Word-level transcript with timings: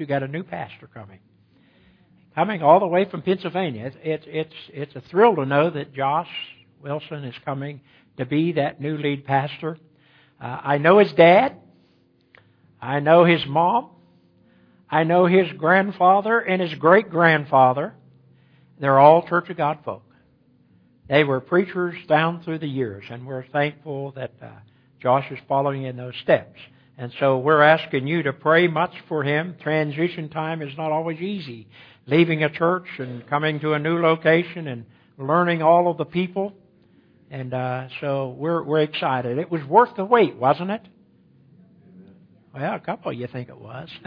You 0.00 0.06
got 0.06 0.22
a 0.22 0.28
new 0.28 0.42
pastor 0.42 0.88
coming. 0.92 1.18
Coming 2.34 2.62
all 2.62 2.80
the 2.80 2.86
way 2.86 3.04
from 3.04 3.20
Pennsylvania. 3.20 3.84
It's, 3.84 3.96
it's, 4.02 4.24
it's, 4.26 4.54
it's 4.70 4.96
a 4.96 5.02
thrill 5.10 5.36
to 5.36 5.44
know 5.44 5.68
that 5.68 5.92
Josh 5.92 6.30
Wilson 6.82 7.24
is 7.24 7.34
coming 7.44 7.82
to 8.16 8.24
be 8.24 8.52
that 8.52 8.80
new 8.80 8.96
lead 8.96 9.26
pastor. 9.26 9.76
Uh, 10.40 10.58
I 10.62 10.78
know 10.78 11.00
his 11.00 11.12
dad. 11.12 11.56
I 12.80 13.00
know 13.00 13.26
his 13.26 13.44
mom. 13.46 13.90
I 14.90 15.04
know 15.04 15.26
his 15.26 15.52
grandfather 15.52 16.40
and 16.40 16.62
his 16.62 16.74
great 16.76 17.10
grandfather. 17.10 17.92
They're 18.80 18.98
all 18.98 19.28
Church 19.28 19.50
of 19.50 19.58
God 19.58 19.80
folk. 19.84 20.02
They 21.10 21.24
were 21.24 21.40
preachers 21.40 21.94
down 22.08 22.42
through 22.42 22.60
the 22.60 22.68
years, 22.68 23.04
and 23.10 23.26
we're 23.26 23.44
thankful 23.48 24.12
that 24.12 24.32
uh, 24.40 24.46
Josh 25.02 25.30
is 25.30 25.38
following 25.46 25.82
in 25.82 25.98
those 25.98 26.14
steps. 26.22 26.58
And 27.00 27.10
so 27.18 27.38
we're 27.38 27.62
asking 27.62 28.06
you 28.06 28.24
to 28.24 28.34
pray 28.34 28.68
much 28.68 28.92
for 29.08 29.24
him. 29.24 29.56
Transition 29.62 30.28
time 30.28 30.60
is 30.60 30.76
not 30.76 30.92
always 30.92 31.18
easy. 31.18 31.66
Leaving 32.04 32.44
a 32.44 32.50
church 32.50 32.84
and 32.98 33.26
coming 33.26 33.58
to 33.60 33.72
a 33.72 33.78
new 33.78 34.02
location 34.02 34.68
and 34.68 34.84
learning 35.16 35.62
all 35.62 35.90
of 35.90 35.96
the 35.96 36.04
people. 36.04 36.52
And 37.30 37.54
uh, 37.54 37.88
so 38.02 38.36
we're 38.36 38.62
we're 38.62 38.82
excited. 38.82 39.38
It 39.38 39.50
was 39.50 39.64
worth 39.64 39.96
the 39.96 40.04
wait, 40.04 40.36
wasn't 40.36 40.72
it? 40.72 40.82
Well, 42.54 42.74
a 42.74 42.80
couple 42.80 43.12
of 43.12 43.18
you 43.18 43.28
think 43.28 43.48
it 43.48 43.58
was. 43.58 43.88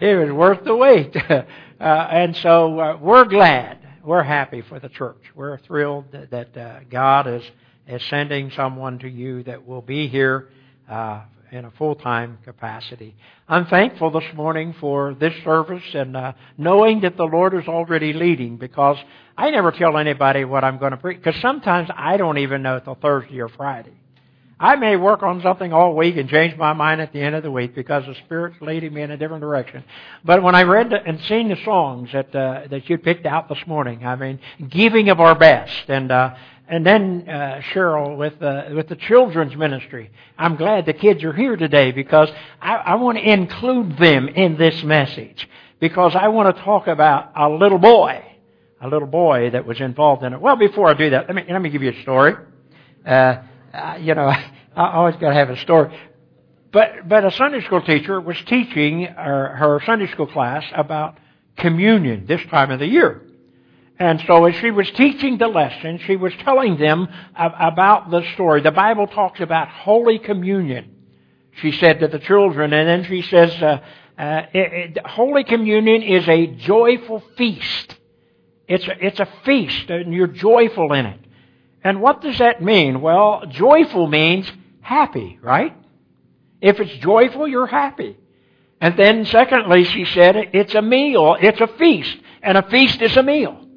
it 0.00 0.14
was 0.24 0.30
worth 0.30 0.62
the 0.62 0.76
wait. 0.76 1.16
uh, 1.30 1.44
and 1.80 2.36
so 2.36 2.78
uh, 2.78 2.96
we're 3.00 3.24
glad. 3.24 3.78
We're 4.04 4.22
happy 4.22 4.62
for 4.62 4.78
the 4.78 4.88
church. 4.88 5.24
We're 5.34 5.58
thrilled 5.58 6.12
that, 6.12 6.30
that 6.30 6.56
uh, 6.56 6.80
God 6.88 7.26
is, 7.26 7.42
is 7.88 8.04
sending 8.08 8.52
someone 8.52 9.00
to 9.00 9.08
you 9.08 9.42
that 9.42 9.66
will 9.66 9.82
be 9.82 10.06
here 10.06 10.50
uh, 10.88 11.22
in 11.52 11.64
a 11.64 11.70
full-time 11.72 12.38
capacity. 12.44 13.14
I'm 13.48 13.66
thankful 13.66 14.10
this 14.10 14.34
morning 14.34 14.74
for 14.80 15.14
this 15.18 15.34
service 15.44 15.82
and 15.94 16.16
uh, 16.16 16.32
knowing 16.56 17.00
that 17.00 17.16
the 17.16 17.24
Lord 17.24 17.54
is 17.54 17.66
already 17.66 18.12
leading 18.12 18.56
because 18.56 18.96
I 19.36 19.50
never 19.50 19.72
tell 19.72 19.96
anybody 19.96 20.44
what 20.44 20.64
I'm 20.64 20.78
going 20.78 20.92
to 20.92 20.96
preach 20.96 21.22
because 21.22 21.40
sometimes 21.40 21.88
I 21.94 22.16
don't 22.16 22.38
even 22.38 22.62
know 22.62 22.78
till 22.80 22.96
Thursday 22.96 23.40
or 23.40 23.48
Friday. 23.48 23.94
I 24.60 24.74
may 24.74 24.96
work 24.96 25.22
on 25.22 25.40
something 25.40 25.72
all 25.72 25.94
week 25.94 26.16
and 26.16 26.28
change 26.28 26.56
my 26.56 26.72
mind 26.72 27.00
at 27.00 27.12
the 27.12 27.20
end 27.20 27.36
of 27.36 27.44
the 27.44 27.50
week 27.50 27.76
because 27.76 28.04
the 28.06 28.16
Spirit's 28.24 28.60
leading 28.60 28.92
me 28.92 29.02
in 29.02 29.12
a 29.12 29.16
different 29.16 29.40
direction. 29.40 29.84
But 30.24 30.42
when 30.42 30.56
I 30.56 30.64
read 30.64 30.92
and 30.92 31.20
seen 31.28 31.48
the 31.48 31.56
songs 31.64 32.10
that 32.12 32.34
uh, 32.34 32.66
that 32.68 32.90
you 32.90 32.98
picked 32.98 33.24
out 33.24 33.48
this 33.48 33.64
morning, 33.68 34.04
I 34.04 34.16
mean, 34.16 34.40
giving 34.68 35.10
of 35.10 35.20
our 35.20 35.38
best, 35.38 35.88
and 35.88 36.10
uh, 36.10 36.34
and 36.68 36.84
then 36.84 37.24
uh, 37.28 37.62
Cheryl 37.72 38.16
with 38.16 38.40
uh, 38.42 38.66
with 38.74 38.88
the 38.88 38.96
children's 38.96 39.56
ministry. 39.56 40.10
I'm 40.36 40.56
glad 40.56 40.86
the 40.86 40.92
kids 40.92 41.24
are 41.24 41.32
here 41.32 41.56
today 41.56 41.92
because 41.92 42.30
I, 42.60 42.76
I 42.76 42.94
want 42.96 43.18
to 43.18 43.28
include 43.28 43.96
them 43.96 44.28
in 44.28 44.58
this 44.58 44.82
message 44.84 45.48
because 45.80 46.14
I 46.14 46.28
want 46.28 46.54
to 46.54 46.62
talk 46.62 46.86
about 46.86 47.32
a 47.34 47.48
little 47.48 47.78
boy, 47.78 48.22
a 48.80 48.88
little 48.88 49.08
boy 49.08 49.50
that 49.50 49.66
was 49.66 49.80
involved 49.80 50.22
in 50.22 50.34
it. 50.34 50.40
Well, 50.40 50.56
before 50.56 50.88
I 50.88 50.94
do 50.94 51.10
that, 51.10 51.26
let 51.26 51.34
me 51.34 51.44
let 51.48 51.62
me 51.62 51.70
give 51.70 51.82
you 51.82 51.90
a 51.90 52.02
story. 52.02 52.34
Uh, 53.06 53.42
uh, 53.72 53.98
you 54.00 54.14
know, 54.14 54.28
I 54.76 54.92
always 54.92 55.16
got 55.16 55.30
to 55.30 55.34
have 55.34 55.50
a 55.50 55.56
story. 55.56 55.98
But 56.70 57.08
but 57.08 57.24
a 57.24 57.30
Sunday 57.30 57.62
school 57.62 57.80
teacher 57.80 58.20
was 58.20 58.36
teaching 58.46 59.04
her, 59.04 59.56
her 59.56 59.80
Sunday 59.86 60.06
school 60.12 60.26
class 60.26 60.64
about 60.74 61.16
communion 61.56 62.26
this 62.26 62.42
time 62.50 62.70
of 62.70 62.78
the 62.78 62.86
year. 62.86 63.22
And 63.98 64.22
so 64.26 64.44
as 64.44 64.54
she 64.56 64.70
was 64.70 64.88
teaching 64.92 65.38
the 65.38 65.48
lesson, 65.48 65.98
she 66.06 66.14
was 66.14 66.32
telling 66.44 66.76
them 66.78 67.08
about 67.36 68.10
the 68.10 68.22
story. 68.34 68.60
The 68.60 68.70
Bible 68.70 69.08
talks 69.08 69.40
about 69.40 69.68
Holy 69.68 70.20
Communion, 70.20 70.94
she 71.60 71.72
said 71.72 71.98
to 72.00 72.08
the 72.08 72.20
children. 72.20 72.72
And 72.72 72.88
then 72.88 73.04
she 73.04 73.22
says, 73.22 73.50
uh, 73.60 73.80
uh, 74.16 74.42
it, 74.54 74.96
it, 74.96 75.06
Holy 75.06 75.42
Communion 75.42 76.02
is 76.02 76.28
a 76.28 76.46
joyful 76.46 77.22
feast. 77.36 77.96
It's 78.68 78.86
a, 78.86 79.04
it's 79.04 79.18
a 79.18 79.28
feast, 79.44 79.90
and 79.90 80.12
you're 80.12 80.26
joyful 80.28 80.92
in 80.92 81.06
it. 81.06 81.20
And 81.82 82.00
what 82.00 82.20
does 82.20 82.38
that 82.38 82.62
mean? 82.62 83.00
Well, 83.00 83.44
joyful 83.48 84.06
means 84.06 84.50
happy, 84.80 85.38
right? 85.42 85.74
If 86.60 86.78
it's 86.78 86.92
joyful, 86.98 87.48
you're 87.48 87.66
happy. 87.66 88.16
And 88.80 88.96
then 88.96 89.24
secondly, 89.24 89.84
she 89.84 90.04
said, 90.04 90.36
it's 90.52 90.74
a 90.74 90.82
meal, 90.82 91.36
it's 91.40 91.60
a 91.60 91.66
feast, 91.66 92.16
and 92.42 92.56
a 92.58 92.62
feast 92.62 93.02
is 93.02 93.16
a 93.16 93.22
meal. 93.22 93.67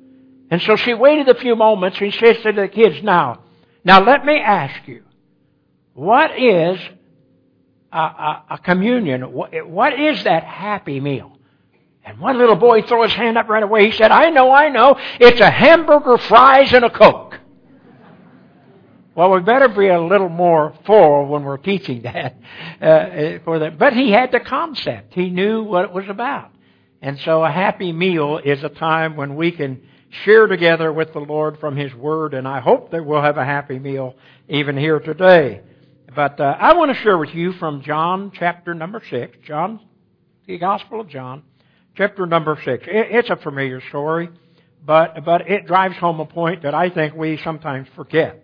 And 0.51 0.61
so 0.61 0.75
she 0.75 0.93
waited 0.93 1.29
a 1.29 1.39
few 1.39 1.55
moments 1.55 1.99
and 2.01 2.13
she 2.13 2.19
said 2.19 2.43
to 2.43 2.51
the 2.51 2.67
kids, 2.67 3.01
now, 3.01 3.39
now 3.85 4.03
let 4.03 4.25
me 4.25 4.37
ask 4.37 4.85
you, 4.85 5.01
what 5.93 6.37
is 6.37 6.77
a, 7.91 7.97
a, 7.97 8.43
a 8.51 8.57
communion? 8.57 9.31
What, 9.31 9.67
what 9.67 9.97
is 9.97 10.25
that 10.25 10.43
happy 10.43 10.99
meal? 10.99 11.37
And 12.03 12.19
one 12.19 12.37
little 12.37 12.57
boy 12.57 12.81
threw 12.81 13.03
his 13.03 13.13
hand 13.13 13.37
up 13.37 13.47
right 13.47 13.63
away. 13.63 13.89
He 13.89 13.97
said, 13.97 14.11
I 14.11 14.29
know, 14.29 14.51
I 14.51 14.67
know. 14.67 14.97
It's 15.21 15.39
a 15.39 15.49
hamburger, 15.49 16.17
fries, 16.17 16.73
and 16.73 16.83
a 16.83 16.89
Coke. 16.89 17.39
Well, 19.15 19.31
we 19.31 19.41
better 19.41 19.69
be 19.69 19.87
a 19.87 20.01
little 20.01 20.29
more 20.29 20.73
full 20.85 21.27
when 21.27 21.43
we're 21.43 21.57
teaching 21.57 22.01
that. 22.03 22.37
Uh, 22.81 23.39
for 23.45 23.59
that. 23.59 23.77
But 23.77 23.93
he 23.93 24.11
had 24.11 24.33
the 24.33 24.39
concept. 24.41 25.13
He 25.13 25.29
knew 25.29 25.63
what 25.63 25.85
it 25.85 25.91
was 25.93 26.09
about. 26.09 26.51
And 27.01 27.19
so 27.19 27.43
a 27.43 27.51
happy 27.51 27.93
meal 27.93 28.39
is 28.43 28.63
a 28.63 28.69
time 28.69 29.15
when 29.15 29.35
we 29.35 29.51
can 29.51 29.81
share 30.25 30.47
together 30.47 30.91
with 30.91 31.13
the 31.13 31.19
Lord 31.19 31.59
from 31.59 31.75
His 31.75 31.93
Word, 31.93 32.33
and 32.33 32.47
I 32.47 32.59
hope 32.59 32.91
that 32.91 33.05
we'll 33.05 33.21
have 33.21 33.37
a 33.37 33.45
happy 33.45 33.79
meal 33.79 34.15
even 34.47 34.77
here 34.77 34.99
today. 34.99 35.61
But 36.13 36.39
uh, 36.39 36.57
I 36.59 36.73
want 36.73 36.95
to 36.95 37.01
share 37.01 37.17
with 37.17 37.33
you 37.33 37.53
from 37.53 37.81
John 37.81 38.31
chapter 38.33 38.73
number 38.73 39.01
6, 39.09 39.37
John, 39.45 39.79
the 40.45 40.57
Gospel 40.57 41.01
of 41.01 41.09
John, 41.09 41.43
chapter 41.95 42.25
number 42.25 42.59
6. 42.63 42.83
It, 42.85 43.07
it's 43.11 43.29
a 43.29 43.37
familiar 43.37 43.81
story, 43.89 44.29
but, 44.85 45.23
but 45.23 45.49
it 45.49 45.67
drives 45.67 45.95
home 45.97 46.19
a 46.19 46.25
point 46.25 46.63
that 46.63 46.75
I 46.75 46.89
think 46.89 47.15
we 47.15 47.39
sometimes 47.43 47.87
forget 47.95 48.43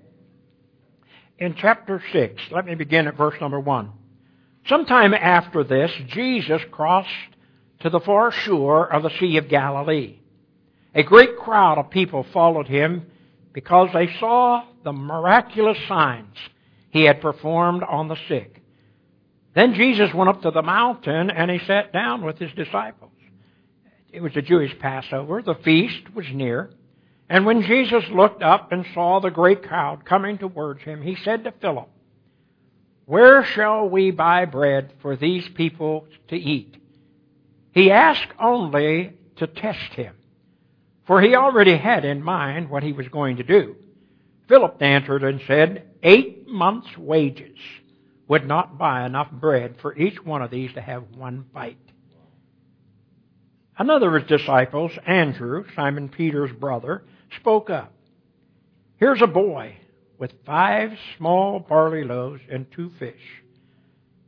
in 1.38 1.56
chapter 1.56 2.02
6. 2.12 2.42
Let 2.52 2.66
me 2.66 2.76
begin 2.76 3.08
at 3.08 3.18
verse 3.18 3.36
number 3.42 3.60
1. 3.60 3.92
Sometime 4.68 5.14
after 5.14 5.64
this, 5.64 5.92
Jesus 6.08 6.62
crossed 6.72 7.10
to 7.82 7.90
the 7.90 8.00
far 8.00 8.32
shore 8.32 8.92
of 8.92 9.04
the 9.04 9.12
Sea 9.20 9.38
of 9.38 9.50
Galilee. 9.50 10.20
A 10.96 11.04
great 11.04 11.38
crowd 11.38 11.78
of 11.78 11.90
people 11.90 12.26
followed 12.34 12.68
him 12.68 13.06
because 13.54 13.90
they 13.94 14.08
saw 14.20 14.64
the 14.84 14.94
miraculous 14.94 15.78
signs 15.88 16.36
he 16.90 17.04
had 17.04 17.22
performed 17.22 17.84
on 17.84 18.08
the 18.08 18.18
sick. 18.28 18.62
Then 19.54 19.74
Jesus 19.74 20.14
went 20.14 20.30
up 20.30 20.42
to 20.44 20.52
the 20.52 20.62
mountain 20.62 21.32
and 21.32 21.50
he 21.50 21.60
sat 21.66 21.92
down 21.92 22.24
with 22.24 22.38
his 22.38 22.52
disciples. 22.54 23.12
It 24.12 24.22
was 24.22 24.34
the 24.34 24.42
Jewish 24.42 24.78
Passover. 24.80 25.42
The 25.42 25.56
feast 25.56 26.14
was 26.14 26.26
near. 26.32 26.72
And 27.30 27.46
when 27.46 27.62
Jesus 27.62 28.04
looked 28.10 28.42
up 28.42 28.72
and 28.72 28.86
saw 28.94 29.20
the 29.20 29.32
great 29.32 29.64
crowd 29.64 30.06
coming 30.06 30.38
towards 30.38 30.82
him, 30.84 31.02
he 31.02 31.16
said 31.16 31.44
to 31.44 31.52
Philip, 31.52 31.90
Where 33.06 33.44
shall 33.44 33.90
we 33.90 34.12
buy 34.12 34.46
bread 34.46 34.94
for 35.02 35.16
these 35.16 35.48
people 35.50 36.08
to 36.30 36.36
eat? 36.36 36.78
He 37.74 37.92
asked 37.92 38.32
only 38.40 39.14
to 39.38 39.48
test 39.48 39.94
him, 39.94 40.16
for 41.08 41.22
he 41.22 41.36
already 41.36 41.78
had 41.78 42.04
in 42.04 42.22
mind 42.22 42.70
what 42.70 42.84
he 42.84 42.92
was 42.92 43.08
going 43.08 43.38
to 43.38 43.44
do. 43.44 43.76
Philip 44.50 44.82
answered 44.82 45.24
and 45.24 45.42
said, 45.48 45.88
Eight 46.04 46.48
months' 46.48 46.98
wages 46.98 47.58
would 48.28 48.46
not 48.46 48.78
buy 48.78 49.06
enough 49.06 49.32
bread 49.32 49.76
for 49.82 49.98
each 49.98 50.24
one 50.24 50.42
of 50.42 50.52
these 50.52 50.74
to 50.74 50.82
have 50.82 51.04
one 51.16 51.46
bite. 51.54 51.78
Another 53.78 54.16
of 54.16 54.24
his 54.24 54.40
disciples, 54.40 54.92
Andrew, 55.06 55.64
Simon 55.76 56.10
Peter's 56.10 56.52
brother, 56.52 57.04
spoke 57.40 57.70
up. 57.70 57.94
Here's 58.98 59.22
a 59.22 59.28
boy 59.28 59.78
with 60.18 60.34
five 60.46 60.92
small 61.18 61.60
barley 61.60 62.04
loaves 62.04 62.42
and 62.52 62.66
two 62.72 62.92
fish. 63.00 63.22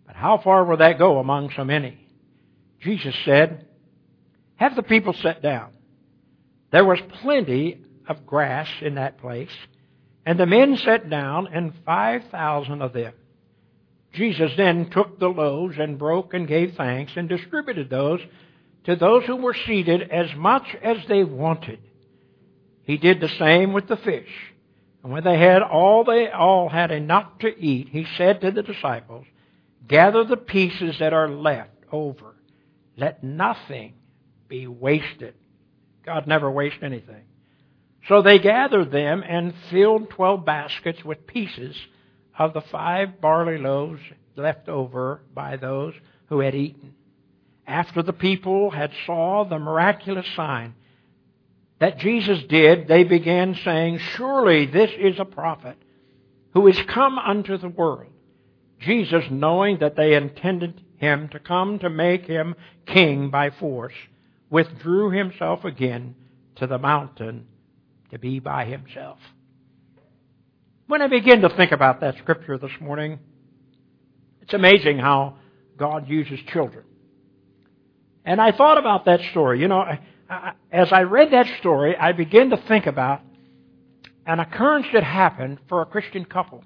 But 0.05 0.15
how 0.15 0.39
far 0.43 0.63
will 0.63 0.77
that 0.77 0.99
go 0.99 1.19
among 1.19 1.51
so 1.55 1.65
many? 1.65 1.97
Jesus 2.79 3.15
said, 3.25 3.65
Have 4.55 4.75
the 4.75 4.83
people 4.83 5.13
sit 5.13 5.41
down. 5.41 5.71
There 6.71 6.85
was 6.85 6.99
plenty 7.21 7.81
of 8.07 8.25
grass 8.25 8.69
in 8.81 8.95
that 8.95 9.19
place, 9.19 9.51
and 10.25 10.39
the 10.39 10.45
men 10.45 10.77
sat 10.77 11.09
down, 11.09 11.47
and 11.47 11.73
five 11.85 12.25
thousand 12.31 12.81
of 12.81 12.93
them. 12.93 13.13
Jesus 14.13 14.51
then 14.57 14.89
took 14.89 15.19
the 15.19 15.29
loaves 15.29 15.77
and 15.77 15.99
broke 15.99 16.33
and 16.33 16.47
gave 16.47 16.75
thanks 16.75 17.13
and 17.15 17.29
distributed 17.29 17.89
those 17.89 18.19
to 18.85 18.95
those 18.95 19.25
who 19.25 19.35
were 19.35 19.53
seated 19.53 20.09
as 20.09 20.33
much 20.35 20.75
as 20.81 20.97
they 21.07 21.23
wanted. 21.23 21.79
He 22.83 22.97
did 22.97 23.19
the 23.19 23.29
same 23.29 23.73
with 23.73 23.87
the 23.87 23.97
fish. 23.97 24.29
And 25.03 25.11
when 25.11 25.23
they 25.23 25.37
had 25.37 25.61
all 25.61 26.03
they 26.03 26.29
all 26.29 26.69
had 26.69 26.91
enough 26.91 27.39
to 27.39 27.47
eat, 27.47 27.89
he 27.89 28.05
said 28.17 28.41
to 28.41 28.51
the 28.51 28.63
disciples, 28.63 29.25
Gather 29.87 30.23
the 30.23 30.37
pieces 30.37 30.97
that 30.99 31.13
are 31.13 31.29
left 31.29 31.71
over. 31.91 32.35
Let 32.97 33.23
nothing 33.23 33.93
be 34.47 34.67
wasted. 34.67 35.35
God 36.05 36.27
never 36.27 36.49
wastes 36.49 36.79
anything. 36.81 37.23
So 38.07 38.21
they 38.21 38.39
gathered 38.39 38.91
them 38.91 39.23
and 39.27 39.53
filled 39.69 40.09
twelve 40.09 40.45
baskets 40.45 41.03
with 41.03 41.27
pieces 41.27 41.75
of 42.37 42.53
the 42.53 42.61
five 42.61 43.19
barley 43.21 43.57
loaves 43.57 44.01
left 44.35 44.69
over 44.69 45.21
by 45.33 45.57
those 45.57 45.93
who 46.27 46.39
had 46.39 46.55
eaten. 46.55 46.93
after 47.67 48.01
the 48.01 48.13
people 48.13 48.71
had 48.71 48.91
saw 49.05 49.45
the 49.45 49.59
miraculous 49.59 50.25
sign 50.35 50.73
that 51.79 51.99
Jesus 51.99 52.39
did, 52.49 52.87
they 52.87 53.03
began 53.03 53.55
saying, 53.63 53.99
Surely 54.15 54.65
this 54.65 54.91
is 54.97 55.17
a 55.17 55.25
prophet 55.25 55.77
who 56.53 56.67
is 56.67 56.77
come 56.87 57.17
unto 57.17 57.57
the 57.57 57.69
world. 57.69 58.11
Jesus, 58.79 59.23
knowing 59.29 59.77
that 59.79 59.95
they 59.95 60.15
intended 60.15 60.81
him 60.97 61.29
to 61.29 61.39
come 61.39 61.79
to 61.79 61.89
make 61.89 62.25
him 62.25 62.55
king 62.85 63.29
by 63.29 63.49
force, 63.51 63.93
withdrew 64.49 65.11
himself 65.11 65.63
again 65.63 66.15
to 66.55 66.67
the 66.67 66.77
mountain 66.77 67.47
to 68.11 68.19
be 68.19 68.39
by 68.39 68.65
himself. 68.65 69.19
When 70.87 71.01
I 71.01 71.07
begin 71.07 71.41
to 71.41 71.49
think 71.49 71.71
about 71.71 72.01
that 72.01 72.17
scripture 72.17 72.57
this 72.57 72.71
morning, 72.81 73.19
it's 74.41 74.53
amazing 74.53 74.97
how 74.97 75.37
God 75.77 76.09
uses 76.09 76.39
children. 76.51 76.83
And 78.25 78.41
I 78.41 78.51
thought 78.51 78.77
about 78.77 79.05
that 79.05 79.21
story. 79.31 79.59
You 79.61 79.67
know, 79.67 79.85
as 80.71 80.91
I 80.91 81.01
read 81.01 81.31
that 81.31 81.47
story, 81.59 81.95
I 81.95 82.11
began 82.11 82.49
to 82.49 82.57
think 82.67 82.85
about 82.85 83.21
an 84.25 84.39
occurrence 84.39 84.87
that 84.93 85.03
happened 85.03 85.59
for 85.67 85.81
a 85.81 85.85
Christian 85.85 86.25
couple. 86.25 86.63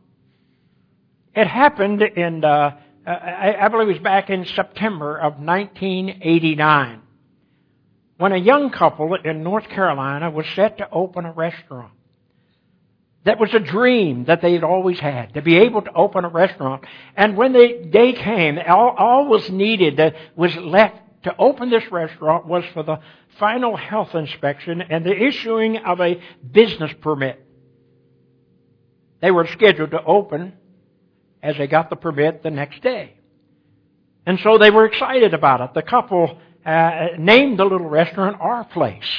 It 1.36 1.48
happened 1.48 2.02
in, 2.02 2.44
uh, 2.44 2.78
I, 3.08 3.56
I 3.62 3.68
believe 3.70 3.88
it 3.90 3.94
was 3.94 4.02
back 4.02 4.30
in 4.30 4.46
September 4.56 5.18
of 5.18 5.34
1989, 5.34 7.02
when 8.18 8.32
a 8.32 8.38
young 8.38 8.70
couple 8.70 9.16
in 9.16 9.44
North 9.44 9.68
Carolina 9.70 10.30
was 10.30 10.46
set 10.56 10.78
to 10.78 10.90
open 10.92 11.26
a 11.26 11.32
restaurant. 11.32 11.94
That 13.26 13.40
was 13.40 13.54
a 13.54 13.60
dream 13.60 14.26
that 14.26 14.42
they 14.42 14.54
had 14.54 14.64
always 14.64 15.00
had, 15.00 15.34
to 15.36 15.42
be 15.42 15.58
able 15.58 15.82
to 15.82 15.94
open 15.94 16.26
a 16.26 16.30
restaurant. 16.30 16.84
And 17.16 17.38
when 17.38 17.54
the 17.54 17.88
day 17.90 18.14
came, 18.14 18.60
all, 18.68 18.96
all 18.98 19.28
was 19.28 19.50
needed 19.50 19.98
that 19.98 20.16
was 20.36 20.56
left 20.58 20.98
to 21.24 21.34
open 21.38 21.70
this 21.70 21.90
restaurant 21.90 22.46
was 22.46 22.66
for 22.74 22.84
the 22.84 23.00
final 23.40 23.78
health 23.78 24.14
inspection 24.14 24.82
and 24.82 25.06
the 25.06 25.16
issuing 25.16 25.78
of 25.78 26.02
a 26.02 26.22
business 26.52 26.92
permit. 27.02 27.40
They 29.22 29.32
were 29.32 29.48
scheduled 29.48 29.92
to 29.92 30.04
open 30.04 30.54
as 31.42 31.58
they 31.58 31.68
got 31.68 31.90
the 31.90 31.96
permit 31.96 32.44
the 32.44 32.52
next 32.52 32.82
day. 32.82 33.16
And 34.26 34.38
so 34.42 34.58
they 34.58 34.70
were 34.70 34.86
excited 34.86 35.34
about 35.34 35.62
it. 35.62 35.74
The 35.74 35.82
couple 35.82 36.40
uh, 36.66 37.08
named 37.18 37.60
the 37.60 37.64
little 37.64 37.90
restaurant 37.90 38.38
Our 38.40 38.64
Place. 38.66 39.10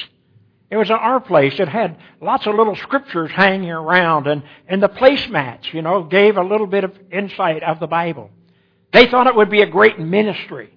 It 0.69 0.77
was 0.77 0.89
an 0.89 0.97
Our 0.97 1.19
Place. 1.19 1.53
It 1.59 1.67
had 1.67 1.97
lots 2.21 2.47
of 2.47 2.55
little 2.55 2.75
scriptures 2.75 3.31
hanging 3.33 3.69
around 3.69 4.27
and, 4.27 4.43
and 4.67 4.81
the 4.81 4.89
placemats, 4.89 5.71
you 5.73 5.81
know, 5.81 6.03
gave 6.03 6.37
a 6.37 6.43
little 6.43 6.67
bit 6.67 6.83
of 6.83 6.93
insight 7.11 7.63
of 7.63 7.79
the 7.79 7.87
Bible. 7.87 8.29
They 8.91 9.07
thought 9.07 9.27
it 9.27 9.35
would 9.35 9.49
be 9.49 9.61
a 9.61 9.69
great 9.69 9.99
ministry. 9.99 10.71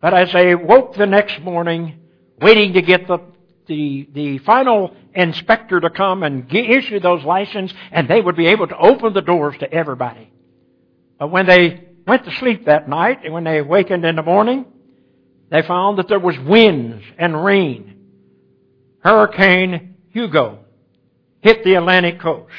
But 0.00 0.14
as 0.14 0.32
they 0.32 0.54
woke 0.54 0.94
the 0.94 1.06
next 1.06 1.40
morning, 1.40 2.00
waiting 2.40 2.74
to 2.74 2.82
get 2.82 3.06
the 3.06 3.18
the, 3.66 4.08
the 4.12 4.38
final 4.38 4.94
inspector 5.14 5.80
to 5.80 5.90
come 5.90 6.22
and 6.22 6.48
get, 6.48 6.70
issue 6.70 7.00
those 7.00 7.24
licenses, 7.24 7.76
and 7.90 8.08
they 8.08 8.20
would 8.20 8.36
be 8.36 8.46
able 8.46 8.66
to 8.68 8.78
open 8.78 9.12
the 9.12 9.22
doors 9.22 9.56
to 9.60 9.72
everybody. 9.72 10.30
But 11.18 11.28
when 11.28 11.46
they 11.46 11.88
went 12.06 12.24
to 12.24 12.34
sleep 12.36 12.66
that 12.66 12.88
night, 12.88 13.24
and 13.24 13.32
when 13.32 13.44
they 13.44 13.58
awakened 13.58 14.04
in 14.04 14.16
the 14.16 14.22
morning, 14.22 14.66
they 15.50 15.62
found 15.62 15.98
that 15.98 16.08
there 16.08 16.18
was 16.18 16.38
winds 16.38 17.04
and 17.18 17.44
rain. 17.44 17.96
Hurricane 19.00 19.96
Hugo 20.10 20.60
hit 21.40 21.62
the 21.64 21.74
Atlantic 21.74 22.20
coast. 22.20 22.52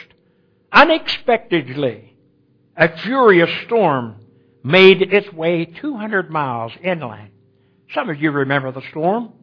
Unexpectedly, 0.71 2.15
a 2.75 2.97
furious 2.99 3.49
storm 3.65 4.15
made 4.63 5.01
its 5.01 5.31
way 5.33 5.65
200 5.65 6.29
miles 6.29 6.71
inland. 6.83 7.31
Some 7.93 8.09
of 8.09 8.21
you 8.21 8.31
remember 8.31 8.71
the 8.71 8.81
storm. 8.91 9.33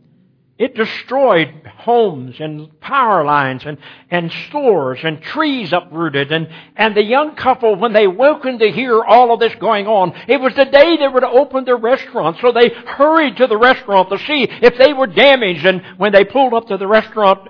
It 0.56 0.76
destroyed 0.76 1.66
homes 1.78 2.36
and 2.38 2.80
power 2.80 3.24
lines 3.24 3.64
and, 3.66 3.76
and 4.08 4.32
stores 4.48 5.00
and 5.02 5.20
trees 5.20 5.72
uprooted. 5.72 6.30
And, 6.30 6.48
and 6.76 6.96
the 6.96 7.02
young 7.02 7.34
couple, 7.34 7.74
when 7.74 7.92
they 7.92 8.06
woken 8.06 8.60
to 8.60 8.70
hear 8.70 9.02
all 9.02 9.34
of 9.34 9.40
this 9.40 9.54
going 9.56 9.88
on, 9.88 10.12
it 10.28 10.40
was 10.40 10.54
the 10.54 10.64
day 10.64 10.96
they 10.96 11.08
were 11.08 11.22
to 11.22 11.28
open 11.28 11.64
their 11.64 11.76
restaurant. 11.76 12.36
So 12.40 12.52
they 12.52 12.68
hurried 12.68 13.38
to 13.38 13.48
the 13.48 13.56
restaurant 13.56 14.10
to 14.10 14.18
see 14.18 14.44
if 14.44 14.78
they 14.78 14.92
were 14.92 15.08
damaged. 15.08 15.66
And 15.66 15.82
when 15.96 16.12
they 16.12 16.24
pulled 16.24 16.54
up 16.54 16.68
to 16.68 16.76
the 16.76 16.86
restaurant, 16.86 17.48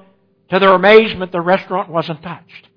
to 0.48 0.58
their 0.58 0.72
amazement, 0.72 1.30
the 1.30 1.42
restaurant 1.42 1.90
wasn't 1.90 2.22
touched. 2.22 2.68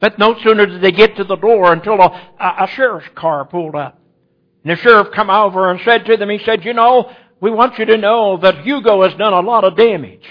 But 0.00 0.18
no 0.18 0.36
sooner 0.42 0.66
did 0.66 0.80
they 0.80 0.90
get 0.90 1.16
to 1.18 1.24
the 1.24 1.36
door 1.36 1.72
until 1.72 2.00
a, 2.00 2.32
a, 2.40 2.64
a 2.64 2.68
sheriff's 2.74 3.08
car 3.14 3.44
pulled 3.44 3.76
up. 3.76 4.00
And 4.64 4.76
the 4.76 4.82
sheriff 4.82 5.12
come 5.12 5.30
over 5.30 5.70
and 5.70 5.80
said 5.84 6.04
to 6.06 6.16
them, 6.16 6.30
he 6.30 6.38
said, 6.38 6.64
you 6.64 6.72
know, 6.72 7.12
we 7.42 7.50
want 7.50 7.76
you 7.76 7.84
to 7.86 7.98
know 7.98 8.36
that 8.36 8.64
Hugo 8.64 9.02
has 9.02 9.18
done 9.18 9.32
a 9.32 9.40
lot 9.40 9.64
of 9.64 9.76
damage. 9.76 10.24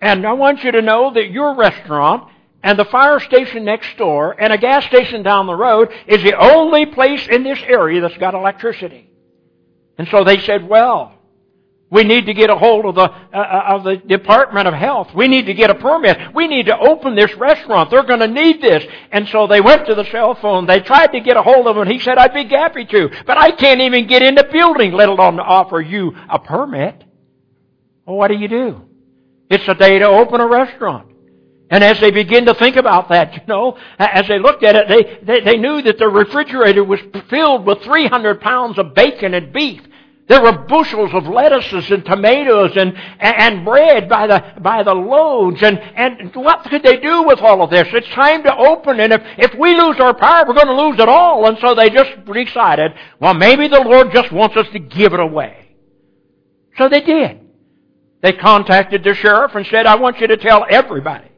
And 0.00 0.26
I 0.26 0.32
want 0.32 0.64
you 0.64 0.72
to 0.72 0.82
know 0.82 1.14
that 1.14 1.30
your 1.30 1.54
restaurant 1.54 2.28
and 2.60 2.76
the 2.76 2.84
fire 2.86 3.20
station 3.20 3.64
next 3.64 3.96
door 3.96 4.34
and 4.36 4.52
a 4.52 4.58
gas 4.58 4.84
station 4.86 5.22
down 5.22 5.46
the 5.46 5.54
road 5.54 5.90
is 6.08 6.24
the 6.24 6.36
only 6.36 6.86
place 6.86 7.24
in 7.28 7.44
this 7.44 7.60
area 7.62 8.00
that's 8.00 8.18
got 8.18 8.34
electricity. 8.34 9.08
And 9.96 10.08
so 10.08 10.24
they 10.24 10.40
said, 10.40 10.68
well, 10.68 11.14
we 11.90 12.04
need 12.04 12.26
to 12.26 12.34
get 12.34 12.50
a 12.50 12.56
hold 12.56 12.84
of 12.86 12.94
the, 12.94 13.02
uh, 13.02 13.36
uh, 13.36 13.64
of 13.74 13.84
the 13.84 13.96
Department 13.96 14.68
of 14.68 14.74
Health. 14.74 15.08
We 15.12 15.26
need 15.26 15.46
to 15.46 15.54
get 15.54 15.70
a 15.70 15.74
permit. 15.74 16.32
We 16.34 16.46
need 16.46 16.66
to 16.66 16.78
open 16.78 17.16
this 17.16 17.34
restaurant. 17.34 17.90
They're 17.90 18.04
going 18.04 18.20
to 18.20 18.28
need 18.28 18.62
this. 18.62 18.84
And 19.10 19.28
so 19.28 19.48
they 19.48 19.60
went 19.60 19.86
to 19.86 19.96
the 19.96 20.04
cell 20.04 20.36
phone. 20.36 20.66
They 20.66 20.80
tried 20.80 21.08
to 21.08 21.20
get 21.20 21.36
a 21.36 21.42
hold 21.42 21.66
of 21.66 21.76
him. 21.76 21.88
He 21.88 21.98
said, 21.98 22.16
I'd 22.16 22.32
be 22.32 22.46
happy 22.46 22.84
to, 22.84 23.10
but 23.26 23.36
I 23.36 23.50
can't 23.50 23.80
even 23.80 24.06
get 24.06 24.22
in 24.22 24.36
the 24.36 24.44
building, 24.44 24.92
let 24.92 25.08
alone 25.08 25.40
offer 25.40 25.80
you 25.80 26.12
a 26.28 26.38
permit. 26.38 27.02
Well, 28.06 28.16
what 28.16 28.28
do 28.28 28.34
you 28.36 28.48
do? 28.48 28.82
It's 29.50 29.66
a 29.66 29.74
day 29.74 29.98
to 29.98 30.06
open 30.06 30.40
a 30.40 30.46
restaurant. 30.46 31.08
And 31.70 31.82
as 31.82 32.00
they 32.00 32.12
begin 32.12 32.46
to 32.46 32.54
think 32.54 32.76
about 32.76 33.08
that, 33.08 33.34
you 33.34 33.40
know, 33.48 33.76
as 33.98 34.28
they 34.28 34.38
looked 34.38 34.62
at 34.62 34.76
it, 34.76 34.88
they, 34.88 35.24
they, 35.24 35.40
they 35.44 35.56
knew 35.56 35.82
that 35.82 35.98
the 35.98 36.08
refrigerator 36.08 36.84
was 36.84 37.00
filled 37.28 37.66
with 37.66 37.82
300 37.82 38.40
pounds 38.40 38.78
of 38.78 38.94
bacon 38.94 39.34
and 39.34 39.52
beef. 39.52 39.80
There 40.30 40.40
were 40.40 40.52
bushels 40.52 41.12
of 41.12 41.26
lettuces 41.26 41.90
and 41.90 42.04
tomatoes 42.04 42.76
and, 42.76 42.96
and 43.18 43.64
bread 43.64 44.08
by 44.08 44.28
the, 44.28 44.60
by 44.60 44.84
the 44.84 44.94
loads. 44.94 45.60
And, 45.60 45.76
and 45.80 46.32
what 46.36 46.62
could 46.70 46.84
they 46.84 46.98
do 46.98 47.24
with 47.24 47.40
all 47.40 47.62
of 47.62 47.70
this? 47.70 47.88
It's 47.92 48.08
time 48.10 48.44
to 48.44 48.56
open. 48.56 49.00
And 49.00 49.12
if, 49.12 49.22
if 49.38 49.54
we 49.58 49.74
lose 49.74 49.98
our 49.98 50.14
power, 50.14 50.44
we're 50.46 50.54
going 50.54 50.68
to 50.68 50.80
lose 50.80 51.00
it 51.00 51.08
all. 51.08 51.48
And 51.48 51.58
so 51.58 51.74
they 51.74 51.90
just 51.90 52.24
decided, 52.32 52.92
well, 53.18 53.34
maybe 53.34 53.66
the 53.66 53.80
Lord 53.80 54.12
just 54.12 54.30
wants 54.30 54.56
us 54.56 54.68
to 54.68 54.78
give 54.78 55.14
it 55.14 55.18
away. 55.18 55.74
So 56.78 56.88
they 56.88 57.00
did. 57.00 57.40
They 58.22 58.32
contacted 58.32 59.02
the 59.02 59.14
sheriff 59.14 59.56
and 59.56 59.66
said, 59.66 59.86
I 59.86 59.96
want 59.96 60.20
you 60.20 60.28
to 60.28 60.36
tell 60.36 60.64
everybody 60.70 61.29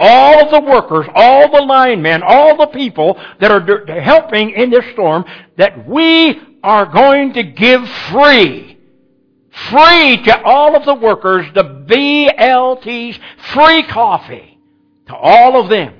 all 0.00 0.50
the 0.50 0.60
workers, 0.60 1.06
all 1.14 1.50
the 1.52 1.62
linemen, 1.62 2.22
all 2.24 2.56
the 2.56 2.66
people 2.68 3.20
that 3.38 3.50
are 3.50 4.00
helping 4.00 4.50
in 4.50 4.70
this 4.70 4.84
storm, 4.92 5.24
that 5.58 5.86
we 5.86 6.40
are 6.62 6.86
going 6.86 7.34
to 7.34 7.42
give 7.42 7.86
free, 8.10 8.78
free 9.68 10.22
to 10.24 10.42
all 10.42 10.74
of 10.74 10.86
the 10.86 10.94
workers, 10.94 11.46
the 11.54 11.62
BLT's 11.62 13.18
free 13.52 13.82
coffee 13.84 14.58
to 15.06 15.14
all 15.14 15.60
of 15.60 15.68
them. 15.68 15.99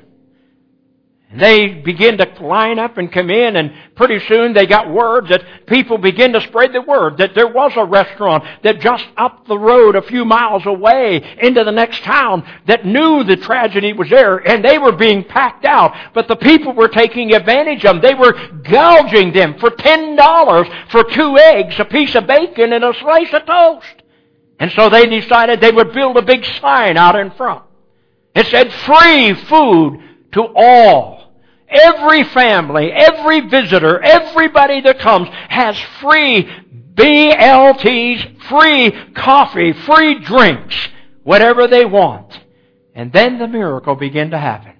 They 1.32 1.68
begin 1.68 2.18
to 2.18 2.26
line 2.40 2.80
up 2.80 2.98
and 2.98 3.12
come 3.12 3.30
in 3.30 3.54
and 3.54 3.72
pretty 3.94 4.18
soon 4.26 4.52
they 4.52 4.66
got 4.66 4.90
word 4.90 5.28
that 5.28 5.66
people 5.66 5.96
begin 5.96 6.32
to 6.32 6.40
spread 6.40 6.72
the 6.72 6.82
word 6.82 7.18
that 7.18 7.36
there 7.36 7.46
was 7.46 7.70
a 7.76 7.84
restaurant 7.84 8.42
that 8.64 8.80
just 8.80 9.06
up 9.16 9.46
the 9.46 9.56
road 9.56 9.94
a 9.94 10.02
few 10.02 10.24
miles 10.24 10.66
away 10.66 11.22
into 11.40 11.62
the 11.62 11.70
next 11.70 12.02
town 12.02 12.44
that 12.66 12.84
knew 12.84 13.22
the 13.22 13.36
tragedy 13.36 13.92
was 13.92 14.10
there 14.10 14.38
and 14.38 14.64
they 14.64 14.76
were 14.76 14.90
being 14.90 15.22
packed 15.22 15.64
out. 15.64 15.94
But 16.14 16.26
the 16.26 16.34
people 16.34 16.72
were 16.72 16.88
taking 16.88 17.32
advantage 17.32 17.84
of 17.84 18.00
them. 18.00 18.02
They 18.02 18.14
were 18.14 18.32
gouging 18.64 19.32
them 19.32 19.56
for 19.60 19.70
$10 19.70 20.90
for 20.90 21.04
two 21.04 21.38
eggs, 21.38 21.78
a 21.78 21.84
piece 21.84 22.16
of 22.16 22.26
bacon, 22.26 22.72
and 22.72 22.82
a 22.82 22.92
slice 22.94 23.32
of 23.32 23.46
toast. 23.46 24.02
And 24.58 24.72
so 24.72 24.90
they 24.90 25.06
decided 25.06 25.60
they 25.60 25.70
would 25.70 25.92
build 25.92 26.16
a 26.16 26.22
big 26.22 26.44
sign 26.60 26.96
out 26.96 27.14
in 27.14 27.30
front. 27.30 27.62
It 28.34 28.46
said 28.46 28.72
free 28.72 29.34
food 29.34 30.00
to 30.32 30.42
all. 30.56 31.19
Every 31.70 32.24
family, 32.24 32.90
every 32.92 33.40
visitor, 33.40 34.00
everybody 34.00 34.80
that 34.80 34.98
comes 34.98 35.28
has 35.48 35.78
free 36.00 36.48
BLTs, 36.94 38.42
free 38.48 39.12
coffee, 39.14 39.72
free 39.72 40.18
drinks, 40.20 40.76
whatever 41.22 41.68
they 41.68 41.84
want. 41.84 42.38
And 42.94 43.12
then 43.12 43.38
the 43.38 43.46
miracle 43.46 43.94
began 43.94 44.30
to 44.30 44.38
happen. 44.38 44.72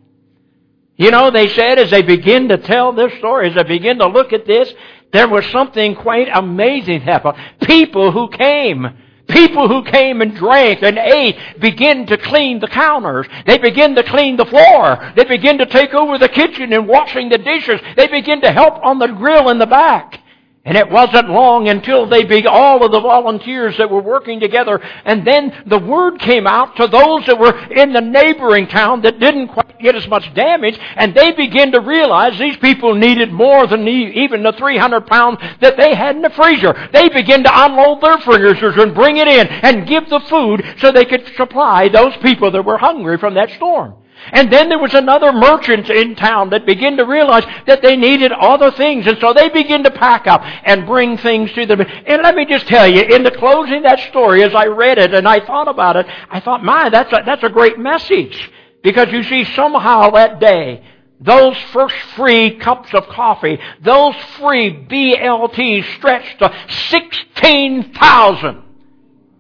You 0.97 1.11
know, 1.11 1.31
they 1.31 1.49
said 1.49 1.79
as 1.79 1.91
they 1.91 2.03
begin 2.03 2.49
to 2.49 2.59
tell 2.59 2.93
this 2.93 3.13
story, 3.19 3.49
as 3.49 3.55
they 3.55 3.63
begin 3.63 3.99
to 3.99 4.09
look 4.09 4.33
at 4.33 4.45
this, 4.45 4.71
there 5.13 5.29
was 5.29 5.47
something 5.47 5.95
quite 5.95 6.29
amazing 6.33 7.01
happen. 7.01 7.33
People 7.63 8.13
who 8.13 8.29
came 8.29 8.87
People 9.31 9.69
who 9.69 9.85
came 9.85 10.21
and 10.21 10.35
drank 10.35 10.83
and 10.83 10.99
ate 10.99 11.37
begin 11.61 12.07
to 12.07 12.17
clean 12.17 12.61
the 12.61 12.69
counters. 12.69 13.27
They 13.47 13.59
begin 13.59 13.95
to 13.95 14.03
clean 14.03 14.37
the 14.37 14.47
floor. 14.47 15.13
They 15.17 15.25
begin 15.25 15.59
to 15.59 15.67
take 15.67 15.95
over 15.95 16.19
the 16.19 16.29
kitchen 16.29 16.73
and 16.73 16.89
washing 16.89 17.29
the 17.29 17.39
dishes. 17.39 17.81
They 17.97 18.09
begin 18.09 18.41
to 18.43 18.53
help 18.53 18.85
on 18.85 18.99
the 18.99 19.09
grill 19.09 19.49
in 19.51 19.59
the 19.59 19.67
back. 19.67 20.21
And 20.63 20.77
it 20.77 20.91
wasn't 20.91 21.31
long 21.31 21.69
until 21.69 22.07
they 22.07 22.23
began, 22.25 22.53
all 22.53 22.85
of 22.85 22.93
the 22.93 23.01
volunteers 23.01 23.79
that 23.79 23.91
were 23.91 24.03
working 24.03 24.41
together, 24.41 24.79
and 25.07 25.27
then 25.27 25.65
the 25.67 25.79
word 25.79 26.19
came 26.21 26.47
out 26.47 26.77
to 26.77 26.87
those 26.87 27.25
that 27.27 27.39
were 27.39 27.59
in 27.73 27.95
the 27.95 28.03
neighboring 28.03 28.67
town 28.67 29.01
that 29.03 29.19
didn't 29.19 29.49
quite 29.49 29.60
get 29.81 29.97
as 29.97 30.07
much 30.09 30.33
damage, 30.35 30.79
and 30.97 31.15
they 31.15 31.33
began 31.33 31.73
to 31.73 31.81
realize 31.81 32.39
these 32.39 32.57
people 32.59 32.95
needed 32.95 33.33
more 33.33 33.67
than 33.67 33.87
even 33.87 34.43
the 34.43 34.53
300 34.53 35.07
pounds 35.07 35.39
that 35.61 35.77
they 35.77 35.95
had 35.95 36.17
in 36.17 36.23
the 36.23 36.31
freezer. 36.31 36.89
They 36.93 37.09
began 37.09 37.43
to 37.45 37.51
unload 37.53 38.01
their 38.01 38.19
freezers 38.19 38.77
and 38.77 38.95
bring 38.95 39.17
it 39.17 39.29
in 39.29 39.47
and 39.49 39.87
give 39.87 40.09
the 40.09 40.21
food 40.21 40.65
so 40.79 40.93
they 40.93 41.05
could 41.05 41.27
supply 41.37 41.89
those 41.89 42.17
people 42.19 42.51
that 42.53 42.65
were 42.65 42.79
hungry 42.79 43.19
from 43.19 43.35
that 43.35 43.51
storm. 43.51 43.95
And 44.33 44.53
then 44.53 44.69
there 44.69 44.79
was 44.79 44.95
another 44.95 45.33
merchant 45.33 45.89
in 45.89 46.15
town 46.15 46.51
that 46.51 46.67
began 46.67 46.97
to 46.99 47.05
realize 47.05 47.45
that 47.67 47.83
they 47.83 47.97
needed 47.97 48.33
other 48.33 48.71
things. 48.71 49.07
And 49.07 49.19
so 49.19 49.33
they 49.33 49.49
began 49.49 49.83
to 49.85 49.91
pack 49.91 50.27
up 50.27 50.43
and 50.45 50.87
bring 50.87 51.17
things 51.17 51.53
to 51.55 51.67
them. 51.67 51.81
And 51.81 52.23
let 52.23 52.35
me 52.35 52.45
just 52.45 52.67
tell 52.69 52.87
you, 52.87 53.03
in 53.03 53.23
the 53.23 53.31
closing 53.31 53.83
that 53.83 53.99
story, 54.11 54.43
as 54.43 54.55
I 54.55 54.67
read 54.67 54.99
it 54.99 55.15
and 55.15 55.27
I 55.27 55.45
thought 55.45 55.69
about 55.69 55.97
it, 55.97 56.07
I 56.31 56.41
thought, 56.41 56.63
my, 56.63 56.91
that's 56.91 57.13
a, 57.13 57.23
that's 57.25 57.43
a 57.43 57.49
great 57.49 57.79
message. 57.79 58.51
Because 58.83 59.13
you 59.13 59.23
see, 59.23 59.45
somehow 59.45 60.11
that 60.11 60.41
day, 60.41 60.83
those 61.21 61.57
first 61.73 61.97
free 62.17 62.57
cups 62.57 62.95
of 62.95 63.07
coffee, 63.09 63.59
those 63.83 64.15
free 64.39 64.73
BLTs 64.73 65.97
stretched 65.97 66.39
to 66.39 66.53
16,000 66.89 68.63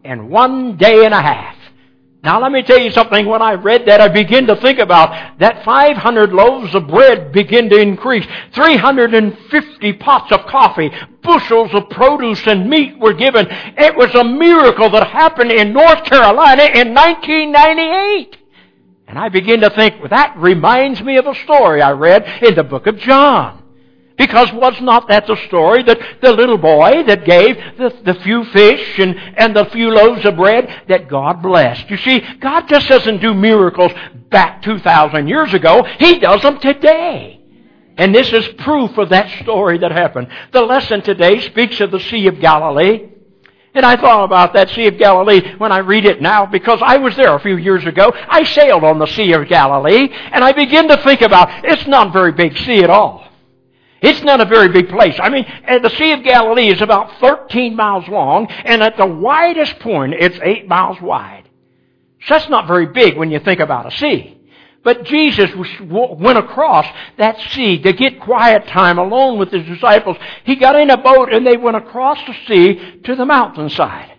in 0.05 0.29
one 0.29 0.77
day 0.77 1.05
and 1.05 1.15
a 1.15 1.23
half. 1.23 1.57
Now 2.23 2.39
let 2.43 2.53
me 2.53 2.63
tell 2.63 2.79
you 2.79 2.91
something. 2.91 3.25
When 3.25 3.41
I 3.41 3.55
read 3.55 3.87
that, 3.87 4.03
I 4.03 4.09
begin 4.09 4.47
to 4.49 4.57
think 4.57 4.79
about 4.79 5.39
that 5.39 5.65
500 5.65 6.33
loaves 6.35 6.75
of 6.75 6.87
bread 6.87 7.33
begin 7.33 7.71
to 7.71 7.81
increase. 7.81 8.27
350 8.53 9.93
pots 9.95 10.31
of 10.31 10.45
coffee, 10.45 10.91
bushels 11.23 11.71
of 11.73 11.89
produce 11.89 12.47
and 12.47 12.69
meat 12.69 12.99
were 12.99 13.15
given. 13.15 13.47
It 13.51 13.97
was 13.97 14.15
a 14.15 14.25
miracle 14.25 14.91
that 14.91 15.07
happened 15.07 15.51
in 15.51 15.73
North 15.73 16.05
Carolina 16.05 16.65
in 16.65 16.93
1998. 16.93 18.37
And 19.11 19.19
I 19.19 19.29
begin 19.29 19.61
to 19.63 19.71
think, 19.71 19.99
well, 19.99 20.09
that 20.11 20.37
reminds 20.37 21.03
me 21.03 21.17
of 21.17 21.27
a 21.27 21.35
story 21.35 21.83
I 21.83 21.91
read 21.91 22.45
in 22.45 22.55
the 22.55 22.63
book 22.63 22.87
of 22.87 22.97
John. 22.99 23.61
Because 24.17 24.53
was 24.53 24.81
not 24.81 25.09
that 25.09 25.27
the 25.27 25.35
story 25.49 25.83
that 25.83 25.99
the 26.23 26.33
little 26.33 26.59
boy 26.59 27.03
that 27.09 27.25
gave 27.25 27.57
the, 27.77 27.93
the 28.05 28.15
few 28.23 28.45
fish 28.45 29.01
and, 29.01 29.17
and 29.37 29.57
the 29.57 29.65
few 29.65 29.91
loaves 29.91 30.25
of 30.25 30.37
bread 30.37 30.85
that 30.87 31.09
God 31.09 31.43
blessed? 31.43 31.91
You 31.91 31.97
see, 31.97 32.21
God 32.39 32.69
just 32.69 32.87
doesn't 32.87 33.21
do 33.21 33.35
miracles 33.35 33.91
back 34.31 34.63
2,000 34.63 35.27
years 35.27 35.55
ago. 35.55 35.83
He 35.99 36.21
does 36.21 36.43
them 36.43 36.61
today. 36.61 37.41
And 37.97 38.15
this 38.15 38.33
is 38.33 38.47
proof 38.59 38.97
of 38.97 39.09
that 39.09 39.43
story 39.43 39.79
that 39.79 39.91
happened. 39.91 40.29
The 40.53 40.63
lesson 40.63 41.03
today 41.03 41.41
speaks 41.41 41.81
of 41.81 41.91
the 41.91 41.99
Sea 41.99 42.29
of 42.29 42.39
Galilee. 42.39 43.09
And 43.75 43.87
I 43.87 43.97
thought 43.97 44.25
about 44.25 44.55
that 44.55 44.71
Sea 44.71 44.89
of 44.89 44.99
Galilee 44.99 45.55
when 45.59 45.71
I 45.71 45.79
read 45.79 46.05
it 46.05 46.21
now 46.21 46.45
because 46.45 46.81
I 46.83 46.97
was 46.97 47.15
there 47.17 47.35
a 47.37 47.41
few 47.41 47.57
years 47.57 47.85
ago. 47.85 48.13
I 48.15 48.43
sailed 48.45 48.83
on 48.83 48.99
the 48.99 49.07
Sea 49.07 49.33
of 49.33 49.47
Galilee 49.49 50.09
and 50.11 50.43
I 50.43 50.53
begin 50.53 50.89
to 50.89 50.97
think 50.99 51.21
about 51.21 51.65
it's 51.65 51.87
not 51.87 52.09
a 52.09 52.11
very 52.11 52.33
big 52.33 52.57
sea 52.59 52.83
at 52.83 52.91
all. 52.91 53.31
It's 54.03 54.23
not 54.23 54.41
a 54.41 54.45
very 54.47 54.69
big 54.69 54.89
place. 54.89 55.17
I 55.21 55.29
mean, 55.29 55.45
eh, 55.45 55.79
the 55.79 55.91
Sea 55.91 56.13
of 56.13 56.25
Galilee 56.25 56.69
is 56.69 56.81
about 56.81 57.21
13 57.21 57.77
miles 57.77 58.09
long, 58.09 58.47
and 58.47 58.83
at 58.83 58.97
the 58.97 59.05
widest 59.05 59.79
point, 59.81 60.15
it's 60.15 60.39
8 60.43 60.67
miles 60.67 61.01
wide. 61.03 61.45
So 62.25 62.35
that's 62.35 62.49
not 62.49 62.67
very 62.67 62.87
big 62.87 63.19
when 63.19 63.31
you 63.31 63.41
think 63.41 63.61
about 63.61 63.93
a 63.93 63.97
sea. 63.97 64.40
But 64.83 65.05
Jesus 65.05 65.51
went 65.81 66.39
across 66.39 66.87
that 67.19 67.39
sea 67.51 67.79
to 67.83 67.93
get 67.93 68.21
quiet 68.21 68.67
time 68.69 68.99
alone 68.99 69.39
with 69.39 69.51
his 69.51 69.67
disciples. 69.67 70.17
He 70.45 70.57
got 70.57 70.77
in 70.77 70.89
a 70.89 70.97
boat 70.97 71.33
and 71.33 71.47
they 71.47 71.59
went 71.59 71.77
across 71.77 72.19
the 72.27 72.35
sea 72.47 73.01
to 73.05 73.15
the 73.15 73.27
mountainside. 73.27 74.13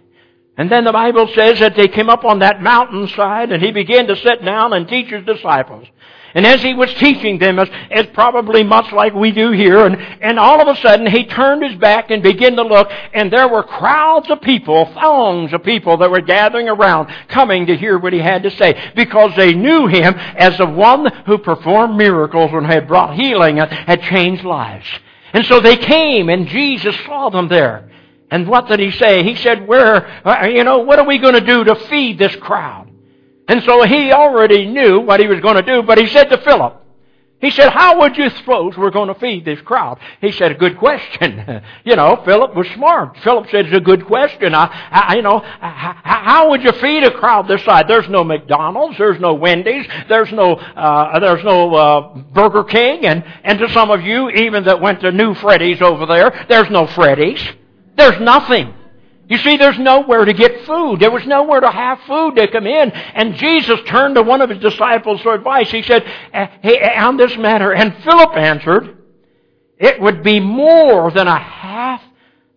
And 0.58 0.72
then 0.72 0.84
the 0.84 0.92
Bible 0.92 1.28
says 1.34 1.60
that 1.60 1.76
they 1.76 1.88
came 1.88 2.10
up 2.10 2.24
on 2.24 2.40
that 2.40 2.62
mountainside 2.62 3.52
and 3.52 3.64
he 3.64 3.72
began 3.72 4.06
to 4.08 4.16
sit 4.16 4.46
down 4.46 4.74
and 4.74 4.88
teach 4.88 5.08
his 5.08 5.26
disciples. 5.26 5.88
And 6.34 6.46
as 6.46 6.62
he 6.62 6.74
was 6.74 6.94
teaching 6.94 7.40
them, 7.40 7.60
as, 7.60 7.70
as 7.90 8.08
probably 8.08 8.64
much 8.64 8.92
like 8.94 9.14
we 9.14 9.32
do 9.32 9.52
here, 9.52 9.86
and, 9.86 9.98
and 10.22 10.40
all 10.40 10.62
of 10.62 10.68
a 10.68 10.80
sudden 10.80 11.06
he 11.06 11.26
turned 11.26 11.64
his 11.64 11.76
back 11.76 12.10
and 12.10 12.24
began 12.24 12.56
to 12.56 12.64
look, 12.64 12.90
and 13.14 13.32
there 13.32 13.48
were 13.48 13.64
crowds 13.64 14.30
of 14.30 14.42
people, 14.42 14.86
throngs 14.94 15.52
of 15.54 15.64
people 15.64 15.98
that 15.98 16.10
were 16.10 16.22
gathering 16.22 16.70
around, 16.70 17.14
coming 17.28 17.66
to 17.66 17.76
hear 17.76 17.98
what 17.98 18.14
he 18.14 18.20
had 18.20 18.44
to 18.44 18.52
say, 18.52 18.92
because 18.96 19.36
they 19.36 19.54
knew 19.54 19.88
him 19.88 20.14
as 20.18 20.58
the 20.58 20.66
one 20.66 21.12
who 21.26 21.38
performed 21.38 21.98
miracles 21.98 22.52
and 22.54 22.66
had 22.66 22.88
brought 22.88 23.16
healing 23.16 23.60
and 23.60 23.72
had 23.72 24.02
changed 24.04 24.44
lives. 24.44 24.88
And 25.34 25.46
so 25.46 25.60
they 25.60 25.78
came, 25.78 26.30
and 26.30 26.48
Jesus 26.48 26.96
saw 27.06 27.30
them 27.30 27.48
there. 27.48 27.90
And 28.30 28.48
what 28.48 28.68
did 28.68 28.80
he 28.80 28.92
say? 28.92 29.24
He 29.24 29.36
said, 29.36 29.68
where, 29.68 30.08
uh, 30.26 30.48
you 30.48 30.64
know, 30.64 30.80
what 30.80 31.00
are 31.00 31.06
we 31.06 31.18
going 31.18 31.34
to 31.34 31.42
do 31.42 31.66
to 31.66 31.76
feed 31.76 32.18
this 32.18 32.36
crowd? 32.38 32.91
And 33.48 33.64
so 33.64 33.84
he 33.84 34.12
already 34.12 34.66
knew 34.66 35.00
what 35.02 35.20
he 35.20 35.28
was 35.28 35.40
going 35.40 35.56
to 35.56 35.62
do, 35.62 35.84
but 35.84 35.98
he 35.98 36.08
said 36.08 36.26
to 36.26 36.38
Philip, 36.38 36.82
he 37.42 37.50
said, 37.50 37.72
how 37.72 38.00
would 38.02 38.18
you 38.18 38.30
suppose 38.30 38.78
we're 38.78 38.92
going 38.92 39.08
to 39.08 39.20
feed 39.20 39.46
this 39.46 39.60
crowd? 39.62 39.98
He 40.22 40.32
said, 40.32 40.52
a 40.52 40.56
good 40.56 40.78
question. 40.78 41.64
you 41.84 41.96
know, 41.96 42.22
Philip 42.24 42.56
was 42.56 42.68
smart. 42.76 43.18
Philip 43.24 43.50
said, 43.50 43.66
it's 43.66 43.76
a 43.76 43.82
good 43.82 44.06
question. 44.06 44.54
I, 44.54 44.68
I 44.92 45.16
you 45.16 45.24
know, 45.24 45.40
how, 45.40 45.98
how 46.04 46.50
would 46.52 46.64
you 46.64 46.72
feed 46.74 47.04
a 47.04 47.10
crowd 47.10 47.48
this 47.48 47.64
size? 47.64 47.86
There's 47.88 48.08
no 48.10 48.24
McDonald's, 48.24 49.00
there's 49.00 49.20
no 49.20 49.34
Wendy's, 49.34 49.88
there's 50.08 50.32
no, 50.32 50.54
uh, 50.54 51.20
there's 51.20 51.44
no, 51.44 51.74
uh, 51.74 52.16
Burger 52.32 52.64
King, 52.64 53.08
and, 53.08 53.24
and 53.44 53.58
to 53.58 53.70
some 53.70 53.90
of 53.90 54.02
you, 54.02 54.30
even 54.30 54.66
that 54.66 54.80
went 54.80 55.02
to 55.02 55.12
New 55.12 55.34
Freddy's 55.34 55.82
over 55.82 56.06
there, 56.06 56.46
there's 56.48 56.70
no 56.70 56.86
Freddy's. 56.86 57.42
There's 57.98 58.22
nothing. 58.22 58.72
You 59.32 59.38
see, 59.38 59.56
there's 59.56 59.80
nowhere 59.80 60.26
to 60.26 60.34
get 60.34 60.66
food. 60.66 61.00
There 61.00 61.10
was 61.10 61.26
nowhere 61.26 61.62
to 61.62 61.72
have 61.72 62.02
food 62.02 62.36
to 62.36 62.52
come 62.52 62.68
in. 62.68 62.92
And 62.92 63.36
Jesus 63.36 63.80
turned 63.88 64.16
to 64.16 64.24
one 64.24 64.42
of 64.42 64.50
his 64.50 64.60
disciples 64.60 65.22
for 65.22 65.34
advice. 65.34 65.72
He 65.72 65.84
said, 65.84 66.04
eh, 66.34 66.48
hey, 66.62 66.78
eh, 66.80 67.02
on 67.02 67.16
this 67.16 67.38
matter, 67.38 67.72
and 67.72 67.96
Philip 68.04 68.36
answered, 68.36 68.98
it 69.78 70.02
would 70.02 70.22
be 70.22 70.42
more 70.42 71.12
than 71.12 71.30
a 71.30 71.40
half 71.40 72.02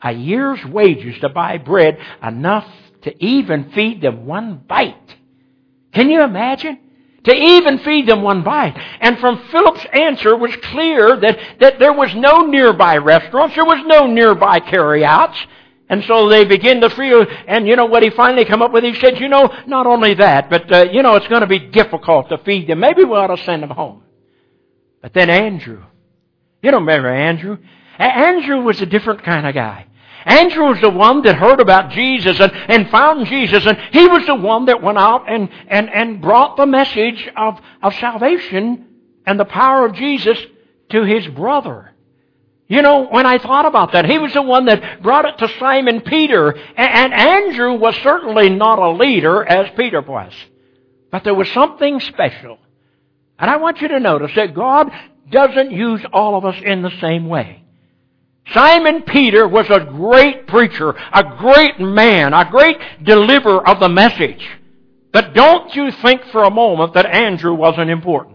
a 0.02 0.10
year's 0.10 0.64
wages 0.64 1.16
to 1.20 1.28
buy 1.28 1.58
bread 1.58 1.96
enough 2.20 2.66
to 3.02 3.24
even 3.24 3.70
feed 3.70 4.00
them 4.00 4.26
one 4.26 4.56
bite. 4.66 5.14
Can 5.92 6.10
you 6.10 6.22
imagine? 6.22 6.80
To 7.22 7.32
even 7.32 7.78
feed 7.78 8.08
them 8.08 8.22
one 8.22 8.42
bite. 8.42 8.76
And 9.00 9.20
from 9.20 9.40
Philip's 9.52 9.86
answer 9.92 10.36
was 10.36 10.56
clear 10.56 11.20
that, 11.20 11.38
that 11.60 11.78
there 11.78 11.92
was 11.92 12.12
no 12.16 12.46
nearby 12.46 12.96
restaurants, 12.96 13.54
there 13.54 13.64
was 13.64 13.84
no 13.86 14.08
nearby 14.08 14.58
carryouts. 14.58 15.38
And 15.88 16.02
so 16.04 16.28
they 16.28 16.44
begin 16.44 16.80
to 16.80 16.90
feel, 16.90 17.26
and 17.46 17.68
you 17.68 17.76
know 17.76 17.84
what 17.84 18.02
he 18.02 18.10
finally 18.10 18.46
come 18.46 18.62
up 18.62 18.72
with? 18.72 18.84
He 18.84 18.94
said, 18.94 19.20
you 19.20 19.28
know, 19.28 19.52
not 19.66 19.86
only 19.86 20.14
that, 20.14 20.48
but 20.48 20.72
uh, 20.72 20.84
you 20.90 21.02
know, 21.02 21.16
it's 21.16 21.28
going 21.28 21.42
to 21.42 21.46
be 21.46 21.58
difficult 21.58 22.30
to 22.30 22.38
feed 22.38 22.68
them. 22.68 22.80
Maybe 22.80 23.04
we 23.04 23.12
ought 23.12 23.34
to 23.34 23.42
send 23.44 23.62
them 23.62 23.70
home. 23.70 24.02
But 25.02 25.12
then 25.12 25.28
Andrew, 25.28 25.82
you 26.62 26.70
don't 26.70 26.86
remember 26.86 27.12
Andrew? 27.12 27.58
Andrew 27.98 28.62
was 28.62 28.80
a 28.80 28.86
different 28.86 29.22
kind 29.22 29.46
of 29.46 29.54
guy. 29.54 29.86
Andrew 30.24 30.68
was 30.68 30.80
the 30.80 30.88
one 30.88 31.20
that 31.22 31.36
heard 31.36 31.60
about 31.60 31.90
Jesus 31.90 32.40
and, 32.40 32.50
and 32.52 32.90
found 32.90 33.26
Jesus, 33.26 33.66
and 33.66 33.76
he 33.92 34.06
was 34.06 34.26
the 34.26 34.34
one 34.34 34.64
that 34.66 34.82
went 34.82 34.96
out 34.96 35.30
and, 35.30 35.50
and, 35.68 35.90
and 35.90 36.22
brought 36.22 36.56
the 36.56 36.66
message 36.66 37.28
of, 37.36 37.60
of 37.82 37.94
salvation 37.96 38.86
and 39.26 39.38
the 39.38 39.44
power 39.44 39.84
of 39.84 39.94
Jesus 39.94 40.38
to 40.90 41.04
his 41.04 41.26
brother. 41.28 41.93
You 42.66 42.80
know, 42.80 43.06
when 43.06 43.26
I 43.26 43.38
thought 43.38 43.66
about 43.66 43.92
that, 43.92 44.06
he 44.06 44.18
was 44.18 44.32
the 44.32 44.42
one 44.42 44.66
that 44.66 45.02
brought 45.02 45.26
it 45.26 45.38
to 45.38 45.48
Simon 45.58 46.00
Peter. 46.00 46.56
And 46.76 47.12
Andrew 47.12 47.74
was 47.74 47.94
certainly 47.96 48.48
not 48.48 48.78
a 48.78 48.90
leader 48.90 49.44
as 49.44 49.70
Peter 49.76 50.00
was. 50.00 50.32
But 51.10 51.24
there 51.24 51.34
was 51.34 51.50
something 51.50 52.00
special. 52.00 52.58
And 53.38 53.50
I 53.50 53.56
want 53.56 53.80
you 53.80 53.88
to 53.88 54.00
notice 54.00 54.32
that 54.36 54.54
God 54.54 54.90
doesn't 55.30 55.72
use 55.72 56.00
all 56.12 56.36
of 56.36 56.44
us 56.44 56.56
in 56.64 56.82
the 56.82 56.92
same 57.00 57.28
way. 57.28 57.62
Simon 58.52 59.02
Peter 59.02 59.48
was 59.48 59.68
a 59.70 59.80
great 59.80 60.46
preacher, 60.46 60.90
a 60.90 61.36
great 61.38 61.80
man, 61.80 62.34
a 62.34 62.48
great 62.50 62.78
deliverer 63.02 63.66
of 63.66 63.80
the 63.80 63.88
message. 63.88 64.46
But 65.12 65.34
don't 65.34 65.74
you 65.74 65.90
think 65.90 66.24
for 66.26 66.42
a 66.42 66.50
moment 66.50 66.94
that 66.94 67.06
Andrew 67.06 67.54
wasn't 67.54 67.90
important. 67.90 68.33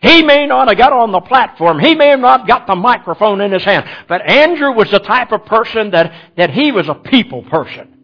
He 0.00 0.22
may 0.22 0.46
not 0.46 0.68
have 0.68 0.78
got 0.78 0.92
on 0.92 1.10
the 1.10 1.20
platform. 1.20 1.80
He 1.80 1.94
may 1.94 2.08
have 2.08 2.20
not 2.20 2.46
got 2.46 2.66
the 2.66 2.76
microphone 2.76 3.40
in 3.40 3.50
his 3.50 3.64
hand. 3.64 3.84
But 4.06 4.22
Andrew 4.22 4.72
was 4.72 4.90
the 4.90 5.00
type 5.00 5.32
of 5.32 5.44
person 5.44 5.90
that, 5.90 6.12
that 6.36 6.50
he 6.50 6.70
was 6.70 6.88
a 6.88 6.94
people 6.94 7.42
person. 7.42 7.96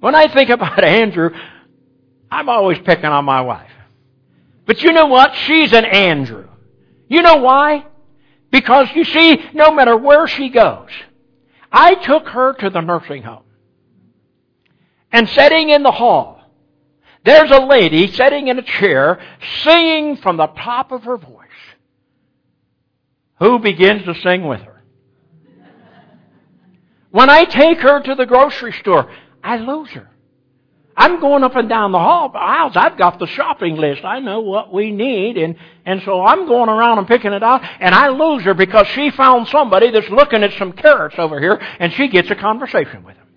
When 0.00 0.14
I 0.14 0.32
think 0.32 0.50
about 0.50 0.84
Andrew, 0.84 1.30
I'm 2.30 2.48
always 2.48 2.78
picking 2.78 3.06
on 3.06 3.24
my 3.24 3.40
wife. 3.40 3.70
But 4.66 4.82
you 4.82 4.92
know 4.92 5.06
what? 5.06 5.34
She's 5.34 5.72
an 5.72 5.86
Andrew. 5.86 6.48
You 7.08 7.22
know 7.22 7.36
why? 7.36 7.86
Because 8.50 8.88
you 8.94 9.04
see, 9.04 9.42
no 9.54 9.72
matter 9.72 9.96
where 9.96 10.26
she 10.26 10.50
goes, 10.50 10.90
I 11.72 11.94
took 11.94 12.28
her 12.28 12.52
to 12.54 12.70
the 12.70 12.80
nursing 12.80 13.22
home. 13.22 13.44
And 15.10 15.28
sitting 15.30 15.70
in 15.70 15.82
the 15.82 15.90
hall, 15.90 16.37
there's 17.28 17.50
a 17.50 17.60
lady 17.60 18.10
sitting 18.12 18.48
in 18.48 18.58
a 18.58 18.62
chair 18.62 19.20
singing 19.62 20.16
from 20.16 20.36
the 20.36 20.46
top 20.46 20.92
of 20.92 21.04
her 21.04 21.16
voice. 21.16 21.46
Who 23.38 23.58
begins 23.58 24.04
to 24.04 24.14
sing 24.14 24.46
with 24.46 24.62
her? 24.62 24.82
When 27.10 27.30
I 27.30 27.44
take 27.44 27.78
her 27.80 28.00
to 28.00 28.14
the 28.14 28.26
grocery 28.26 28.72
store, 28.72 29.10
I 29.42 29.56
lose 29.58 29.90
her. 29.90 30.10
I'm 30.96 31.20
going 31.20 31.44
up 31.44 31.54
and 31.54 31.68
down 31.68 31.92
the 31.92 31.98
hall 31.98 32.32
aisles. 32.34 32.72
I've 32.74 32.98
got 32.98 33.20
the 33.20 33.26
shopping 33.26 33.76
list. 33.76 34.04
I 34.04 34.18
know 34.18 34.40
what 34.40 34.72
we 34.72 34.90
need, 34.90 35.38
and 35.38 35.54
and 35.86 36.02
so 36.02 36.20
I'm 36.22 36.46
going 36.46 36.68
around 36.68 36.98
and 36.98 37.06
picking 37.06 37.32
it 37.32 37.42
out, 37.42 37.62
and 37.62 37.94
I 37.94 38.08
lose 38.08 38.42
her 38.42 38.52
because 38.52 38.88
she 38.88 39.10
found 39.10 39.46
somebody 39.46 39.92
that's 39.92 40.08
looking 40.08 40.42
at 40.42 40.54
some 40.54 40.72
carrots 40.72 41.14
over 41.16 41.38
here, 41.38 41.54
and 41.78 41.92
she 41.92 42.08
gets 42.08 42.30
a 42.30 42.34
conversation 42.34 43.04
with 43.04 43.16
him. 43.16 43.27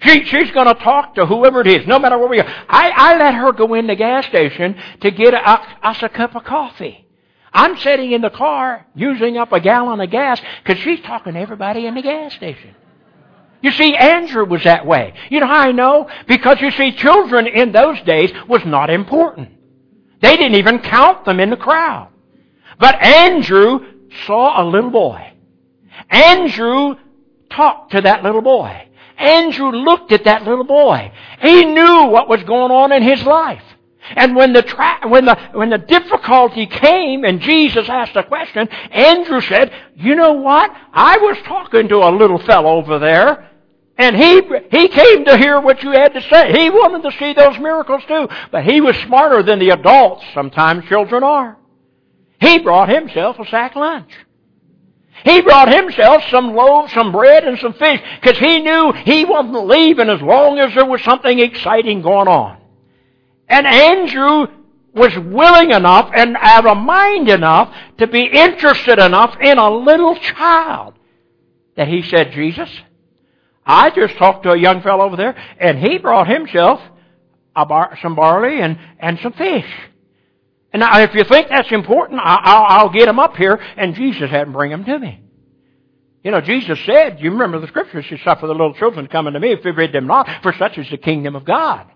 She, 0.00 0.24
she's 0.24 0.50
going 0.52 0.66
to 0.66 0.74
talk 0.74 1.16
to 1.16 1.26
whoever 1.26 1.60
it 1.60 1.66
is, 1.66 1.86
no 1.86 1.98
matter 1.98 2.18
where 2.18 2.28
we 2.28 2.40
are. 2.40 2.46
I, 2.68 2.90
I 2.90 3.18
let 3.18 3.34
her 3.34 3.52
go 3.52 3.74
in 3.74 3.86
the 3.86 3.96
gas 3.96 4.26
station 4.26 4.76
to 5.00 5.10
get 5.10 5.34
a, 5.34 5.50
us 5.86 6.02
a 6.02 6.08
cup 6.08 6.36
of 6.36 6.44
coffee. 6.44 7.06
I'm 7.52 7.76
sitting 7.78 8.12
in 8.12 8.20
the 8.20 8.30
car 8.30 8.86
using 8.94 9.38
up 9.38 9.52
a 9.52 9.60
gallon 9.60 10.00
of 10.00 10.10
gas 10.10 10.40
because 10.62 10.80
she's 10.82 11.00
talking 11.00 11.34
to 11.34 11.40
everybody 11.40 11.86
in 11.86 11.94
the 11.94 12.02
gas 12.02 12.34
station. 12.34 12.74
You 13.60 13.72
see, 13.72 13.96
Andrew 13.96 14.44
was 14.44 14.62
that 14.64 14.86
way. 14.86 15.14
You 15.30 15.40
know 15.40 15.46
how 15.46 15.60
I 15.60 15.72
know? 15.72 16.08
Because 16.28 16.60
you 16.60 16.70
see, 16.70 16.92
children 16.92 17.46
in 17.48 17.72
those 17.72 18.00
days 18.02 18.30
was 18.46 18.64
not 18.64 18.90
important. 18.90 19.48
They 20.20 20.36
didn't 20.36 20.56
even 20.56 20.78
count 20.78 21.24
them 21.24 21.40
in 21.40 21.50
the 21.50 21.56
crowd. 21.56 22.10
But 22.78 23.02
Andrew 23.02 23.80
saw 24.26 24.62
a 24.62 24.64
little 24.64 24.90
boy. 24.90 25.32
Andrew 26.08 26.94
talked 27.50 27.92
to 27.92 28.02
that 28.02 28.22
little 28.22 28.42
boy. 28.42 28.87
Andrew 29.18 29.70
looked 29.70 30.12
at 30.12 30.24
that 30.24 30.44
little 30.44 30.64
boy. 30.64 31.12
He 31.40 31.64
knew 31.64 32.06
what 32.06 32.28
was 32.28 32.42
going 32.44 32.70
on 32.70 32.92
in 32.92 33.02
his 33.02 33.22
life. 33.24 33.62
And 34.16 34.34
when 34.34 34.52
the, 34.52 34.62
tra- 34.62 35.00
when 35.06 35.26
the, 35.26 35.38
when 35.52 35.70
the 35.70 35.78
difficulty 35.78 36.66
came 36.66 37.24
and 37.24 37.40
Jesus 37.40 37.88
asked 37.88 38.16
a 38.16 38.22
question, 38.22 38.68
Andrew 38.68 39.40
said, 39.40 39.72
you 39.96 40.14
know 40.14 40.32
what? 40.32 40.70
I 40.92 41.18
was 41.18 41.36
talking 41.44 41.88
to 41.88 41.96
a 41.96 42.16
little 42.16 42.38
fellow 42.38 42.76
over 42.76 42.98
there, 42.98 43.50
and 43.98 44.16
he, 44.16 44.40
he 44.70 44.88
came 44.88 45.24
to 45.24 45.36
hear 45.36 45.60
what 45.60 45.82
you 45.82 45.90
had 45.90 46.14
to 46.14 46.22
say. 46.22 46.52
He 46.52 46.70
wanted 46.70 47.02
to 47.10 47.18
see 47.18 47.34
those 47.34 47.58
miracles 47.58 48.02
too, 48.06 48.28
but 48.50 48.64
he 48.64 48.80
was 48.80 48.96
smarter 48.98 49.42
than 49.42 49.58
the 49.58 49.70
adults 49.70 50.24
sometimes 50.32 50.84
children 50.86 51.22
are. 51.22 51.58
He 52.40 52.60
brought 52.60 52.88
himself 52.88 53.38
a 53.38 53.46
sack 53.46 53.74
lunch. 53.74 54.10
He 55.24 55.40
brought 55.40 55.72
himself 55.72 56.22
some 56.30 56.54
loaves, 56.54 56.92
some 56.92 57.12
bread, 57.12 57.44
and 57.44 57.58
some 57.58 57.74
fish, 57.74 58.00
because 58.20 58.38
he 58.38 58.60
knew 58.60 58.92
he 58.92 59.24
wasn't 59.24 59.66
leaving 59.66 60.08
as 60.08 60.20
long 60.22 60.58
as 60.58 60.74
there 60.74 60.86
was 60.86 61.02
something 61.02 61.38
exciting 61.38 62.02
going 62.02 62.28
on. 62.28 62.58
And 63.48 63.66
Andrew 63.66 64.46
was 64.94 65.16
willing 65.16 65.70
enough 65.70 66.10
and 66.14 66.36
have 66.36 66.66
a 66.66 66.74
mind 66.74 67.28
enough 67.28 67.74
to 67.98 68.06
be 68.06 68.24
interested 68.24 68.98
enough 68.98 69.36
in 69.40 69.58
a 69.58 69.70
little 69.70 70.16
child 70.16 70.94
that 71.76 71.88
he 71.88 72.02
said, 72.02 72.32
Jesus, 72.32 72.68
I 73.64 73.90
just 73.90 74.16
talked 74.16 74.44
to 74.44 74.52
a 74.52 74.58
young 74.58 74.82
fellow 74.82 75.04
over 75.04 75.16
there 75.16 75.36
and 75.58 75.78
he 75.78 75.98
brought 75.98 76.28
himself 76.28 76.80
bar- 77.54 77.98
some 78.02 78.14
barley 78.14 78.60
and, 78.60 78.78
and 78.98 79.18
some 79.20 79.32
fish. 79.32 79.66
And 80.72 80.80
now 80.80 81.00
if 81.00 81.14
you 81.14 81.24
think 81.24 81.48
that's 81.48 81.72
important, 81.72 82.20
I'll, 82.22 82.64
I'll 82.68 82.90
get 82.90 83.08
him 83.08 83.18
up 83.18 83.36
here 83.36 83.58
and 83.76 83.94
Jesus 83.94 84.30
had 84.30 84.46
him 84.48 84.52
bring 84.52 84.70
him 84.70 84.84
to 84.84 84.98
me. 84.98 85.22
You 86.22 86.32
know, 86.32 86.40
Jesus 86.40 86.78
said, 86.84 87.20
you 87.20 87.30
remember 87.30 87.58
the 87.60 87.68
scriptures, 87.68 88.04
you 88.10 88.18
suffer 88.18 88.46
the 88.46 88.52
little 88.52 88.74
children 88.74 89.06
coming 89.06 89.32
to 89.32 89.40
me, 89.40 89.52
if 89.52 89.58
you 89.58 89.72
forbid 89.72 89.92
them 89.92 90.06
not, 90.06 90.28
for 90.42 90.52
such 90.52 90.76
is 90.76 90.90
the 90.90 90.98
kingdom 90.98 91.36
of 91.36 91.44
God. 91.44 91.86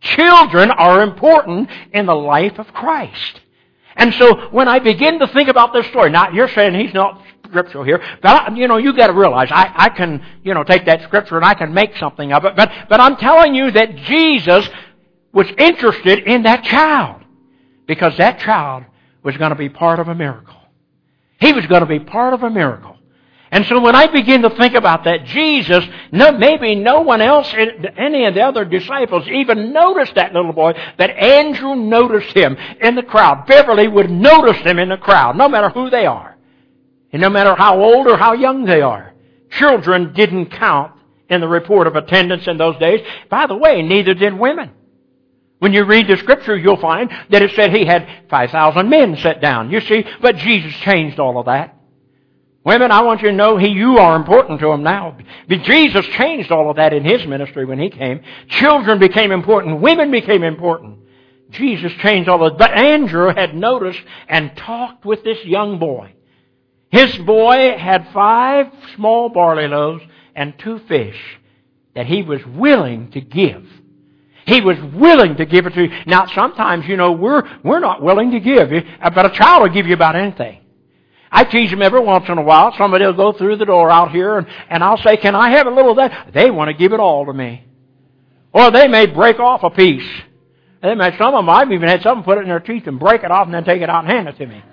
Children 0.00 0.70
are 0.70 1.02
important 1.02 1.70
in 1.92 2.06
the 2.06 2.14
life 2.14 2.58
of 2.58 2.66
Christ. 2.74 3.40
And 3.96 4.12
so 4.14 4.48
when 4.50 4.68
I 4.68 4.80
begin 4.80 5.18
to 5.20 5.26
think 5.28 5.48
about 5.48 5.72
this 5.72 5.86
story, 5.86 6.10
now 6.10 6.30
you're 6.30 6.48
saying 6.48 6.74
he's 6.74 6.94
not 6.94 7.22
scriptural 7.46 7.84
here, 7.84 8.02
but 8.22 8.56
you 8.56 8.68
know, 8.68 8.76
you 8.76 8.94
gotta 8.94 9.12
realize 9.12 9.48
I, 9.50 9.72
I 9.74 9.88
can, 9.90 10.24
you 10.42 10.54
know, 10.54 10.62
take 10.62 10.86
that 10.86 11.02
scripture 11.02 11.36
and 11.36 11.44
I 11.44 11.54
can 11.54 11.72
make 11.72 11.96
something 11.96 12.32
of 12.32 12.44
it, 12.44 12.56
but, 12.56 12.70
but 12.88 13.00
I'm 13.00 13.16
telling 13.16 13.54
you 13.54 13.70
that 13.70 13.96
Jesus 13.96 14.68
was 15.32 15.46
interested 15.58 16.20
in 16.20 16.42
that 16.42 16.64
child 16.64 17.19
because 17.90 18.16
that 18.18 18.38
child 18.38 18.84
was 19.24 19.36
going 19.36 19.50
to 19.50 19.56
be 19.56 19.68
part 19.68 19.98
of 19.98 20.06
a 20.06 20.14
miracle. 20.14 20.54
He 21.40 21.52
was 21.52 21.66
going 21.66 21.80
to 21.80 21.86
be 21.86 21.98
part 21.98 22.34
of 22.34 22.44
a 22.44 22.48
miracle. 22.48 22.96
And 23.50 23.66
so 23.66 23.80
when 23.80 23.96
I 23.96 24.06
begin 24.06 24.42
to 24.42 24.50
think 24.50 24.74
about 24.74 25.02
that, 25.06 25.24
Jesus, 25.24 25.84
no, 26.12 26.30
maybe 26.30 26.76
no 26.76 27.00
one 27.00 27.20
else, 27.20 27.52
any 27.52 28.26
of 28.26 28.34
the 28.34 28.42
other 28.42 28.64
disciples 28.64 29.26
even 29.26 29.72
noticed 29.72 30.14
that 30.14 30.32
little 30.32 30.52
boy, 30.52 30.74
but 30.96 31.10
Andrew 31.10 31.74
noticed 31.74 32.36
him 32.36 32.56
in 32.80 32.94
the 32.94 33.02
crowd. 33.02 33.48
Beverly 33.48 33.88
would 33.88 34.08
notice 34.08 34.58
him 34.58 34.78
in 34.78 34.90
the 34.90 34.96
crowd, 34.96 35.36
no 35.36 35.48
matter 35.48 35.70
who 35.70 35.90
they 35.90 36.06
are. 36.06 36.36
And 37.12 37.20
no 37.20 37.28
matter 37.28 37.56
how 37.56 37.82
old 37.82 38.06
or 38.06 38.16
how 38.16 38.34
young 38.34 38.66
they 38.66 38.82
are. 38.82 39.12
Children 39.50 40.12
didn't 40.12 40.50
count 40.52 40.92
in 41.28 41.40
the 41.40 41.48
report 41.48 41.88
of 41.88 41.96
attendance 41.96 42.46
in 42.46 42.56
those 42.56 42.78
days. 42.78 43.00
By 43.28 43.48
the 43.48 43.56
way, 43.56 43.82
neither 43.82 44.14
did 44.14 44.38
women. 44.38 44.70
When 45.60 45.74
you 45.74 45.84
read 45.84 46.08
the 46.08 46.16
scripture, 46.16 46.56
you'll 46.56 46.78
find 46.78 47.10
that 47.30 47.42
it 47.42 47.52
said 47.54 47.72
he 47.72 47.84
had 47.84 48.08
5,000 48.28 48.88
men 48.88 49.16
set 49.18 49.40
down. 49.40 49.70
You 49.70 49.80
see, 49.80 50.04
but 50.20 50.36
Jesus 50.36 50.72
changed 50.80 51.20
all 51.20 51.38
of 51.38 51.46
that. 51.46 51.76
Women, 52.64 52.90
I 52.90 53.02
want 53.02 53.22
you 53.22 53.28
to 53.28 53.36
know 53.36 53.56
he, 53.56 53.68
you 53.68 53.98
are 53.98 54.16
important 54.16 54.60
to 54.60 54.70
him 54.70 54.82
now. 54.82 55.16
But 55.48 55.62
Jesus 55.62 56.04
changed 56.06 56.50
all 56.50 56.70
of 56.70 56.76
that 56.76 56.92
in 56.92 57.04
his 57.04 57.26
ministry 57.26 57.64
when 57.66 57.78
he 57.78 57.90
came. 57.90 58.22
Children 58.48 58.98
became 58.98 59.32
important. 59.32 59.80
Women 59.80 60.10
became 60.10 60.42
important. 60.42 60.98
Jesus 61.50 61.92
changed 62.02 62.28
all 62.28 62.44
of 62.46 62.52
that. 62.52 62.58
But 62.58 62.78
Andrew 62.78 63.32
had 63.34 63.54
noticed 63.54 64.00
and 64.28 64.56
talked 64.56 65.04
with 65.04 65.24
this 65.24 65.44
young 65.44 65.78
boy. 65.78 66.14
His 66.90 67.16
boy 67.18 67.76
had 67.78 68.08
five 68.12 68.66
small 68.94 69.28
barley 69.28 69.68
loaves 69.68 70.02
and 70.34 70.58
two 70.58 70.80
fish 70.80 71.18
that 71.94 72.06
he 72.06 72.22
was 72.22 72.44
willing 72.46 73.10
to 73.12 73.20
give. 73.20 73.66
He 74.50 74.60
was 74.60 74.76
willing 74.94 75.36
to 75.36 75.46
give 75.46 75.66
it 75.66 75.74
to 75.74 75.84
you. 75.84 75.90
Now, 76.06 76.26
sometimes, 76.26 76.84
you 76.86 76.96
know, 76.96 77.12
we're, 77.12 77.42
we're 77.62 77.78
not 77.78 78.02
willing 78.02 78.32
to 78.32 78.40
give, 78.40 78.72
eh, 78.72 78.82
but 79.14 79.26
a 79.26 79.30
child 79.30 79.62
will 79.62 79.72
give 79.72 79.86
you 79.86 79.94
about 79.94 80.16
anything. 80.16 80.58
I 81.30 81.44
tease 81.44 81.70
them 81.70 81.82
every 81.82 82.00
once 82.00 82.28
in 82.28 82.36
a 82.36 82.42
while. 82.42 82.74
Somebody 82.76 83.04
will 83.06 83.12
go 83.12 83.32
through 83.32 83.58
the 83.58 83.64
door 83.64 83.92
out 83.92 84.10
here 84.10 84.38
and, 84.38 84.48
and 84.68 84.82
I'll 84.82 84.96
say, 84.96 85.16
can 85.16 85.36
I 85.36 85.50
have 85.50 85.68
a 85.68 85.70
little 85.70 85.92
of 85.92 85.96
that? 85.98 86.32
They 86.34 86.50
want 86.50 86.68
to 86.68 86.74
give 86.74 86.92
it 86.92 86.98
all 86.98 87.26
to 87.26 87.32
me. 87.32 87.64
Or 88.52 88.72
they 88.72 88.88
may 88.88 89.06
break 89.06 89.38
off 89.38 89.62
a 89.62 89.70
piece. 89.70 90.10
They 90.82 90.96
may, 90.96 91.16
some 91.16 91.34
of 91.34 91.44
them, 91.44 91.48
I've 91.48 91.70
even 91.70 91.88
had 91.88 92.02
some 92.02 92.24
put 92.24 92.38
it 92.38 92.40
in 92.40 92.48
their 92.48 92.58
teeth 92.58 92.88
and 92.88 92.98
break 92.98 93.22
it 93.22 93.30
off 93.30 93.46
and 93.46 93.54
then 93.54 93.62
take 93.62 93.82
it 93.82 93.88
out 93.88 94.02
and 94.02 94.12
hand 94.12 94.28
it 94.28 94.36
to 94.38 94.46
me. 94.46 94.64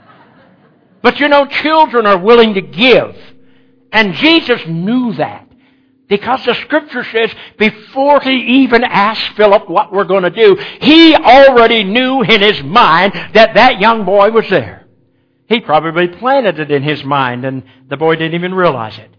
But 1.04 1.20
you 1.20 1.28
know, 1.28 1.46
children 1.46 2.08
are 2.08 2.18
willing 2.18 2.56
to 2.56 2.62
give. 2.62 3.16
And 3.92 4.16
Jesus 4.16 4.62
knew 4.66 5.14
that. 5.14 5.48
Because 6.08 6.46
the 6.46 6.54
scripture 6.56 7.04
says 7.04 7.32
before 7.58 8.22
he 8.22 8.64
even 8.64 8.84
asked 8.84 9.36
Philip 9.36 9.70
what 9.70 9.92
we're 9.92 10.06
going 10.06 10.24
to 10.24 10.30
do, 10.30 10.56
he 10.80 11.16
already 11.16 11.84
knew 11.84 12.22
in 12.22 12.42
his 12.42 12.64
mind 12.64 13.14
that 13.34 13.56
that 13.56 13.80
young 13.82 14.06
boy 14.06 14.32
was 14.32 14.50
there. 14.50 14.88
He 15.50 15.60
probably 15.60 16.08
planted 16.08 16.60
it 16.60 16.72
in 16.72 16.84
his 16.84 17.04
mind 17.04 17.44
and 17.46 17.64
the 17.90 17.98
boy 17.98 18.16
didn't 18.16 18.36
even 18.36 18.54
realize 18.54 18.98
it. 18.98 19.10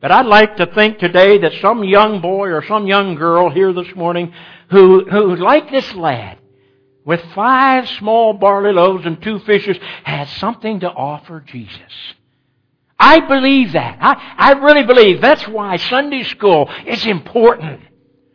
But 0.00 0.12
I'd 0.12 0.26
like 0.26 0.56
to 0.56 0.66
think 0.66 0.98
today 0.98 1.38
that 1.38 1.52
some 1.60 1.82
young 1.82 2.20
boy 2.20 2.48
or 2.48 2.64
some 2.64 2.86
young 2.86 3.14
girl 3.14 3.48
here 3.50 3.72
this 3.72 3.94
morning 3.94 4.32
who, 4.70 5.04
who 5.08 5.36
like 5.36 5.70
this 5.70 5.94
lad, 5.94 6.38
with 7.04 7.22
five 7.34 7.88
small 7.90 8.34
barley 8.34 8.72
loaves 8.72 9.06
and 9.06 9.22
two 9.22 9.38
fishes, 9.40 9.78
has 10.04 10.30
something 10.36 10.80
to 10.80 10.90
offer 10.90 11.40
Jesus. 11.40 11.80
I 12.98 13.20
believe 13.20 13.72
that. 13.72 13.98
I, 14.00 14.34
I 14.38 14.52
really 14.52 14.84
believe 14.84 15.20
that's 15.20 15.46
why 15.46 15.76
Sunday 15.76 16.24
school 16.24 16.70
is 16.86 17.04
important. 17.06 17.80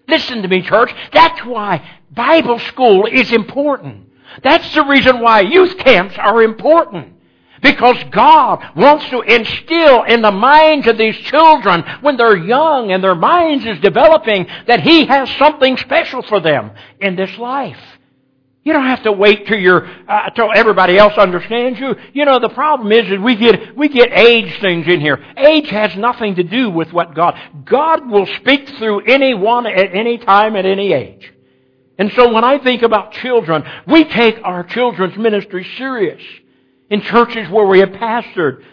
Listen 0.08 0.42
to 0.42 0.48
me, 0.48 0.62
church. 0.62 0.94
That's 1.12 1.44
why 1.46 1.88
Bible 2.12 2.60
school 2.60 3.08
is 3.08 3.32
important. 3.32 4.10
That's 4.44 4.74
the 4.74 4.86
reason 4.86 5.20
why 5.20 5.42
youth 5.42 5.78
camps 5.78 6.16
are 6.18 6.44
important. 6.44 7.16
Because 7.62 8.04
God 8.12 8.64
wants 8.76 9.08
to 9.10 9.22
instill 9.22 10.04
in 10.04 10.22
the 10.22 10.32
minds 10.32 10.88
of 10.88 10.98
these 10.98 11.16
children 11.18 11.84
when 12.02 12.18
they're 12.18 12.38
young 12.38 12.92
and 12.92 13.04
their 13.04 13.16
minds 13.16 13.66
is 13.66 13.80
developing 13.80 14.48
that 14.66 14.82
He 14.82 15.06
has 15.06 15.30
something 15.38 15.78
special 15.78 16.24
for 16.24 16.40
them 16.40 16.72
in 17.00 17.16
this 17.16 17.38
life. 17.38 17.80
You 18.64 18.74
don't 18.74 18.86
have 18.86 19.04
to 19.04 19.12
wait 19.12 19.48
till 19.48 19.58
you're 19.58 19.88
uh, 20.08 20.30
till 20.32 20.52
everybody 20.54 20.96
else 20.96 21.14
understands 21.18 21.80
you. 21.80 21.96
You 22.14 22.26
know 22.26 22.38
the 22.40 22.50
problem 22.50 22.92
is, 22.92 23.12
is 23.12 23.18
we 23.18 23.36
get 23.36 23.76
we 23.76 23.90
get 23.90 24.12
age 24.12 24.60
things 24.62 24.88
in 24.88 25.02
here. 25.02 25.18
Age 25.36 25.68
has 25.70 25.96
nothing 25.96 26.36
to 26.36 26.44
do 26.44 26.70
with 26.70 26.94
what 26.94 27.16
God. 27.16 27.40
God 27.66 28.08
will 28.08 28.28
speak 28.28 28.70
through 28.78 29.02
anyone 29.02 29.66
at 29.66 29.96
any 29.96 30.20
time 30.20 30.56
at 30.56 30.68
any 30.68 30.94
age. 30.94 31.34
And 31.98 32.12
so 32.14 32.32
when 32.32 32.44
I 32.44 32.60
think 32.60 32.84
about 32.84 33.14
children, 33.14 33.64
we 33.88 34.04
take 34.04 34.40
our 34.44 34.64
children's 34.64 35.18
ministry 35.18 35.68
serious 35.78 36.22
in 36.90 37.02
churches 37.02 37.50
where 37.50 37.66
we 37.66 37.80
have 37.80 37.90
pastored. 37.90 38.64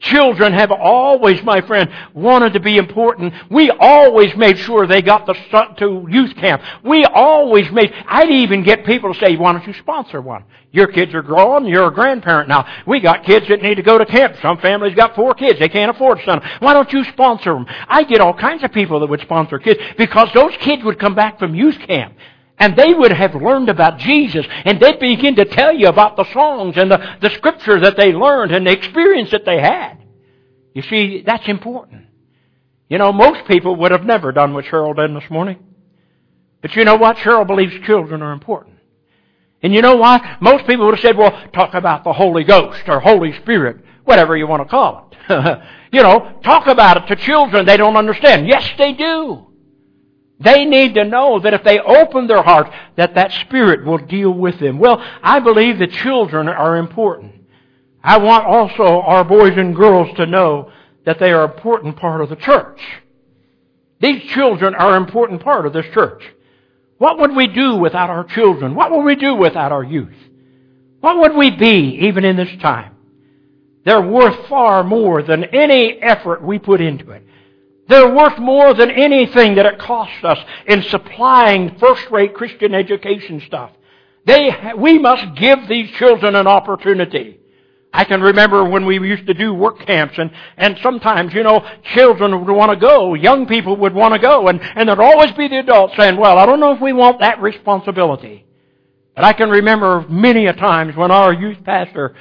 Children 0.00 0.54
have 0.54 0.72
always, 0.72 1.42
my 1.42 1.60
friend, 1.60 1.90
wanted 2.14 2.54
to 2.54 2.60
be 2.60 2.78
important. 2.78 3.34
We 3.50 3.70
always 3.70 4.34
made 4.34 4.58
sure 4.58 4.86
they 4.86 5.02
got 5.02 5.26
the 5.26 5.34
to 5.78 6.06
youth 6.08 6.34
camp. 6.36 6.62
We 6.82 7.04
always 7.04 7.70
made, 7.70 7.92
I'd 8.06 8.30
even 8.30 8.62
get 8.62 8.86
people 8.86 9.12
to 9.12 9.20
say, 9.20 9.36
why 9.36 9.52
don't 9.52 9.66
you 9.66 9.74
sponsor 9.74 10.22
one? 10.22 10.44
Your 10.72 10.86
kids 10.86 11.14
are 11.14 11.20
grown, 11.20 11.66
you're 11.66 11.88
a 11.88 11.92
grandparent 11.92 12.48
now. 12.48 12.66
We 12.86 13.00
got 13.00 13.24
kids 13.24 13.46
that 13.48 13.60
need 13.60 13.74
to 13.74 13.82
go 13.82 13.98
to 13.98 14.06
camp. 14.06 14.36
Some 14.40 14.56
families 14.58 14.94
got 14.94 15.14
four 15.14 15.34
kids, 15.34 15.58
they 15.58 15.68
can't 15.68 15.94
afford 15.94 16.20
some. 16.24 16.40
Why 16.60 16.72
don't 16.72 16.90
you 16.92 17.04
sponsor 17.04 17.52
them? 17.52 17.66
I 17.86 18.04
get 18.04 18.22
all 18.22 18.32
kinds 18.32 18.64
of 18.64 18.72
people 18.72 19.00
that 19.00 19.06
would 19.10 19.20
sponsor 19.20 19.58
kids 19.58 19.80
because 19.98 20.28
those 20.32 20.52
kids 20.60 20.82
would 20.82 20.98
come 20.98 21.14
back 21.14 21.38
from 21.38 21.54
youth 21.54 21.78
camp 21.86 22.14
and 22.60 22.76
they 22.76 22.92
would 22.92 23.10
have 23.10 23.34
learned 23.34 23.70
about 23.70 23.98
Jesus, 23.98 24.46
and 24.66 24.78
they'd 24.78 25.00
begin 25.00 25.34
to 25.36 25.46
tell 25.46 25.74
you 25.74 25.88
about 25.88 26.16
the 26.16 26.30
songs 26.32 26.76
and 26.76 26.90
the, 26.90 27.16
the 27.22 27.30
scripture 27.30 27.80
that 27.80 27.96
they 27.96 28.12
learned 28.12 28.52
and 28.52 28.66
the 28.66 28.70
experience 28.70 29.30
that 29.30 29.46
they 29.46 29.58
had. 29.58 29.96
You 30.74 30.82
see, 30.82 31.22
that's 31.22 31.48
important. 31.48 32.06
You 32.90 32.98
know, 32.98 33.12
most 33.12 33.48
people 33.48 33.76
would 33.76 33.92
have 33.92 34.04
never 34.04 34.30
done 34.30 34.52
what 34.52 34.66
Cheryl 34.66 34.94
did 34.94 35.16
this 35.16 35.28
morning. 35.30 35.58
But 36.60 36.76
you 36.76 36.84
know 36.84 36.96
what? 36.96 37.16
Cheryl 37.16 37.46
believes 37.46 37.72
children 37.86 38.20
are 38.20 38.32
important. 38.32 38.76
And 39.62 39.72
you 39.72 39.80
know 39.80 39.96
why? 39.96 40.36
Most 40.40 40.66
people 40.66 40.84
would 40.86 40.96
have 40.96 41.02
said, 41.02 41.16
well, 41.16 41.30
talk 41.52 41.72
about 41.72 42.04
the 42.04 42.12
Holy 42.12 42.44
Ghost 42.44 42.82
or 42.88 43.00
Holy 43.00 43.32
Spirit, 43.40 43.78
whatever 44.04 44.36
you 44.36 44.46
want 44.46 44.62
to 44.62 44.68
call 44.68 45.10
it. 45.10 45.58
you 45.92 46.02
know, 46.02 46.38
talk 46.42 46.66
about 46.66 46.98
it 46.98 47.14
to 47.14 47.16
children 47.16 47.64
they 47.64 47.78
don't 47.78 47.96
understand. 47.96 48.46
Yes, 48.46 48.68
they 48.76 48.92
do. 48.92 49.46
They 50.40 50.64
need 50.64 50.94
to 50.94 51.04
know 51.04 51.38
that 51.40 51.52
if 51.52 51.62
they 51.62 51.78
open 51.78 52.26
their 52.26 52.42
heart, 52.42 52.72
that 52.96 53.14
that 53.14 53.30
Spirit 53.32 53.84
will 53.84 53.98
deal 53.98 54.30
with 54.30 54.58
them. 54.58 54.78
Well, 54.78 55.04
I 55.22 55.38
believe 55.38 55.78
that 55.78 55.92
children 55.92 56.48
are 56.48 56.78
important. 56.78 57.34
I 58.02 58.16
want 58.18 58.46
also 58.46 59.02
our 59.02 59.22
boys 59.22 59.52
and 59.56 59.76
girls 59.76 60.16
to 60.16 60.24
know 60.24 60.72
that 61.04 61.18
they 61.18 61.30
are 61.30 61.44
an 61.44 61.52
important 61.52 61.96
part 61.96 62.22
of 62.22 62.30
the 62.30 62.36
church. 62.36 62.80
These 64.00 64.30
children 64.30 64.74
are 64.74 64.96
an 64.96 65.02
important 65.02 65.42
part 65.42 65.66
of 65.66 65.74
this 65.74 65.86
church. 65.92 66.24
What 66.96 67.18
would 67.18 67.36
we 67.36 67.46
do 67.46 67.76
without 67.76 68.08
our 68.08 68.24
children? 68.24 68.74
What 68.74 68.90
would 68.90 69.04
we 69.04 69.16
do 69.16 69.34
without 69.34 69.72
our 69.72 69.84
youth? 69.84 70.16
What 71.00 71.18
would 71.18 71.36
we 71.36 71.50
be 71.50 72.06
even 72.06 72.24
in 72.24 72.36
this 72.36 72.54
time? 72.60 72.96
They're 73.84 74.00
worth 74.00 74.48
far 74.48 74.84
more 74.84 75.22
than 75.22 75.44
any 75.44 76.00
effort 76.00 76.42
we 76.42 76.58
put 76.58 76.80
into 76.80 77.10
it. 77.10 77.26
They're 77.90 78.14
worth 78.14 78.38
more 78.38 78.72
than 78.72 78.88
anything 78.88 79.56
that 79.56 79.66
it 79.66 79.80
costs 79.80 80.22
us 80.22 80.38
in 80.68 80.82
supplying 80.84 81.76
first-rate 81.78 82.34
Christian 82.34 82.72
education 82.72 83.42
stuff. 83.44 83.72
They, 84.24 84.54
we 84.78 85.00
must 85.00 85.34
give 85.34 85.66
these 85.66 85.90
children 85.98 86.36
an 86.36 86.46
opportunity. 86.46 87.40
I 87.92 88.04
can 88.04 88.20
remember 88.20 88.64
when 88.64 88.86
we 88.86 88.94
used 89.00 89.26
to 89.26 89.34
do 89.34 89.52
work 89.52 89.80
camps 89.80 90.14
and, 90.18 90.30
and 90.56 90.78
sometimes, 90.84 91.34
you 91.34 91.42
know, 91.42 91.66
children 91.94 92.38
would 92.38 92.54
want 92.54 92.70
to 92.70 92.76
go, 92.76 93.14
young 93.14 93.46
people 93.46 93.74
would 93.78 93.92
want 93.92 94.14
to 94.14 94.20
go, 94.20 94.46
and, 94.46 94.60
and 94.62 94.88
there'd 94.88 95.00
always 95.00 95.32
be 95.32 95.48
the 95.48 95.58
adults 95.58 95.96
saying, 95.96 96.16
well, 96.16 96.38
I 96.38 96.46
don't 96.46 96.60
know 96.60 96.72
if 96.72 96.80
we 96.80 96.92
want 96.92 97.18
that 97.18 97.42
responsibility. 97.42 98.46
But 99.16 99.24
I 99.24 99.32
can 99.32 99.50
remember 99.50 100.06
many 100.08 100.46
a 100.46 100.52
times 100.52 100.94
when 100.94 101.10
our 101.10 101.32
youth 101.32 101.64
pastor 101.64 102.14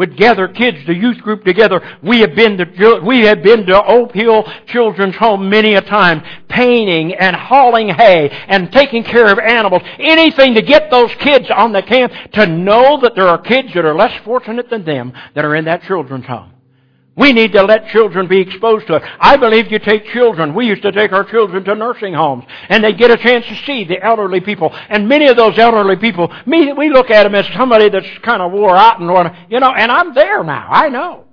would 0.00 0.16
gather 0.16 0.48
kids, 0.48 0.78
the 0.86 0.94
youth 0.94 1.18
group 1.18 1.44
together. 1.44 1.98
We 2.02 2.20
have 2.20 2.34
been 2.34 2.56
to, 2.56 3.00
we 3.04 3.26
have 3.26 3.42
been 3.42 3.66
to 3.66 3.84
Oak 3.84 4.12
Hill 4.12 4.50
Children's 4.66 5.14
Home 5.16 5.50
many 5.50 5.74
a 5.74 5.82
time, 5.82 6.22
painting 6.48 7.12
and 7.12 7.36
hauling 7.36 7.90
hay 7.90 8.30
and 8.30 8.72
taking 8.72 9.04
care 9.04 9.30
of 9.30 9.38
animals. 9.38 9.82
Anything 9.98 10.54
to 10.54 10.62
get 10.62 10.90
those 10.90 11.14
kids 11.16 11.50
on 11.54 11.72
the 11.72 11.82
camp 11.82 12.14
to 12.32 12.46
know 12.46 12.98
that 13.02 13.14
there 13.14 13.28
are 13.28 13.36
kids 13.36 13.74
that 13.74 13.84
are 13.84 13.94
less 13.94 14.18
fortunate 14.24 14.70
than 14.70 14.86
them 14.86 15.12
that 15.34 15.44
are 15.44 15.54
in 15.54 15.66
that 15.66 15.82
children's 15.82 16.24
home. 16.24 16.50
We 17.16 17.32
need 17.32 17.52
to 17.52 17.62
let 17.62 17.88
children 17.88 18.28
be 18.28 18.40
exposed 18.40 18.86
to 18.86 18.96
it. 18.96 19.02
I 19.18 19.36
believe 19.36 19.70
you 19.70 19.78
take 19.78 20.06
children. 20.06 20.54
We 20.54 20.66
used 20.66 20.82
to 20.82 20.92
take 20.92 21.12
our 21.12 21.24
children 21.24 21.64
to 21.64 21.74
nursing 21.74 22.14
homes, 22.14 22.44
and 22.68 22.84
they 22.84 22.92
get 22.92 23.10
a 23.10 23.16
chance 23.16 23.46
to 23.46 23.56
see 23.66 23.84
the 23.84 24.02
elderly 24.02 24.40
people. 24.40 24.70
And 24.88 25.08
many 25.08 25.26
of 25.26 25.36
those 25.36 25.58
elderly 25.58 25.96
people, 25.96 26.32
me, 26.46 26.72
we 26.72 26.88
look 26.88 27.10
at 27.10 27.24
them 27.24 27.34
as 27.34 27.46
somebody 27.54 27.88
that's 27.88 28.06
kind 28.22 28.40
of 28.40 28.52
wore 28.52 28.76
out 28.76 29.00
and, 29.00 29.08
worn, 29.08 29.36
you 29.50 29.60
know, 29.60 29.72
and 29.72 29.90
I'm 29.90 30.14
there 30.14 30.44
now. 30.44 30.68
I 30.70 30.88
know. 30.88 31.24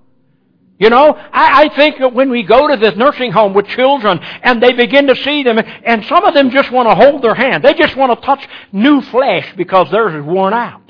You 0.79 0.91
know, 0.91 1.13
I, 1.13 1.63
I 1.63 1.75
think 1.75 1.97
that 1.99 2.13
when 2.13 2.29
we 2.29 2.43
go 2.43 2.67
to 2.67 2.77
this 2.77 2.95
nursing 2.95 3.31
home 3.31 3.53
with 3.53 3.67
children 3.67 4.19
and 4.43 4.61
they 4.61 4.73
begin 4.73 5.07
to 5.07 5.15
see 5.15 5.43
them, 5.43 5.57
and 5.57 6.05
some 6.05 6.23
of 6.23 6.33
them 6.33 6.51
just 6.51 6.71
want 6.71 6.87
to 6.89 6.95
hold 6.95 7.23
their 7.23 7.33
hand. 7.33 7.63
They 7.63 7.73
just 7.73 7.95
want 7.95 8.19
to 8.19 8.25
touch 8.25 8.47
new 8.71 9.01
flesh 9.01 9.53
because 9.55 9.89
theirs 9.89 10.13
is 10.13 10.23
worn 10.23 10.53
out. 10.53 10.86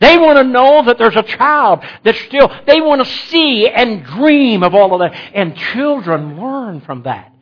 They 0.00 0.16
want 0.16 0.38
to 0.38 0.44
know 0.44 0.82
that 0.86 0.96
there's 0.98 1.16
a 1.16 1.22
child 1.22 1.84
that's 2.04 2.20
still, 2.20 2.50
they 2.66 2.80
want 2.80 3.04
to 3.04 3.12
see 3.28 3.68
and 3.68 4.02
dream 4.02 4.62
of 4.62 4.74
all 4.74 4.94
of 4.94 5.00
that. 5.00 5.12
And 5.34 5.56
children 5.56 6.40
learn 6.40 6.80
from 6.80 7.02
that. 7.02 7.32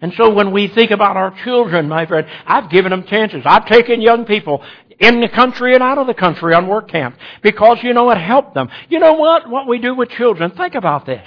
And 0.00 0.12
so 0.14 0.30
when 0.30 0.50
we 0.50 0.66
think 0.66 0.90
about 0.90 1.16
our 1.16 1.30
children, 1.44 1.88
my 1.88 2.06
friend, 2.06 2.26
I've 2.46 2.70
given 2.70 2.90
them 2.90 3.04
chances. 3.04 3.42
I've 3.44 3.66
taken 3.66 4.00
young 4.00 4.24
people 4.24 4.62
in 4.98 5.20
the 5.20 5.28
country 5.28 5.74
and 5.74 5.82
out 5.82 5.98
of 5.98 6.06
the 6.06 6.14
country 6.14 6.54
on 6.54 6.66
work 6.66 6.90
camps 6.90 7.18
because, 7.42 7.78
you 7.82 7.94
know, 7.94 8.10
it 8.10 8.18
helped 8.18 8.54
them. 8.54 8.70
You 8.88 8.98
know 8.98 9.14
what? 9.14 9.48
What 9.48 9.68
we 9.68 9.78
do 9.78 9.94
with 9.94 10.10
children, 10.10 10.50
think 10.50 10.74
about 10.74 11.06
this. 11.06 11.26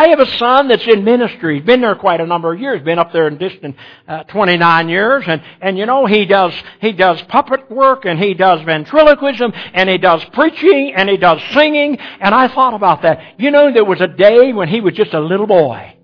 I 0.00 0.08
have 0.08 0.20
a 0.20 0.38
son 0.38 0.68
that's 0.68 0.88
in 0.88 1.04
ministry. 1.04 1.56
He's 1.56 1.66
been 1.66 1.82
there 1.82 1.94
quite 1.94 2.22
a 2.22 2.26
number 2.26 2.54
of 2.54 2.58
years. 2.58 2.80
Been 2.82 2.98
up 2.98 3.12
there 3.12 3.28
in 3.28 3.36
distant 3.36 3.76
uh, 4.08 4.22
29 4.24 4.88
years, 4.88 5.24
and 5.26 5.42
and 5.60 5.76
you 5.76 5.84
know 5.84 6.06
he 6.06 6.24
does 6.24 6.54
he 6.80 6.92
does 6.92 7.20
puppet 7.24 7.70
work, 7.70 8.06
and 8.06 8.18
he 8.18 8.32
does 8.32 8.62
ventriloquism, 8.62 9.52
and 9.74 9.90
he 9.90 9.98
does 9.98 10.24
preaching, 10.32 10.94
and 10.96 11.06
he 11.10 11.18
does 11.18 11.42
singing. 11.52 11.98
And 11.98 12.34
I 12.34 12.48
thought 12.48 12.72
about 12.72 13.02
that. 13.02 13.38
You 13.38 13.50
know, 13.50 13.74
there 13.74 13.84
was 13.84 14.00
a 14.00 14.06
day 14.06 14.54
when 14.54 14.68
he 14.68 14.80
was 14.80 14.94
just 14.94 15.12
a 15.12 15.20
little 15.20 15.46
boy, 15.46 15.94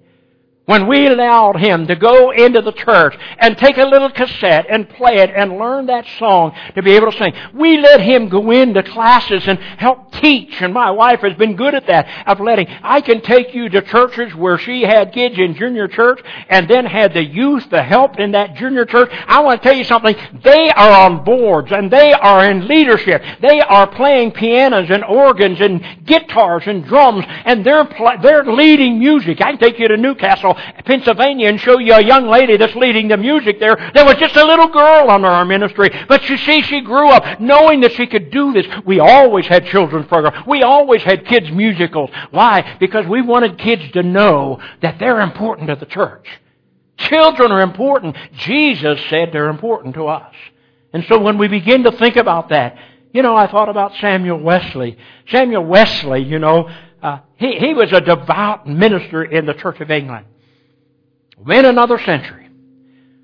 when 0.66 0.88
we 0.88 1.06
allowed 1.06 1.56
him 1.56 1.86
to 1.86 1.96
go 1.96 2.32
into 2.32 2.60
the 2.60 2.72
church 2.72 3.16
and 3.38 3.56
take 3.56 3.78
a 3.78 3.84
little 3.84 4.10
cassette 4.10 4.66
and 4.68 4.88
play 4.90 5.16
it 5.18 5.30
and 5.30 5.58
learn 5.58 5.86
that 5.86 6.04
song 6.18 6.52
to 6.74 6.82
be 6.82 6.92
able 6.92 7.10
to 7.10 7.18
sing. 7.18 7.32
We 7.54 7.78
let 7.78 8.00
him 8.00 8.28
go 8.28 8.50
into 8.50 8.82
classes 8.82 9.46
and 9.46 9.58
help 9.58 10.12
teach, 10.12 10.60
and 10.60 10.74
my 10.74 10.90
wife 10.90 11.20
has 11.20 11.34
been 11.34 11.56
good 11.56 11.74
at 11.74 11.86
that, 11.86 12.08
of 12.26 12.40
letting. 12.40 12.66
I 12.82 13.00
can 13.00 13.20
take 13.22 13.54
you 13.54 13.68
to 13.68 13.82
churches 13.82 14.34
where 14.34 14.58
she 14.58 14.82
had 14.82 15.12
kids 15.12 15.38
in 15.38 15.54
junior 15.54 15.86
church 15.86 16.20
and 16.48 16.68
then 16.68 16.84
had 16.84 17.14
the 17.14 17.24
youth 17.24 17.68
to 17.70 17.82
help 17.82 18.18
in 18.18 18.32
that 18.32 18.56
junior 18.56 18.84
church. 18.84 19.10
I 19.26 19.40
want 19.40 19.62
to 19.62 19.68
tell 19.68 19.76
you 19.76 19.84
something. 19.84 20.16
They 20.42 20.70
are 20.70 21.06
on 21.06 21.24
boards 21.24 21.70
and 21.70 21.90
they 21.90 22.12
are 22.12 22.44
in 22.50 22.66
leadership. 22.66 23.22
They 23.40 23.60
are 23.60 23.86
playing 23.86 24.32
pianos 24.32 24.90
and 24.90 25.04
organs 25.04 25.60
and 25.60 25.80
guitars 26.04 26.64
and 26.66 26.84
drums 26.84 27.24
and 27.44 27.64
they're, 27.64 27.84
pl- 27.84 28.18
they're 28.20 28.44
leading 28.44 28.98
music. 28.98 29.40
I 29.40 29.52
can 29.52 29.60
take 29.60 29.78
you 29.78 29.86
to 29.88 29.96
New 29.96 30.16
Castle 30.16 30.55
Pennsylvania 30.84 31.48
and 31.48 31.60
show 31.60 31.78
you 31.78 31.94
a 31.94 32.04
young 32.04 32.28
lady 32.28 32.56
that's 32.56 32.74
leading 32.74 33.08
the 33.08 33.16
music 33.16 33.60
there. 33.60 33.76
There 33.94 34.04
was 34.04 34.16
just 34.16 34.36
a 34.36 34.44
little 34.44 34.68
girl 34.68 35.10
under 35.10 35.28
our 35.28 35.44
ministry, 35.44 35.90
but 36.08 36.28
you 36.28 36.36
see, 36.38 36.62
she 36.62 36.80
grew 36.80 37.08
up 37.08 37.40
knowing 37.40 37.80
that 37.80 37.92
she 37.92 38.06
could 38.06 38.30
do 38.30 38.52
this. 38.52 38.66
We 38.84 39.00
always 39.00 39.46
had 39.46 39.66
children's 39.66 40.06
programs. 40.06 40.46
We 40.46 40.62
always 40.62 41.02
had 41.02 41.26
kids 41.26 41.50
musicals. 41.50 42.10
Why? 42.30 42.76
Because 42.78 43.06
we 43.06 43.22
wanted 43.22 43.58
kids 43.58 43.90
to 43.92 44.02
know 44.02 44.60
that 44.82 44.98
they're 44.98 45.20
important 45.20 45.68
to 45.68 45.76
the 45.76 45.86
church. 45.86 46.26
Children 46.98 47.52
are 47.52 47.62
important. 47.62 48.16
Jesus 48.34 48.98
said 49.10 49.30
they're 49.32 49.50
important 49.50 49.94
to 49.94 50.06
us. 50.06 50.34
And 50.92 51.04
so 51.08 51.18
when 51.18 51.36
we 51.36 51.48
begin 51.48 51.84
to 51.84 51.92
think 51.92 52.16
about 52.16 52.48
that, 52.50 52.78
you 53.12 53.22
know, 53.22 53.36
I 53.36 53.50
thought 53.50 53.68
about 53.68 53.92
Samuel 54.00 54.38
Wesley. 54.40 54.96
Samuel 55.30 55.64
Wesley, 55.64 56.22
you 56.22 56.38
know, 56.38 56.70
uh, 57.02 57.18
he, 57.36 57.58
he 57.58 57.74
was 57.74 57.92
a 57.92 58.00
devout 58.00 58.66
minister 58.66 59.22
in 59.22 59.46
the 59.46 59.54
Church 59.54 59.80
of 59.80 59.90
England 59.90 60.26
in 61.38 61.64
another 61.64 61.98
century. 61.98 62.48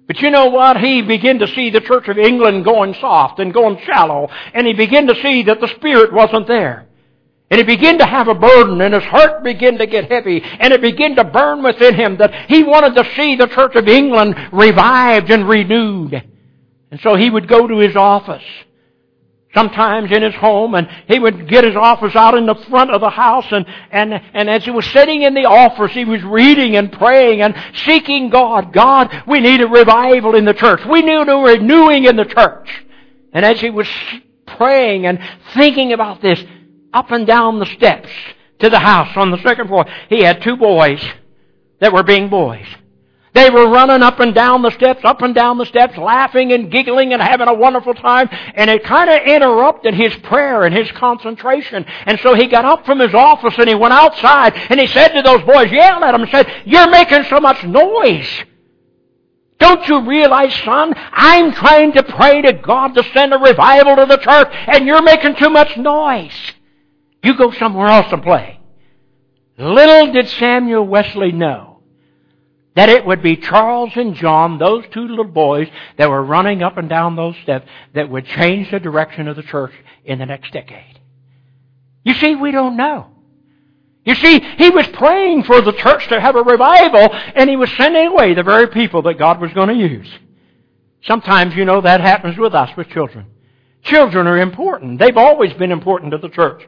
But 0.07 0.21
you 0.21 0.31
know 0.31 0.47
what? 0.47 0.79
He 0.79 1.03
began 1.03 1.39
to 1.39 1.49
see 1.49 1.71
the 1.71 1.81
Church 1.81 2.09
of 2.09 2.19
England 2.19 2.65
going 2.65 2.95
soft 2.95 3.39
and 3.39 3.55
going 3.55 3.79
shallow, 3.85 4.29
and 4.53 4.67
he 4.67 4.75
began 4.75 5.07
to 5.07 5.15
see 5.23 5.45
that 5.45 5.61
the 5.61 5.69
Spirit 5.69 6.13
wasn't 6.13 6.47
there. 6.47 6.87
And 7.51 7.59
he 7.59 7.65
began 7.65 7.99
to 7.99 8.07
have 8.07 8.29
a 8.29 8.35
burden, 8.35 8.81
and 8.81 8.95
his 8.95 9.05
heart 9.05 9.45
began 9.45 9.79
to 9.79 9.87
get 9.87 10.11
heavy, 10.11 10.43
and 10.43 10.73
it 10.73 10.81
began 10.81 11.17
to 11.17 11.25
burn 11.25 11.63
within 11.63 11.95
him 11.95 12.17
that 12.17 12.51
he 12.51 12.63
wanted 12.63 12.95
to 12.97 13.15
see 13.15 13.37
the 13.37 13.47
Church 13.47 13.75
of 13.75 13.89
England 13.89 14.37
revived 14.53 15.31
and 15.31 15.49
renewed. 15.49 16.15
And 16.91 17.01
so 17.01 17.15
he 17.15 17.31
would 17.31 17.49
go 17.49 17.67
to 17.67 17.79
his 17.79 17.97
office 17.97 18.45
sometimes 19.55 20.11
in 20.11 20.23
his 20.23 20.35
home, 20.35 20.75
and 20.75 20.89
he 21.09 21.19
would 21.19 21.49
get 21.49 21.65
his 21.65 21.77
office 21.77 22.17
out 22.17 22.37
in 22.37 22.47
the 22.47 22.55
front 22.71 22.91
of 22.91 23.01
the 23.01 23.11
house, 23.11 23.47
and, 23.51 23.67
and, 23.91 24.15
and 24.15 24.49
as 24.49 24.65
he 24.65 24.71
was 24.71 24.87
sitting 24.87 25.23
in 25.23 25.35
the 25.35 25.45
office, 25.45 25.93
he 25.93 26.05
was 26.05 26.23
reading 26.23 26.77
and 26.77 26.91
praying 26.93 27.43
and 27.43 27.55
seeking 27.75 28.31
God. 28.31 28.73
God, 28.73 29.25
we 29.27 29.41
need 29.41 29.61
a 29.61 29.67
revival 29.67 30.35
in 30.35 30.45
the 30.45 30.55
church. 30.55 30.81
We 30.89 31.03
need 31.03 31.29
a 31.29 31.37
renewing 31.37 32.05
in 32.05 32.17
the 32.17 32.25
church. 32.25 32.69
And 33.33 33.45
as 33.45 33.61
he 33.61 33.71
was 33.71 33.89
praying 34.47 35.07
and 35.07 35.19
thinking 35.55 35.93
about 35.93 36.23
this, 36.23 36.43
up 36.93 37.11
and 37.11 37.27
down 37.27 37.59
the 37.59 37.67
steps 37.67 38.11
to 38.59 38.71
the 38.71 38.79
house 38.79 39.17
on 39.17 39.31
the 39.31 39.43
second 39.43 39.69
floor, 39.69 39.87
he 40.09 40.23
had 40.23 40.43
two 40.43 40.57
boys 40.57 41.03
that 41.81 41.93
were 41.93 42.03
being 42.03 42.29
boys. 42.29 42.67
They 43.35 43.49
were 43.49 43.71
running 43.71 44.03
up 44.03 44.21
and 44.21 44.35
down 44.35 44.61
the 44.61 44.71
steps, 44.71 45.01
up 45.05 45.23
and 45.23 45.35
down 45.35 45.57
the 45.57 45.65
steps, 45.65 45.97
laughing 45.97 46.53
and 46.53 46.71
giggling 46.71 47.15
and 47.15 47.23
having 47.23 47.49
a 47.49 47.55
wonderful 47.55 47.95
time. 47.95 48.29
And 48.55 48.69
it 48.69 48.85
kind 48.85 49.09
of 49.09 49.27
interrupted 49.27 49.95
his 49.95 50.15
prayer 50.17 50.65
and 50.65 50.75
his 50.75 50.91
concentration. 50.93 51.87
And 52.05 52.21
so 52.21 52.35
he 52.35 52.47
got 52.47 52.67
up 52.67 52.85
from 52.85 52.99
his 52.99 53.15
office 53.15 53.55
and 53.57 53.69
he 53.69 53.75
went 53.75 53.95
outside 53.95 54.55
and 54.69 54.79
he 54.79 54.87
said 54.87 55.09
to 55.09 55.23
those 55.23 55.43
boys, 55.45 55.73
yelled 55.73 56.03
at 56.03 56.13
them 56.13 56.23
and 56.23 56.31
said, 56.31 56.63
You're 56.67 56.91
making 56.91 57.25
so 57.25 57.41
much 57.41 57.65
noise. 57.65 58.29
Don't 59.59 59.89
you 59.89 60.07
realize, 60.07 60.55
son, 60.65 60.93
I'm 60.97 61.53
trying 61.53 61.93
to 61.93 62.03
pray 62.03 62.43
to 62.43 62.53
God 62.53 62.95
to 62.97 63.05
send 63.15 63.33
a 63.33 63.39
revival 63.39 63.97
to 63.97 64.07
the 64.07 64.19
church 64.19 64.49
and 64.53 64.87
you're 64.87 65.03
making 65.03 65.37
too 65.37 65.51
much 65.51 65.79
noise. 65.79 66.35
You 67.23 67.39
go 67.39 67.51
somewhere 67.53 67.87
else 67.87 68.13
and 68.13 68.23
play. 68.23 68.61
Little 69.57 70.13
did 70.13 70.29
Samuel 70.29 70.87
Wesley 70.87 71.33
know 71.33 71.72
that 72.75 72.89
it 72.89 73.05
would 73.05 73.23
be 73.23 73.37
Charles 73.37 73.93
and 73.97 74.15
John, 74.15 74.59
those 74.59 74.85
two 74.93 75.07
little 75.07 75.25
boys 75.25 75.69
that 75.99 76.09
were 76.09 76.23
running 76.23 76.63
up 76.63 76.79
and 76.79 76.89
down 76.89 77.17
those 77.17 77.37
steps, 77.43 77.69
that 77.95 78.09
would 78.09 78.27
change 78.27 78.71
the 78.71 78.81
direction 78.81 79.29
of 79.29 79.37
the 79.37 79.43
church 79.43 79.73
in 80.05 80.19
the 80.19 80.27
next 80.27 80.53
decade. 80.53 81.01
You 82.05 82.15
see, 82.15 82.35
we 82.35 82.51
don't 82.51 82.77
know. 82.77 83.09
You 84.05 84.15
see, 84.17 84.41
he 84.41 84.71
was 84.71 84.87
praying 84.89 85.45
for 85.45 85.61
the 85.61 85.73
church 85.73 86.09
to 86.09 86.21
have 86.21 86.35
a 86.35 86.43
revival, 86.43 87.15
and 87.35 87.49
he 87.49 87.57
was 87.57 87.71
sending 87.77 88.09
away 88.09 88.35
the 88.35 88.43
very 88.43 88.69
people 88.69 89.03
that 89.03 89.19
God 89.19 89.41
was 89.41 89.53
going 89.53 89.69
to 89.69 89.75
use. 89.75 90.09
Sometimes, 91.03 91.55
you 91.55 91.65
know, 91.65 91.81
that 91.81 92.01
happens 92.01 92.37
with 92.37 92.55
us, 92.55 92.77
with 92.77 92.89
children. 92.89 93.27
Children 93.83 94.27
are 94.27 94.39
important. 94.39 94.99
They've 94.99 95.17
always 95.17 95.53
been 95.53 95.73
important 95.73 96.13
to 96.13 96.19
the 96.19 96.29
church. 96.29 96.63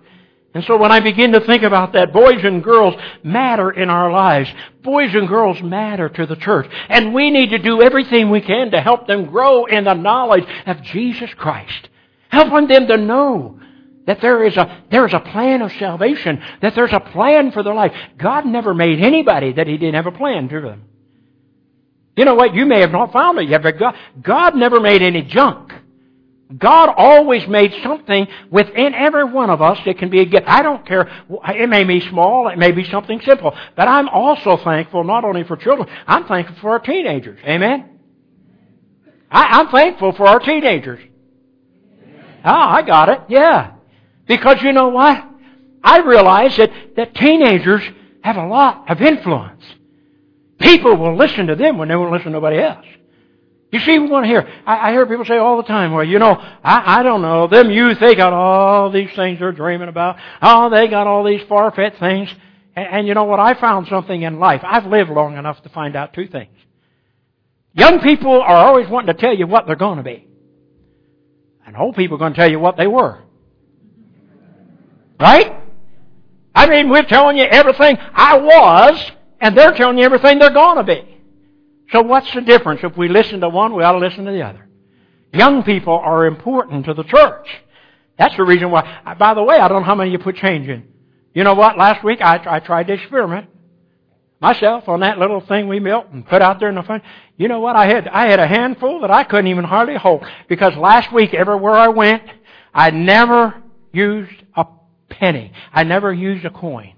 And 0.55 0.63
so 0.65 0.77
when 0.77 0.93
I 0.93 1.01
begin 1.01 1.33
to 1.33 1.41
think 1.41 1.65
about 1.65 1.95
that, 1.95 2.13
boys 2.13 2.45
and 2.45 2.63
girls 2.63 2.95
matter 3.25 3.73
in 3.73 3.91
our 3.91 4.13
lives. 4.13 4.49
Boys 4.83 5.13
and 5.13 5.27
girls 5.27 5.61
matter 5.61 6.09
to 6.09 6.27
the 6.27 6.37
church. 6.37 6.71
And 6.89 7.13
we 7.13 7.31
need 7.31 7.51
to 7.51 7.59
do 7.59 7.83
everything 7.83 8.31
we 8.31 8.41
can 8.41 8.71
to 8.71 8.81
help 8.81 9.09
them 9.09 9.27
grow 9.27 9.65
in 9.65 9.83
the 9.83 9.95
knowledge 9.95 10.45
of 10.67 10.81
Jesus 10.83 11.31
Christ. 11.35 11.89
Helping 12.29 12.69
them 12.69 12.87
to 12.87 12.97
know 12.97 13.59
that 14.07 14.21
there 14.21 14.45
is 14.45 14.57
a, 14.57 14.85
there 14.93 15.07
is 15.07 15.13
a 15.13 15.21
plan 15.21 15.61
of 15.61 15.73
salvation, 15.73 16.41
that 16.63 16.77
there's 16.77 16.93
a 16.93 17.01
plan 17.01 17.51
for 17.51 17.65
their 17.65 17.75
life. 17.75 17.93
God 18.17 18.47
never 18.47 18.75
made 18.75 19.01
anybody 19.01 19.55
that 19.55 19.67
He 19.67 19.77
didn't 19.77 19.95
have 19.97 20.07
a 20.07 20.17
plan 20.17 20.49
to 20.51 20.61
them. 20.61 20.85
You 22.17 22.25
know 22.25 22.37
what? 22.37 22.55
You 22.55 22.65
may 22.65 22.81
have 22.81 22.93
not 22.93 23.13
found 23.13 23.39
it 23.39 23.49
yet, 23.49 23.63
but 23.63 23.77
God, 23.77 23.97
God 24.23 24.55
never 24.55 24.79
made 24.79 25.03
any 25.03 25.23
junk. 25.23 25.73
God 26.57 26.93
always 26.97 27.47
made 27.49 27.75
something 27.83 28.29
within 28.51 28.95
every 28.95 29.25
one 29.25 29.51
of 29.51 29.63
us 29.63 29.79
that 29.87 29.99
can 29.99 30.11
be 30.11 30.21
a 30.21 30.25
gift. 30.25 30.45
I 30.47 30.63
don't 30.63 30.87
care. 30.87 31.11
It 31.49 31.69
may 31.69 31.85
be 31.85 32.01
small. 32.01 32.49
It 32.49 32.59
may 32.59 32.71
be 32.71 32.85
something 32.85 33.21
simple. 33.23 33.57
But 33.77 33.89
I'm 33.89 34.09
also 34.09 34.59
thankful 34.59 35.05
not 35.05 35.25
only 35.25 35.45
for 35.45 35.57
children, 35.57 35.89
I'm 36.07 36.27
thankful 36.27 36.57
for 36.61 36.71
our 36.71 36.81
teenagers. 36.81 37.41
Amen? 37.45 37.99
I, 39.31 39.61
am 39.61 39.69
thankful 39.69 40.13
for 40.13 40.27
our 40.29 40.39
teenagers. 40.39 41.01
Oh, 42.45 42.51
I 42.51 42.83
got 42.83 43.09
it. 43.09 43.21
Yeah. 43.29 43.73
Because 44.27 44.63
you 44.63 44.73
know 44.73 44.89
what? 44.89 45.25
I 45.83 46.01
realize 46.01 46.57
that, 46.59 46.71
that 46.97 47.15
teenagers 47.15 47.83
have 48.23 48.37
a 48.37 48.47
lot 48.47 48.91
of 48.91 49.01
influence. 49.01 49.65
People 50.59 50.97
will 50.97 51.17
listen 51.17 51.47
to 51.49 51.57
them 51.57 51.79
when 51.79 51.89
they 51.89 51.97
won't 51.97 52.13
listen 52.13 52.27
to 52.27 52.31
nobody 52.33 52.59
else. 52.59 52.87
You 53.75 53.81
see, 53.81 53.99
we 53.99 54.09
want 54.09 54.23
to 54.23 54.29
hear. 54.29 54.49
I, 54.65 54.91
I 54.91 54.93
hear 54.93 55.05
people 55.05 55.25
say 55.25 55.37
all 55.37 55.57
the 55.57 55.65
time, 55.65 55.91
well, 55.91 56.05
you 56.05 56.21
know, 56.21 56.31
I, 56.31 57.01
I 57.01 57.03
don't 57.03 57.23
know. 57.23 57.49
Them 57.49 57.73
youth, 57.73 57.99
they 57.99 58.15
got 58.15 58.33
all 58.33 58.89
these 58.89 59.11
things 59.17 59.41
they're 59.41 59.51
dreaming 59.51 59.89
about. 59.89 60.17
Oh, 60.41 60.71
they 60.71 60.87
got 60.87 61.09
all 61.09 61.25
these 61.25 61.43
far-fetched 61.49 61.99
things. 61.99 62.33
And, 62.77 62.87
and 62.87 63.09
you 63.09 63.15
know 63.15 63.25
what? 63.25 63.41
I 63.41 63.55
found 63.55 63.89
something 63.89 64.23
in 64.23 64.39
life. 64.39 64.61
I've 64.63 64.87
lived 64.87 65.11
long 65.11 65.37
enough 65.37 65.61
to 65.65 65.71
find 65.71 65.97
out 65.97 66.15
two 66.15 66.29
things. 66.29 66.57
Young 67.73 67.99
people 67.99 68.41
are 68.41 68.65
always 68.65 68.89
wanting 68.89 69.13
to 69.13 69.21
tell 69.21 69.35
you 69.35 69.49
what 69.49 69.67
they're 69.67 69.75
going 69.75 69.97
to 69.97 70.05
be. 70.05 70.25
And 71.67 71.77
old 71.77 71.97
people 71.97 72.15
are 72.15 72.21
going 72.21 72.35
to 72.35 72.39
tell 72.39 72.49
you 72.49 72.61
what 72.61 72.77
they 72.77 72.87
were. 72.87 73.25
Right? 75.19 75.53
I 76.55 76.69
mean, 76.69 76.91
we're 76.91 77.07
telling 77.07 77.39
you 77.39 77.43
everything 77.43 77.99
I 77.99 78.39
was, 78.39 79.11
and 79.41 79.59
they're 79.59 79.75
telling 79.75 79.99
you 79.99 80.05
everything 80.05 80.39
they're 80.39 80.55
going 80.55 80.77
to 80.77 80.85
be. 80.85 81.14
So 81.93 82.03
what's 82.03 82.33
the 82.35 82.41
difference? 82.41 82.81
If 82.83 82.97
we 82.97 83.09
listen 83.09 83.41
to 83.41 83.49
one, 83.49 83.75
we 83.75 83.83
ought 83.83 83.93
to 83.93 83.99
listen 83.99 84.25
to 84.25 84.33
the 84.33 84.43
other. 84.43 84.69
Young 85.33 85.63
people 85.63 85.95
are 85.95 86.27
important 86.27 86.87
to 86.87 86.95
the 86.95 87.05
church. 87.05 87.49
That's 88.19 88.37
the 88.37 88.45
reason 88.45 88.71
why. 88.71 89.03
Uh, 89.05 89.15
by 89.15 89.35
the 89.35 89.43
way, 89.43 89.57
I 89.57 89.69
don't 89.69 89.83
know 89.83 89.87
how 89.87 89.95
many 89.95 90.11
you 90.11 90.19
put 90.19 90.37
change 90.37 90.69
in. 90.69 90.87
You 91.35 91.43
know 91.43 91.55
what? 91.55 91.77
Last 91.77 92.05
week 92.05 92.21
I, 92.21 92.41
I 92.47 92.61
tried 92.61 92.87
to 92.87 92.93
experiment 92.93 93.49
myself 94.41 94.89
on 94.89 95.01
that 95.01 95.19
little 95.19 95.41
thing 95.41 95.69
we 95.69 95.81
built 95.81 96.07
and 96.13 96.27
put 96.27 96.43
out 96.43 96.61
there 96.61 96.69
in 96.69 96.75
the 96.77 96.83
front. 96.83 97.03
You 97.37 97.49
know 97.49 97.61
what? 97.61 97.77
I 97.77 97.87
had 97.87 98.07
I 98.09 98.27
had 98.27 98.39
a 98.39 98.47
handful 98.47 99.01
that 99.01 99.11
I 99.11 99.25
couldn't 99.25 99.49
even 99.49 99.65
hardly 99.65 99.97
hold 99.97 100.25
because 100.49 100.77
last 100.77 101.13
week 101.13 101.35
everywhere 101.35 101.73
I 101.73 101.89
went, 101.89 102.23
I 102.73 102.91
never 102.91 103.61
used 103.93 104.43
a 104.55 104.67
penny. 105.09 105.53
I 105.73 105.83
never 105.83 106.13
used 106.13 106.45
a 106.45 106.51
coin. 106.51 106.95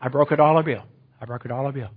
I 0.00 0.08
broke 0.08 0.30
a 0.30 0.36
dollar 0.36 0.62
bill. 0.62 0.84
I 1.20 1.24
broke 1.24 1.44
it 1.44 1.50
all 1.50 1.70
bill. 1.72 1.90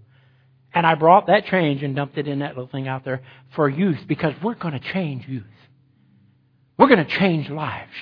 And 0.78 0.86
I 0.86 0.94
brought 0.94 1.26
that 1.26 1.48
change 1.48 1.82
and 1.82 1.96
dumped 1.96 2.20
it 2.20 2.28
in 2.28 2.38
that 2.40 2.50
little 2.50 2.68
thing 2.68 2.88
out 2.88 3.04
there 3.04 3.24
for 3.56 3.68
youth 3.68 3.98
because 4.06 4.36
we're 4.44 4.54
going 4.54 4.80
to 4.80 4.94
change 4.94 5.28
youth. 5.28 5.44
We're 6.78 6.86
going 6.86 7.04
to 7.04 7.12
change 7.12 7.50
lives. 7.50 7.96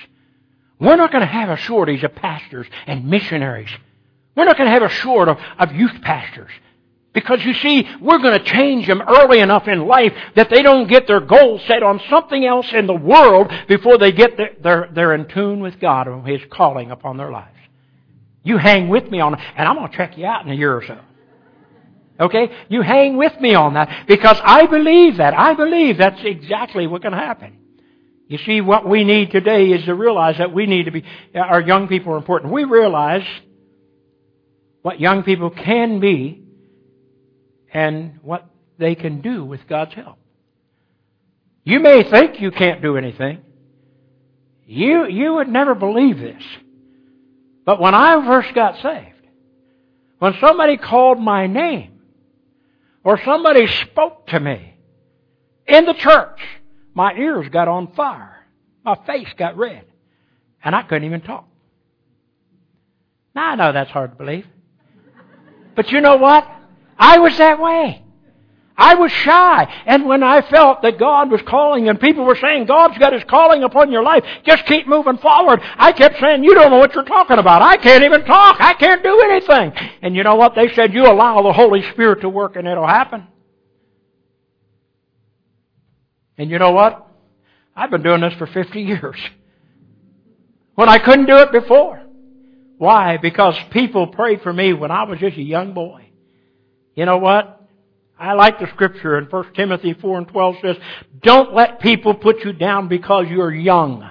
We're 0.78 0.96
not 0.96 1.10
going 1.10 1.22
to 1.22 1.26
have 1.26 1.48
a 1.48 1.56
shortage 1.56 2.04
of 2.04 2.14
pastors 2.14 2.66
and 2.86 3.06
missionaries. 3.06 3.70
We're 4.36 4.44
not 4.44 4.58
going 4.58 4.66
to 4.66 4.74
have 4.74 4.82
a 4.82 4.90
shortage 4.90 5.38
of, 5.38 5.70
of 5.70 5.74
youth 5.74 6.02
pastors. 6.02 6.50
Because 7.14 7.42
you 7.46 7.54
see, 7.54 7.88
we're 8.02 8.18
going 8.18 8.38
to 8.38 8.44
change 8.44 8.86
them 8.86 9.00
early 9.00 9.38
enough 9.38 9.66
in 9.68 9.86
life 9.86 10.12
that 10.34 10.50
they 10.50 10.60
don't 10.60 10.86
get 10.86 11.06
their 11.06 11.20
goals 11.20 11.62
set 11.66 11.82
on 11.82 11.98
something 12.10 12.44
else 12.44 12.70
in 12.74 12.86
the 12.86 12.92
world 12.94 13.50
before 13.68 13.96
they 13.96 14.12
get 14.12 14.36
their, 14.36 14.50
they're, 14.60 14.90
they're 14.92 15.14
in 15.14 15.28
tune 15.28 15.60
with 15.60 15.80
God 15.80 16.08
and 16.08 16.28
His 16.28 16.42
calling 16.50 16.90
upon 16.90 17.16
their 17.16 17.30
lives. 17.30 17.56
You 18.42 18.58
hang 18.58 18.90
with 18.90 19.10
me 19.10 19.20
on 19.20 19.34
and 19.34 19.66
I'm 19.66 19.76
going 19.76 19.90
to 19.90 19.96
check 19.96 20.18
you 20.18 20.26
out 20.26 20.44
in 20.44 20.52
a 20.52 20.54
year 20.54 20.76
or 20.76 20.84
so. 20.84 21.00
Okay? 22.18 22.50
You 22.68 22.82
hang 22.82 23.16
with 23.16 23.38
me 23.40 23.54
on 23.54 23.74
that 23.74 24.06
because 24.06 24.38
I 24.42 24.66
believe 24.66 25.18
that. 25.18 25.34
I 25.34 25.54
believe 25.54 25.98
that's 25.98 26.20
exactly 26.22 26.86
going 26.86 27.02
to 27.02 27.10
happen. 27.10 27.58
You 28.28 28.38
see, 28.38 28.60
what 28.60 28.88
we 28.88 29.04
need 29.04 29.30
today 29.30 29.66
is 29.68 29.84
to 29.84 29.94
realize 29.94 30.38
that 30.38 30.52
we 30.52 30.66
need 30.66 30.84
to 30.84 30.90
be, 30.90 31.04
our 31.34 31.60
young 31.60 31.86
people 31.86 32.12
are 32.12 32.16
important. 32.16 32.52
We 32.52 32.64
realize 32.64 33.26
what 34.82 35.00
young 35.00 35.22
people 35.22 35.50
can 35.50 36.00
be 36.00 36.42
and 37.72 38.18
what 38.22 38.48
they 38.78 38.94
can 38.94 39.20
do 39.20 39.44
with 39.44 39.66
God's 39.68 39.94
help. 39.94 40.18
You 41.62 41.80
may 41.80 42.02
think 42.08 42.40
you 42.40 42.50
can't 42.50 42.82
do 42.82 42.96
anything. 42.96 43.42
You, 44.66 45.06
you 45.06 45.34
would 45.34 45.48
never 45.48 45.74
believe 45.74 46.18
this. 46.18 46.42
But 47.64 47.80
when 47.80 47.94
I 47.94 48.24
first 48.24 48.54
got 48.54 48.80
saved, 48.82 49.26
when 50.18 50.34
somebody 50.40 50.76
called 50.76 51.20
my 51.20 51.46
name, 51.46 51.95
or 53.06 53.22
somebody 53.24 53.68
spoke 53.68 54.26
to 54.26 54.40
me 54.40 54.74
in 55.64 55.84
the 55.84 55.94
church, 55.94 56.40
my 56.92 57.14
ears 57.14 57.48
got 57.50 57.68
on 57.68 57.92
fire. 57.92 58.44
My 58.84 58.96
face 59.06 59.28
got 59.38 59.56
red. 59.56 59.84
And 60.64 60.74
I 60.74 60.82
couldn't 60.82 61.04
even 61.04 61.20
talk. 61.20 61.48
Now 63.32 63.52
I 63.52 63.54
know 63.54 63.72
that's 63.72 63.92
hard 63.92 64.10
to 64.10 64.16
believe. 64.16 64.44
But 65.76 65.92
you 65.92 66.00
know 66.00 66.16
what? 66.16 66.50
I 66.98 67.20
was 67.20 67.38
that 67.38 67.60
way. 67.60 68.02
I 68.78 68.94
was 68.94 69.10
shy. 69.10 69.82
And 69.86 70.06
when 70.06 70.22
I 70.22 70.42
felt 70.42 70.82
that 70.82 70.98
God 70.98 71.30
was 71.30 71.40
calling 71.42 71.88
and 71.88 71.98
people 71.98 72.24
were 72.24 72.36
saying, 72.36 72.66
God's 72.66 72.98
got 72.98 73.14
His 73.14 73.24
calling 73.24 73.62
upon 73.62 73.90
your 73.90 74.02
life, 74.02 74.24
just 74.44 74.66
keep 74.66 74.86
moving 74.86 75.16
forward, 75.18 75.60
I 75.76 75.92
kept 75.92 76.20
saying, 76.20 76.44
you 76.44 76.54
don't 76.54 76.70
know 76.70 76.78
what 76.78 76.94
you're 76.94 77.04
talking 77.04 77.38
about. 77.38 77.62
I 77.62 77.78
can't 77.78 78.04
even 78.04 78.24
talk. 78.24 78.56
I 78.60 78.74
can't 78.74 79.02
do 79.02 79.20
anything. 79.20 79.72
And 80.02 80.14
you 80.14 80.22
know 80.22 80.34
what? 80.34 80.54
They 80.54 80.72
said, 80.74 80.92
you 80.92 81.06
allow 81.06 81.42
the 81.42 81.52
Holy 81.52 81.82
Spirit 81.92 82.20
to 82.20 82.28
work 82.28 82.56
and 82.56 82.68
it'll 82.68 82.86
happen. 82.86 83.26
And 86.36 86.50
you 86.50 86.58
know 86.58 86.72
what? 86.72 87.06
I've 87.74 87.90
been 87.90 88.02
doing 88.02 88.20
this 88.20 88.34
for 88.34 88.46
50 88.46 88.80
years. 88.80 89.16
When 90.74 90.90
I 90.90 90.98
couldn't 90.98 91.26
do 91.26 91.38
it 91.38 91.50
before. 91.52 92.02
Why? 92.76 93.16
Because 93.16 93.56
people 93.70 94.08
prayed 94.08 94.42
for 94.42 94.52
me 94.52 94.74
when 94.74 94.90
I 94.90 95.04
was 95.04 95.18
just 95.18 95.38
a 95.38 95.42
young 95.42 95.72
boy. 95.72 96.10
You 96.94 97.06
know 97.06 97.16
what? 97.16 97.55
I 98.18 98.32
like 98.32 98.58
the 98.58 98.66
scripture 98.68 99.18
in 99.18 99.26
1 99.26 99.52
Timothy 99.54 99.92
4 99.92 100.18
and 100.18 100.28
12 100.28 100.56
says, 100.62 100.76
don't 101.20 101.54
let 101.54 101.80
people 101.80 102.14
put 102.14 102.44
you 102.44 102.52
down 102.52 102.88
because 102.88 103.26
you're 103.28 103.52
young. 103.52 104.02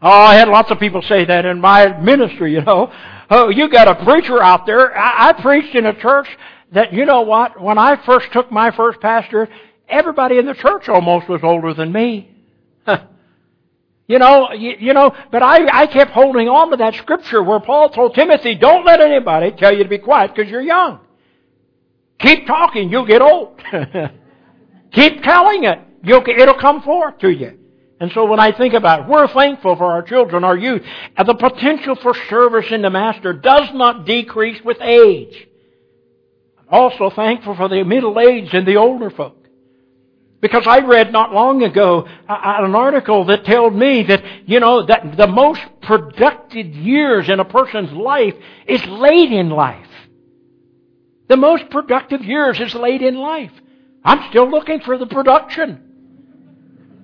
Oh, 0.00 0.08
I 0.08 0.34
had 0.34 0.48
lots 0.48 0.70
of 0.70 0.80
people 0.80 1.02
say 1.02 1.24
that 1.26 1.44
in 1.44 1.60
my 1.60 1.98
ministry, 2.00 2.54
you 2.54 2.62
know. 2.62 2.92
Oh, 3.30 3.50
you 3.50 3.68
got 3.70 3.88
a 3.88 4.04
preacher 4.04 4.42
out 4.42 4.66
there. 4.66 4.96
I, 4.96 5.28
I 5.28 5.32
preached 5.40 5.74
in 5.74 5.86
a 5.86 5.94
church 6.00 6.26
that, 6.72 6.92
you 6.92 7.04
know 7.04 7.22
what, 7.22 7.60
when 7.60 7.78
I 7.78 8.02
first 8.04 8.32
took 8.32 8.50
my 8.50 8.70
first 8.70 9.00
pastor, 9.00 9.48
everybody 9.88 10.38
in 10.38 10.46
the 10.46 10.54
church 10.54 10.88
almost 10.88 11.28
was 11.28 11.40
older 11.42 11.74
than 11.74 11.92
me. 11.92 12.30
You 14.08 14.18
know, 14.18 14.52
you, 14.52 14.74
you, 14.78 14.92
know, 14.92 15.14
but 15.30 15.42
I, 15.42 15.84
I 15.84 15.86
kept 15.86 16.10
holding 16.10 16.48
on 16.48 16.70
to 16.72 16.76
that 16.76 16.94
scripture 16.96 17.42
where 17.42 17.60
Paul 17.60 17.88
told 17.88 18.14
Timothy, 18.14 18.56
don't 18.56 18.84
let 18.84 19.00
anybody 19.00 19.52
tell 19.52 19.74
you 19.74 19.84
to 19.84 19.88
be 19.88 19.98
quiet 19.98 20.34
because 20.34 20.50
you're 20.50 20.60
young. 20.60 21.00
Keep 22.18 22.46
talking, 22.46 22.90
you'll 22.90 23.06
get 23.06 23.22
old. 23.22 23.60
Keep 24.92 25.22
telling 25.22 25.64
it, 25.64 25.78
you'll, 26.04 26.22
it'll 26.26 26.54
come 26.54 26.82
forth 26.82 27.18
to 27.18 27.30
you. 27.30 27.58
And 28.02 28.10
so 28.12 28.26
when 28.26 28.40
I 28.40 28.50
think 28.50 28.74
about 28.74 29.00
it, 29.00 29.08
we're 29.08 29.28
thankful 29.28 29.76
for 29.76 29.84
our 29.84 30.02
children, 30.02 30.42
our 30.42 30.56
youth. 30.56 30.82
And 31.16 31.28
the 31.28 31.34
potential 31.34 31.94
for 31.94 32.14
service 32.28 32.66
in 32.72 32.82
the 32.82 32.90
Master 32.90 33.32
does 33.32 33.68
not 33.74 34.06
decrease 34.06 34.60
with 34.64 34.78
age. 34.80 35.46
I'm 36.58 36.66
also 36.68 37.10
thankful 37.10 37.54
for 37.54 37.68
the 37.68 37.84
middle-aged 37.84 38.52
and 38.54 38.66
the 38.66 38.76
older 38.76 39.10
folk. 39.10 39.42
Because 40.40 40.66
I 40.66 40.80
read 40.80 41.12
not 41.12 41.32
long 41.32 41.62
ago 41.62 42.08
uh, 42.28 42.32
uh, 42.32 42.64
an 42.64 42.74
article 42.74 43.26
that 43.26 43.46
told 43.46 43.72
me 43.72 44.02
that, 44.02 44.24
you 44.46 44.58
know, 44.58 44.84
that 44.84 45.16
the 45.16 45.28
most 45.28 45.60
productive 45.82 46.66
years 46.66 47.28
in 47.28 47.38
a 47.38 47.44
person's 47.44 47.92
life 47.92 48.34
is 48.66 48.84
late 48.86 49.30
in 49.30 49.50
life. 49.50 49.86
The 51.32 51.38
most 51.38 51.70
productive 51.70 52.22
years 52.22 52.60
is 52.60 52.74
late 52.74 53.00
in 53.00 53.16
life. 53.16 53.52
I'm 54.04 54.28
still 54.28 54.50
looking 54.50 54.80
for 54.80 54.98
the 54.98 55.06
production. 55.06 55.80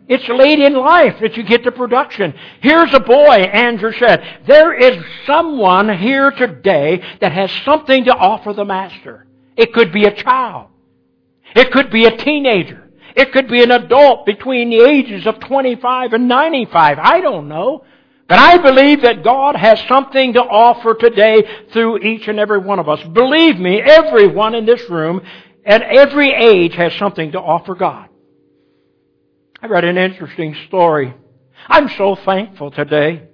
It's 0.07 0.29
late 0.29 0.59
in 0.59 0.75
life 0.75 1.15
that 1.23 1.39
you 1.39 1.43
get 1.45 1.65
the 1.65 1.73
production. 1.73 2.35
Here's 2.61 2.93
a 2.93 3.01
boy, 3.01 3.37
Andrew 3.37 3.91
said. 3.91 4.43
There 4.47 4.75
is 4.75 5.03
someone 5.25 5.97
here 5.97 6.31
today 6.31 7.03
that 7.23 7.33
has 7.33 7.51
something 7.65 8.05
to 8.05 8.15
offer 8.15 8.53
the 8.53 8.67
master. 8.67 9.27
It 9.57 9.73
could 9.73 9.95
be 9.95 10.05
a 10.05 10.15
child. 10.15 10.67
It 11.57 11.73
could 11.73 11.91
be 11.91 12.05
a 12.05 12.15
teenager. 12.15 12.87
It 13.17 13.33
could 13.33 13.49
be 13.49 13.63
an 13.63 13.71
adult 13.71 14.27
between 14.27 14.69
the 14.69 14.85
ages 14.85 15.27
of 15.27 15.41
25 15.41 16.13
and 16.13 16.29
95. 16.29 16.99
I 16.99 17.23
don't 17.23 17.49
know. 17.49 17.83
But 18.29 18.39
I 18.39 18.59
believe 18.59 19.03
that 19.03 19.25
God 19.25 19.57
has 19.57 19.81
something 19.89 20.35
to 20.35 20.41
offer 20.41 20.95
today 20.95 21.67
through 21.73 21.99
each 22.01 22.29
and 22.29 22.39
every 22.39 22.59
one 22.59 22.79
of 22.79 22.89
us. 22.89 23.03
Believe 23.03 23.59
me, 23.59 23.81
everyone 23.81 24.55
in 24.55 24.67
this 24.67 24.89
room 24.91 25.23
at 25.65 25.83
every 25.83 26.33
age 26.33 26.75
has 26.75 26.93
something 26.95 27.33
to 27.33 27.41
offer 27.41 27.75
God. 27.75 28.09
I 29.61 29.67
read 29.67 29.85
an 29.85 29.97
interesting 29.97 30.55
story. 30.67 31.15
I'm 31.67 31.89
so 31.97 32.17
thankful 32.17 32.71
today 32.71 33.29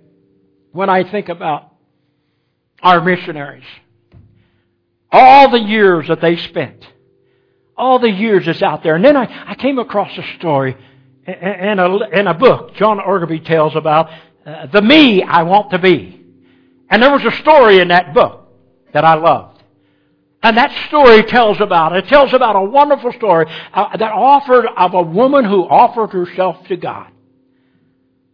when 0.72 0.88
I 0.88 1.10
think 1.10 1.28
about 1.28 1.74
our 2.82 3.02
missionaries. 3.02 3.64
All 5.10 5.50
the 5.50 5.60
years 5.60 6.08
that 6.08 6.20
they 6.20 6.36
spent 6.36 6.86
all 7.76 7.98
the 7.98 8.10
years 8.10 8.46
it's 8.46 8.62
out 8.62 8.82
there. 8.82 8.96
And 8.96 9.04
then 9.04 9.16
I, 9.16 9.50
I 9.50 9.54
came 9.54 9.78
across 9.78 10.16
a 10.16 10.22
story 10.38 10.76
in 11.26 11.78
a, 11.78 12.08
in 12.10 12.26
a 12.26 12.34
book 12.34 12.74
John 12.74 12.98
Ortberg 12.98 13.44
tells 13.44 13.74
about 13.76 14.10
uh, 14.46 14.66
the 14.66 14.82
me 14.82 15.22
I 15.22 15.42
want 15.42 15.70
to 15.70 15.78
be. 15.78 16.20
And 16.90 17.02
there 17.02 17.12
was 17.12 17.24
a 17.24 17.32
story 17.38 17.80
in 17.80 17.88
that 17.88 18.14
book 18.14 18.48
that 18.92 19.04
I 19.04 19.14
loved. 19.14 19.62
And 20.42 20.58
that 20.58 20.86
story 20.88 21.22
tells 21.22 21.60
about, 21.60 21.96
it 21.96 22.06
tells 22.06 22.34
about 22.34 22.54
a 22.54 22.62
wonderful 22.62 23.12
story 23.12 23.46
uh, 23.72 23.96
that 23.96 24.12
offered 24.12 24.66
of 24.76 24.92
a 24.92 25.02
woman 25.02 25.44
who 25.44 25.62
offered 25.62 26.10
herself 26.10 26.66
to 26.68 26.76
God. 26.76 27.10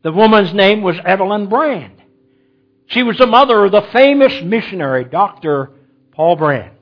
The 0.03 0.11
woman's 0.11 0.53
name 0.53 0.83
was 0.83 0.97
Evelyn 1.05 1.49
Brand. 1.49 2.03
She 2.87 3.05
was 3.05 3.17
the 3.17 3.27
mother 3.27 3.65
of 3.65 3.71
the 3.71 3.87
famous 3.93 4.33
missionary, 4.43 5.05
Dr. 5.05 5.71
Paul 6.11 6.35
Brand. 6.35 6.73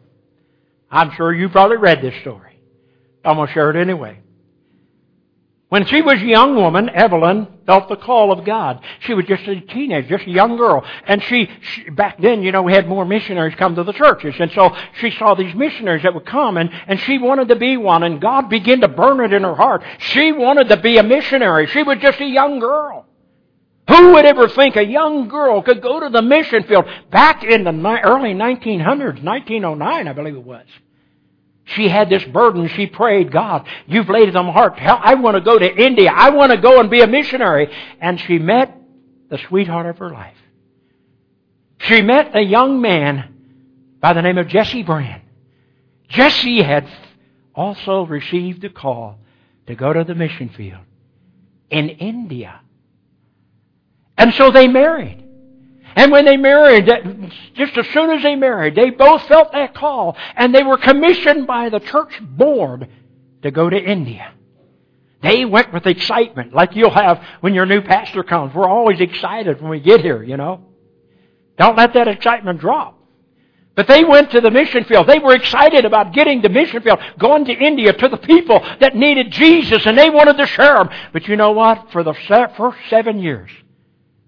I'm 0.91 1.11
sure 1.15 1.35
you 1.35 1.51
probably 1.51 1.77
read 1.77 2.01
this 2.01 2.19
story. 2.23 2.59
I'm 3.23 3.37
going 3.37 3.49
to 3.49 3.53
share 3.53 3.71
it 3.71 3.77
anyway. 3.77 4.21
When 5.69 5.85
she 5.85 6.01
was 6.01 6.15
a 6.23 6.25
young 6.25 6.57
woman, 6.57 6.89
Evelyn 6.89 7.47
felt 7.67 7.91
the 7.91 7.97
call 7.97 8.33
of 8.33 8.47
God. 8.47 8.81
She 9.01 9.13
was 9.13 9.27
just 9.27 9.47
a 9.47 9.61
teenager, 9.61 10.17
just 10.17 10.27
a 10.27 10.31
young 10.31 10.57
girl. 10.57 10.83
And 11.07 11.23
she, 11.23 11.51
she, 11.61 11.91
back 11.91 12.19
then, 12.19 12.43
you 12.43 12.53
know, 12.53 12.63
we 12.63 12.73
had 12.73 12.89
more 12.89 13.05
missionaries 13.05 13.55
come 13.55 13.75
to 13.75 13.85
the 13.85 13.93
churches. 13.93 14.35
And 14.39 14.51
so 14.53 14.75
she 14.99 15.11
saw 15.11 15.35
these 15.35 15.55
missionaries 15.55 16.05
that 16.05 16.15
would 16.15 16.25
come 16.25 16.57
and, 16.57 16.71
and 16.87 16.99
she 17.01 17.19
wanted 17.19 17.49
to 17.49 17.57
be 17.57 17.77
one 17.77 18.03
and 18.03 18.19
God 18.19 18.49
began 18.49 18.81
to 18.81 18.89
burn 18.89 19.21
it 19.21 19.35
in 19.35 19.43
her 19.43 19.55
heart. 19.55 19.83
She 19.99 20.33
wanted 20.33 20.71
to 20.71 20.79
be 20.79 20.97
a 20.97 21.03
missionary. 21.03 21.67
She 21.67 21.83
was 21.83 21.99
just 21.99 22.19
a 22.21 22.27
young 22.27 22.61
girl. 22.61 23.05
Who 23.91 24.13
would 24.13 24.25
ever 24.25 24.49
think 24.49 24.77
a 24.77 24.85
young 24.85 25.29
girl 25.29 25.61
could 25.61 25.83
go 25.83 26.01
to 26.01 26.09
the 26.09 26.23
mission 26.23 26.63
field 26.63 26.87
back 27.11 27.45
in 27.45 27.65
the 27.65 28.01
early 28.05 28.33
1900s, 28.33 29.23
1909, 29.23 30.09
I 30.09 30.13
believe 30.15 30.35
it 30.35 30.45
was. 30.45 30.67
She 31.75 31.89
had 31.89 32.09
this 32.09 32.25
burden. 32.25 32.69
She 32.69 32.87
prayed, 32.87 33.31
God, 33.31 33.67
you've 33.87 34.09
laid 34.09 34.29
it 34.29 34.37
on 34.37 34.47
my 34.47 34.53
heart. 34.53 34.75
I 34.81 35.15
want 35.15 35.37
to 35.37 35.41
go 35.43 35.59
to 35.59 35.77
India. 35.77 36.11
I 36.15 36.31
want 36.31 36.53
to 36.53 36.59
go 36.59 36.81
and 36.81 36.91
be 36.91 37.01
a 37.01 37.07
missionary. 37.07 37.71
And 38.01 38.19
she 38.21 38.39
met 38.39 38.75
the 39.29 39.39
sweetheart 39.49 39.87
of 39.87 39.99
her 39.99 40.11
life. 40.11 40.37
She 41.81 42.01
met 42.01 42.35
a 42.35 42.41
young 42.41 42.81
man 42.81 43.35
by 44.01 44.15
the 44.15 44.23
name 44.23 44.39
of 44.39 44.49
Jesse 44.49 44.83
Brand. 44.83 45.23
Jesse 46.09 46.63
had 46.63 46.89
also 47.55 48.07
received 48.07 48.65
a 48.65 48.71
call 48.71 49.19
to 49.67 49.75
go 49.75 49.93
to 49.93 50.05
the 50.05 50.15
mission 50.15 50.49
field 50.49 50.81
in 51.69 51.91
India. 51.91 52.61
And 54.17 54.33
so 54.35 54.51
they 54.51 54.69
married. 54.69 55.18
And 55.97 56.13
when 56.13 56.25
they 56.25 56.37
married, 56.37 56.87
just 57.55 57.77
as 57.77 57.87
soon 57.89 58.11
as 58.11 58.23
they 58.23 58.37
married, 58.37 58.75
they 58.75 58.91
both 58.91 59.23
felt 59.23 59.53
that 59.53 59.75
call 59.75 60.17
and 60.37 60.55
they 60.55 60.63
were 60.63 60.77
commissioned 60.77 61.47
by 61.47 61.69
the 61.69 61.81
church 61.81 62.21
board 62.23 62.89
to 63.43 63.51
go 63.51 63.69
to 63.69 63.77
India. 63.77 64.33
They 65.23 65.45
went 65.45 65.73
with 65.73 65.87
excitement, 65.87 66.55
like 66.55 66.77
you'll 66.77 66.91
have 66.91 67.23
when 67.41 67.55
your 67.55 67.67
new 67.67 67.81
pastor 67.81 68.23
comes. 68.23 68.55
We're 68.55 68.69
always 68.69 69.01
excited 69.01 69.61
when 69.61 69.71
we 69.71 69.81
get 69.81 70.01
here, 70.01 70.23
you 70.23 70.37
know. 70.37 70.65
Don't 71.57 71.77
let 71.77 71.95
that 71.95 72.07
excitement 72.07 72.61
drop. 72.61 72.95
But 73.75 73.87
they 73.87 74.05
went 74.05 74.33
to 74.33 74.41
the 74.41 74.51
mission 74.51 74.85
field. 74.85 75.07
They 75.07 75.19
were 75.21 75.35
excited 75.35 75.85
about 75.85 76.13
getting 76.13 76.43
to 76.43 76.49
mission 76.49 76.83
field, 76.83 76.99
going 77.19 77.45
to 77.45 77.53
India 77.53 77.93
to 77.93 78.09
the 78.09 78.17
people 78.17 78.61
that 78.81 78.97
needed 78.97 79.31
Jesus, 79.31 79.87
and 79.87 79.97
they 79.97 80.11
wanted 80.11 80.37
to 80.39 80.47
share 80.47 80.77
him. 80.81 80.89
But 81.13 81.29
you 81.29 81.37
know 81.37 81.53
what? 81.53 81.93
For 81.93 82.03
the 82.03 82.15
first 82.15 82.79
seven 82.91 83.21
years, 83.21 83.51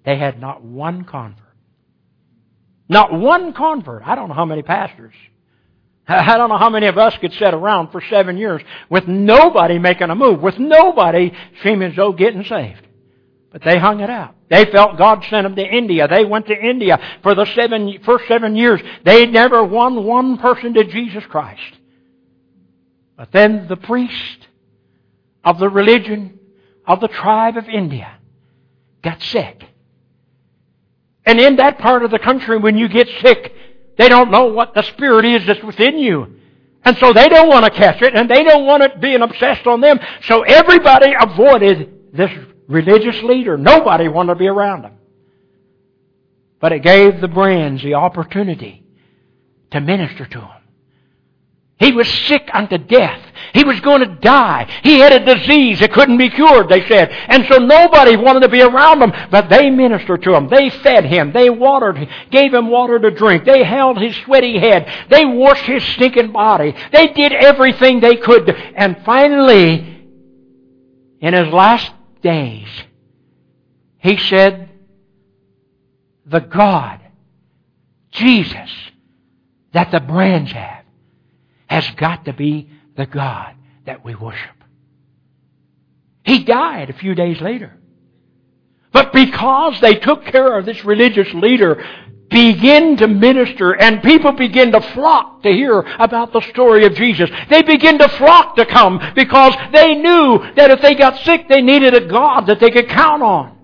they 0.04 0.16
had 0.16 0.40
not 0.40 0.62
one 0.62 1.04
convert. 1.04 1.49
Not 2.90 3.12
one 3.12 3.52
convert. 3.52 4.02
I 4.04 4.16
don't 4.16 4.28
know 4.28 4.34
how 4.34 4.44
many 4.44 4.62
pastors. 4.62 5.14
I 6.08 6.36
don't 6.36 6.48
know 6.48 6.58
how 6.58 6.70
many 6.70 6.88
of 6.88 6.98
us 6.98 7.16
could 7.18 7.32
sit 7.32 7.54
around 7.54 7.92
for 7.92 8.02
seven 8.10 8.36
years 8.36 8.60
with 8.90 9.06
nobody 9.06 9.78
making 9.78 10.10
a 10.10 10.16
move, 10.16 10.42
with 10.42 10.58
nobody 10.58 11.32
seeming 11.62 11.92
as 11.92 11.96
though 11.96 12.12
getting 12.12 12.42
saved. 12.42 12.84
But 13.52 13.62
they 13.62 13.78
hung 13.78 14.00
it 14.00 14.10
out. 14.10 14.34
They 14.48 14.64
felt 14.64 14.98
God 14.98 15.24
sent 15.30 15.44
them 15.44 15.54
to 15.54 15.62
India. 15.64 16.08
They 16.08 16.24
went 16.24 16.48
to 16.48 16.60
India 16.60 16.98
for 17.22 17.36
the 17.36 17.46
seven, 17.54 18.00
first 18.04 18.26
seven 18.26 18.56
years. 18.56 18.80
They 19.04 19.26
never 19.26 19.62
won 19.62 20.04
one 20.04 20.38
person 20.38 20.74
to 20.74 20.82
Jesus 20.82 21.24
Christ. 21.26 21.78
But 23.16 23.30
then 23.30 23.68
the 23.68 23.76
priest 23.76 24.48
of 25.44 25.60
the 25.60 25.68
religion 25.68 26.40
of 26.88 27.00
the 27.00 27.08
tribe 27.08 27.56
of 27.56 27.68
India 27.68 28.16
got 29.00 29.22
sick. 29.22 29.64
And 31.24 31.40
in 31.40 31.56
that 31.56 31.78
part 31.78 32.02
of 32.02 32.10
the 32.10 32.18
country, 32.18 32.58
when 32.58 32.76
you 32.76 32.88
get 32.88 33.08
sick, 33.22 33.52
they 33.98 34.08
don't 34.08 34.30
know 34.30 34.46
what 34.46 34.74
the 34.74 34.82
spirit 34.82 35.24
is 35.24 35.46
that's 35.46 35.62
within 35.62 35.98
you. 35.98 36.36
And 36.84 36.96
so 36.96 37.12
they 37.12 37.28
don't 37.28 37.48
want 37.48 37.66
to 37.66 37.70
catch 37.70 38.00
it, 38.00 38.14
and 38.14 38.28
they 38.30 38.42
don't 38.42 38.64
want 38.64 38.82
it 38.82 39.00
being 39.00 39.20
obsessed 39.20 39.66
on 39.66 39.80
them. 39.80 39.98
So 40.24 40.42
everybody 40.42 41.12
avoided 41.18 42.14
this 42.14 42.30
religious 42.68 43.22
leader. 43.22 43.58
Nobody 43.58 44.08
wanted 44.08 44.34
to 44.34 44.38
be 44.38 44.48
around 44.48 44.84
him. 44.84 44.94
But 46.60 46.72
it 46.72 46.82
gave 46.82 47.20
the 47.20 47.28
Brands 47.28 47.82
the 47.82 47.94
opportunity 47.94 48.84
to 49.72 49.80
minister 49.80 50.26
to 50.26 50.38
them. 50.38 50.59
He 51.80 51.92
was 51.92 52.06
sick 52.06 52.48
unto 52.52 52.76
death. 52.76 53.26
He 53.54 53.64
was 53.64 53.80
going 53.80 54.00
to 54.00 54.14
die. 54.16 54.70
He 54.82 54.98
had 54.98 55.14
a 55.14 55.34
disease 55.34 55.80
that 55.80 55.94
couldn't 55.94 56.18
be 56.18 56.28
cured, 56.28 56.68
they 56.68 56.86
said. 56.86 57.08
And 57.10 57.46
so 57.46 57.56
nobody 57.56 58.16
wanted 58.16 58.40
to 58.40 58.50
be 58.50 58.60
around 58.60 59.02
him, 59.02 59.12
but 59.30 59.48
they 59.48 59.70
ministered 59.70 60.22
to 60.24 60.34
him. 60.34 60.48
They 60.48 60.68
fed 60.68 61.06
him. 61.06 61.32
They 61.32 61.48
watered 61.48 61.96
him, 61.96 62.08
gave 62.30 62.52
him 62.52 62.68
water 62.68 62.98
to 62.98 63.10
drink. 63.10 63.46
They 63.46 63.64
held 63.64 63.98
his 63.98 64.14
sweaty 64.24 64.58
head. 64.58 64.92
They 65.08 65.24
washed 65.24 65.64
his 65.64 65.82
stinking 65.82 66.32
body. 66.32 66.74
They 66.92 67.08
did 67.08 67.32
everything 67.32 68.00
they 68.00 68.16
could. 68.16 68.50
And 68.50 68.98
finally, 69.04 70.06
in 71.20 71.32
his 71.32 71.48
last 71.48 71.90
days, 72.22 72.68
he 73.98 74.18
said, 74.18 74.68
the 76.26 76.40
God, 76.40 77.00
Jesus, 78.12 78.70
that 79.72 79.90
the 79.90 80.00
Brands 80.00 80.52
have 80.52 80.79
has 81.70 81.88
got 81.92 82.24
to 82.24 82.32
be 82.32 82.68
the 82.96 83.06
God 83.06 83.54
that 83.86 84.04
we 84.04 84.16
worship. 84.16 84.64
He 86.24 86.42
died 86.44 86.90
a 86.90 86.92
few 86.92 87.14
days 87.14 87.40
later. 87.40 87.76
But 88.92 89.12
because 89.12 89.80
they 89.80 89.94
took 89.94 90.24
care 90.24 90.58
of 90.58 90.66
this 90.66 90.84
religious 90.84 91.32
leader, 91.32 91.82
begin 92.28 92.96
to 92.96 93.06
minister 93.06 93.72
and 93.72 94.02
people 94.02 94.32
begin 94.32 94.72
to 94.72 94.80
flock 94.94 95.44
to 95.44 95.52
hear 95.52 95.80
about 95.80 96.32
the 96.32 96.40
story 96.50 96.84
of 96.86 96.94
Jesus. 96.94 97.30
They 97.48 97.62
begin 97.62 97.98
to 97.98 98.08
flock 98.08 98.56
to 98.56 98.66
come 98.66 99.00
because 99.14 99.54
they 99.72 99.94
knew 99.94 100.38
that 100.56 100.72
if 100.72 100.80
they 100.82 100.96
got 100.96 101.18
sick, 101.24 101.48
they 101.48 101.62
needed 101.62 101.94
a 101.94 102.06
God 102.06 102.46
that 102.46 102.58
they 102.58 102.70
could 102.70 102.88
count 102.88 103.22
on. 103.22 103.56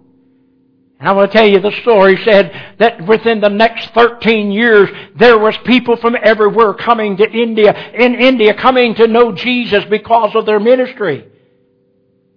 And 0.99 1.09
I 1.09 1.12
want 1.12 1.30
to 1.30 1.36
tell 1.38 1.47
you 1.47 1.61
the 1.61 1.78
story 1.82 2.16
said 2.24 2.76
that 2.78 3.07
within 3.07 3.40
the 3.40 3.51
next 3.51 3.90
13 3.90 4.51
years, 4.51 4.88
there 5.16 5.38
was 5.38 5.55
people 5.64 5.97
from 5.97 6.16
everywhere 6.20 6.72
coming 6.72 7.18
to 7.18 7.30
India, 7.30 7.92
in 7.92 8.14
India 8.14 8.55
coming 8.55 8.94
to 8.94 9.07
know 9.07 9.32
Jesus 9.32 9.84
because 9.90 10.34
of 10.34 10.47
their 10.47 10.61
ministry. 10.61 11.28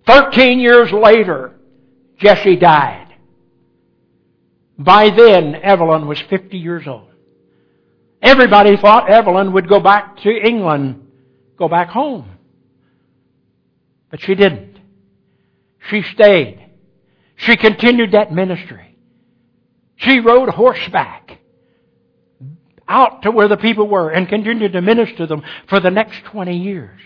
13 0.06 0.60
years 0.60 0.92
later, 0.92 1.56
Jesse 2.18 2.58
died. 2.58 3.16
By 4.78 5.10
then, 5.10 5.56
Evelyn 5.56 6.08
was 6.08 6.20
50 6.30 6.58
years 6.58 6.86
old. 6.86 7.08
Everybody 8.22 8.76
thought 8.76 9.10
Evelyn 9.10 9.54
would 9.54 9.70
go 9.70 9.80
back 9.80 10.18
to 10.24 10.30
England, 10.30 11.08
go 11.58 11.70
back 11.70 11.90
home. 11.90 12.30
But 14.10 14.22
she 14.22 14.36
didn't. 14.36 14.80
She 15.90 16.02
stayed. 16.02 16.69
She 17.40 17.56
continued 17.56 18.12
that 18.12 18.34
ministry. 18.34 18.98
She 19.96 20.20
rode 20.20 20.50
horseback 20.50 21.40
out 22.86 23.22
to 23.22 23.32
where 23.32 23.48
the 23.48 23.56
people 23.56 23.88
were 23.88 24.10
and 24.10 24.28
continued 24.28 24.74
to 24.74 24.82
minister 24.82 25.16
to 25.18 25.28
them 25.28 25.44
for 25.68 25.80
the 25.80 25.90
next 25.90 26.22
20 26.26 26.58
years. 26.58 27.00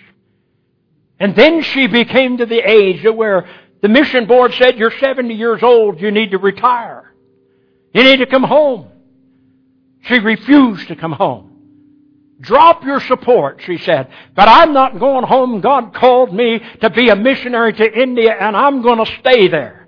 And 1.20 1.36
then 1.36 1.62
she 1.62 1.86
became 1.86 2.38
to 2.38 2.48
the 2.48 2.60
age 2.68 3.06
where 3.06 3.48
the 3.84 3.90
mission 3.90 4.26
board 4.26 4.56
said, 4.56 4.78
you're 4.78 4.98
70 4.98 5.36
years 5.36 5.62
old, 5.62 6.02
you 6.02 6.10
need 6.10 6.32
to 6.32 6.40
retire. 6.40 7.14
You 7.94 8.04
need 8.04 8.18
to 8.18 8.26
come 8.26 8.44
home. 8.44 8.88
She 10.02 10.18
refused 10.18 10.88
to 10.88 10.96
come 10.96 11.12
home. 11.12 11.52
Drop 12.42 12.84
your 12.84 13.02
support, 13.02 13.62
she 13.64 13.78
said. 13.78 14.08
But 14.36 14.48
I'm 14.48 14.74
not 14.74 15.00
going 15.00 15.26
home. 15.26 15.62
God 15.62 15.94
called 15.94 16.34
me 16.34 16.60
to 16.82 16.90
be 16.90 17.10
a 17.10 17.16
missionary 17.16 17.74
to 17.74 18.02
India 18.02 18.34
and 18.34 18.58
I'm 18.58 18.82
going 18.82 19.06
to 19.06 19.12
stay 19.20 19.48
there. 19.48 19.83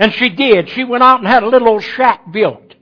And 0.00 0.14
she 0.14 0.30
did. 0.30 0.70
She 0.70 0.82
went 0.82 1.04
out 1.04 1.20
and 1.20 1.28
had 1.28 1.42
a 1.42 1.48
little 1.48 1.68
old 1.68 1.84
shack 1.84 2.32
built. 2.32 2.74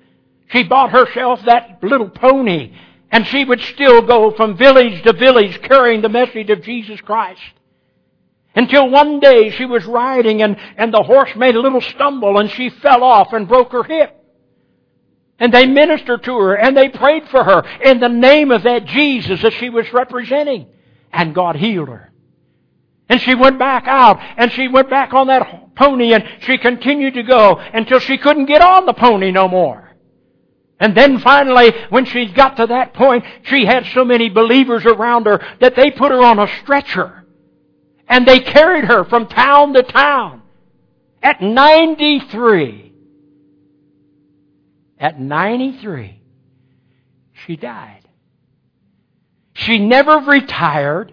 She 0.53 0.63
bought 0.63 0.93
herself 0.93 1.41
that 1.47 1.81
little 1.83 2.09
pony 2.09 2.73
and 3.11 3.27
she 3.27 3.45
would 3.45 3.61
still 3.61 4.03
go 4.03 4.31
from 4.31 4.57
village 4.57 5.03
to 5.03 5.13
village 5.13 5.61
carrying 5.63 6.01
the 6.01 6.09
message 6.09 6.49
of 6.49 6.63
Jesus 6.63 7.01
Christ. 7.01 7.41
Until 8.55 8.89
one 8.89 9.19
day 9.19 9.51
she 9.51 9.65
was 9.65 9.85
riding 9.85 10.43
and, 10.43 10.57
and 10.77 10.95
the 10.95 11.03
horse 11.03 11.31
made 11.35 11.57
a 11.57 11.61
little 11.61 11.81
stumble 11.81 12.39
and 12.39 12.51
she 12.53 12.71
fell 12.71 13.03
off 13.03 13.33
and 13.33 13.49
broke 13.49 13.73
her 13.73 13.83
hip. 13.83 14.15
And 15.41 15.53
they 15.53 15.67
ministered 15.67 16.23
to 16.23 16.37
her 16.37 16.55
and 16.55 16.77
they 16.77 16.89
prayed 16.89 17.29
for 17.29 17.43
her 17.43 17.65
in 17.83 17.99
the 17.99 18.09
name 18.09 18.53
of 18.53 18.63
that 18.63 18.85
Jesus 18.85 19.43
that 19.43 19.55
she 19.55 19.71
was 19.71 19.93
representing. 19.93 20.69
And 21.13 21.35
God 21.35 21.57
healed 21.57 21.89
her. 21.89 22.08
And 23.09 23.21
she 23.21 23.35
went 23.35 23.59
back 23.59 23.87
out 23.87 24.19
and 24.37 24.53
she 24.53 24.69
went 24.69 24.91
back 24.91 25.15
on 25.15 25.29
that 25.29 25.75
pony 25.75 26.13
and 26.13 26.25
she 26.41 26.59
continued 26.59 27.15
to 27.15 27.23
go 27.23 27.59
until 27.59 28.01
she 28.01 28.19
couldn't 28.19 28.47
get 28.47 28.61
on 28.61 28.85
the 28.87 28.93
pony 28.93 29.31
no 29.31 29.49
more. 29.49 29.89
And 30.81 30.97
then 30.97 31.19
finally, 31.19 31.73
when 31.89 32.05
she 32.05 32.27
got 32.27 32.59
to 32.59 32.67
that 32.67 32.95
point, 32.95 33.25
she 33.45 33.65
had 33.65 33.87
so 33.87 34.05
many 34.05 34.29
believers 34.29 34.85
around 34.85 35.27
her 35.27 35.45
that 35.61 35.75
they 35.75 35.91
put 35.91 36.13
her 36.13 36.23
on 36.23 36.39
a 36.39 36.47
stretcher. 36.63 37.25
And 38.07 38.27
they 38.27 38.41
carried 38.41 38.85
her 38.85 39.05
from 39.05 39.27
town 39.27 39.75
to 39.75 39.83
town. 39.83 40.43
At 41.23 41.43
93, 41.43 42.93
at 44.99 45.21
93, 45.21 46.23
she 47.47 47.57
died. 47.57 48.09
She 49.55 49.79
never 49.79 50.19
retired. 50.19 51.13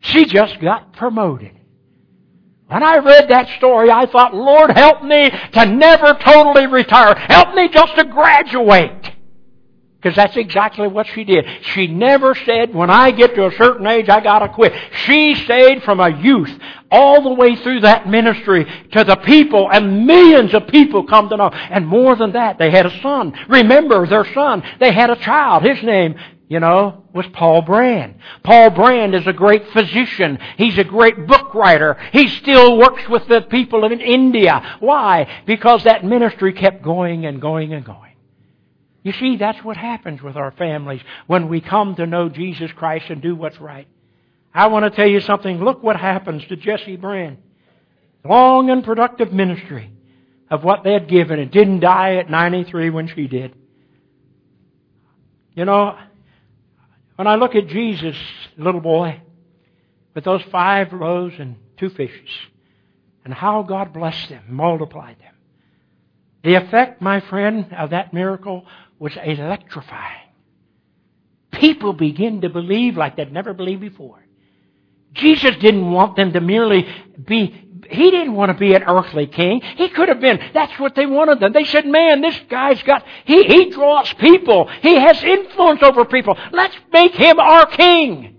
She 0.00 0.24
just 0.24 0.60
got 0.60 0.92
promoted. 0.94 1.52
When 2.66 2.82
I 2.82 2.98
read 2.98 3.28
that 3.28 3.48
story, 3.58 3.90
I 3.90 4.06
thought, 4.06 4.34
Lord, 4.34 4.70
help 4.70 5.02
me 5.02 5.30
to 5.30 5.66
never 5.66 6.14
totally 6.14 6.66
retire. 6.66 7.14
Help 7.16 7.54
me 7.54 7.68
just 7.68 7.96
to 7.96 8.04
graduate. 8.04 9.16
Because 10.00 10.16
that's 10.16 10.36
exactly 10.36 10.88
what 10.88 11.06
she 11.08 11.24
did. 11.24 11.44
She 11.74 11.86
never 11.86 12.34
said, 12.34 12.74
when 12.74 12.88
I 12.88 13.10
get 13.10 13.34
to 13.34 13.46
a 13.46 13.52
certain 13.56 13.86
age, 13.86 14.08
I 14.08 14.20
gotta 14.20 14.48
quit. 14.48 14.72
She 15.04 15.34
stayed 15.34 15.82
from 15.82 16.00
a 16.00 16.08
youth 16.08 16.50
all 16.90 17.22
the 17.22 17.34
way 17.34 17.56
through 17.56 17.80
that 17.80 18.08
ministry 18.08 18.64
to 18.92 19.04
the 19.04 19.16
people 19.16 19.68
and 19.70 20.06
millions 20.06 20.54
of 20.54 20.68
people 20.68 21.04
come 21.04 21.28
to 21.28 21.36
know. 21.36 21.50
And 21.50 21.86
more 21.86 22.16
than 22.16 22.32
that, 22.32 22.56
they 22.56 22.70
had 22.70 22.86
a 22.86 23.00
son. 23.02 23.34
Remember 23.48 24.06
their 24.06 24.32
son. 24.32 24.62
They 24.78 24.92
had 24.92 25.10
a 25.10 25.16
child. 25.16 25.64
His 25.64 25.82
name, 25.82 26.14
you 26.50 26.58
know, 26.58 27.04
was 27.14 27.26
Paul 27.32 27.62
Brand. 27.62 28.16
Paul 28.42 28.70
Brand 28.70 29.14
is 29.14 29.24
a 29.24 29.32
great 29.32 29.68
physician. 29.68 30.36
He's 30.56 30.76
a 30.78 30.84
great 30.84 31.28
book 31.28 31.54
writer. 31.54 31.96
He 32.12 32.26
still 32.26 32.76
works 32.76 33.08
with 33.08 33.28
the 33.28 33.42
people 33.42 33.84
in 33.84 34.00
India. 34.00 34.76
Why? 34.80 35.42
Because 35.46 35.84
that 35.84 36.04
ministry 36.04 36.52
kept 36.52 36.82
going 36.82 37.24
and 37.24 37.40
going 37.40 37.72
and 37.72 37.84
going. 37.84 38.16
You 39.04 39.12
see, 39.12 39.36
that's 39.36 39.62
what 39.62 39.76
happens 39.76 40.22
with 40.22 40.34
our 40.34 40.50
families 40.50 41.00
when 41.28 41.48
we 41.48 41.60
come 41.60 41.94
to 41.94 42.04
know 42.04 42.28
Jesus 42.28 42.72
Christ 42.72 43.10
and 43.10 43.22
do 43.22 43.36
what's 43.36 43.60
right. 43.60 43.86
I 44.52 44.66
want 44.66 44.84
to 44.84 44.90
tell 44.90 45.08
you 45.08 45.20
something. 45.20 45.62
Look 45.62 45.84
what 45.84 45.96
happens 45.96 46.44
to 46.48 46.56
Jesse 46.56 46.96
Brand. 46.96 47.38
Long 48.24 48.70
and 48.70 48.82
productive 48.82 49.32
ministry 49.32 49.92
of 50.50 50.64
what 50.64 50.82
they 50.82 50.94
had 50.94 51.08
given 51.08 51.38
and 51.38 51.48
didn't 51.52 51.78
die 51.78 52.16
at 52.16 52.28
93 52.28 52.90
when 52.90 53.06
she 53.06 53.28
did. 53.28 53.54
You 55.54 55.64
know, 55.64 55.96
when 57.20 57.26
I 57.26 57.34
look 57.34 57.54
at 57.54 57.66
Jesus, 57.66 58.16
little 58.56 58.80
boy, 58.80 59.20
with 60.14 60.24
those 60.24 60.40
five 60.44 60.90
loaves 60.90 61.34
and 61.38 61.56
two 61.76 61.90
fishes, 61.90 62.30
and 63.26 63.34
how 63.34 63.62
God 63.62 63.92
blessed 63.92 64.30
them, 64.30 64.44
multiplied 64.48 65.18
them, 65.20 65.34
the 66.42 66.54
effect, 66.54 67.02
my 67.02 67.20
friend, 67.20 67.74
of 67.76 67.90
that 67.90 68.14
miracle 68.14 68.64
was 68.98 69.12
electrifying. 69.22 70.30
People 71.52 71.92
begin 71.92 72.40
to 72.40 72.48
believe 72.48 72.96
like 72.96 73.16
they'd 73.16 73.30
never 73.30 73.52
believed 73.52 73.82
before. 73.82 74.24
Jesus 75.12 75.56
didn't 75.56 75.92
want 75.92 76.16
them 76.16 76.32
to 76.32 76.40
merely 76.40 76.88
be, 77.22 77.68
he 77.88 78.10
didn't 78.10 78.34
want 78.34 78.50
to 78.50 78.58
be 78.58 78.74
an 78.74 78.82
earthly 78.82 79.26
king. 79.26 79.60
He 79.76 79.88
could 79.88 80.08
have 80.08 80.20
been. 80.20 80.40
That's 80.52 80.78
what 80.78 80.94
they 80.94 81.06
wanted 81.06 81.40
them. 81.40 81.52
They 81.52 81.64
said, 81.64 81.86
man, 81.86 82.20
this 82.20 82.38
guy's 82.48 82.82
got, 82.82 83.04
he, 83.24 83.44
he 83.44 83.70
draws 83.70 84.12
people. 84.14 84.68
He 84.82 84.94
has 84.94 85.22
influence 85.22 85.82
over 85.82 86.04
people. 86.04 86.36
Let's 86.52 86.76
make 86.92 87.12
him 87.12 87.38
our 87.38 87.66
king. 87.66 88.36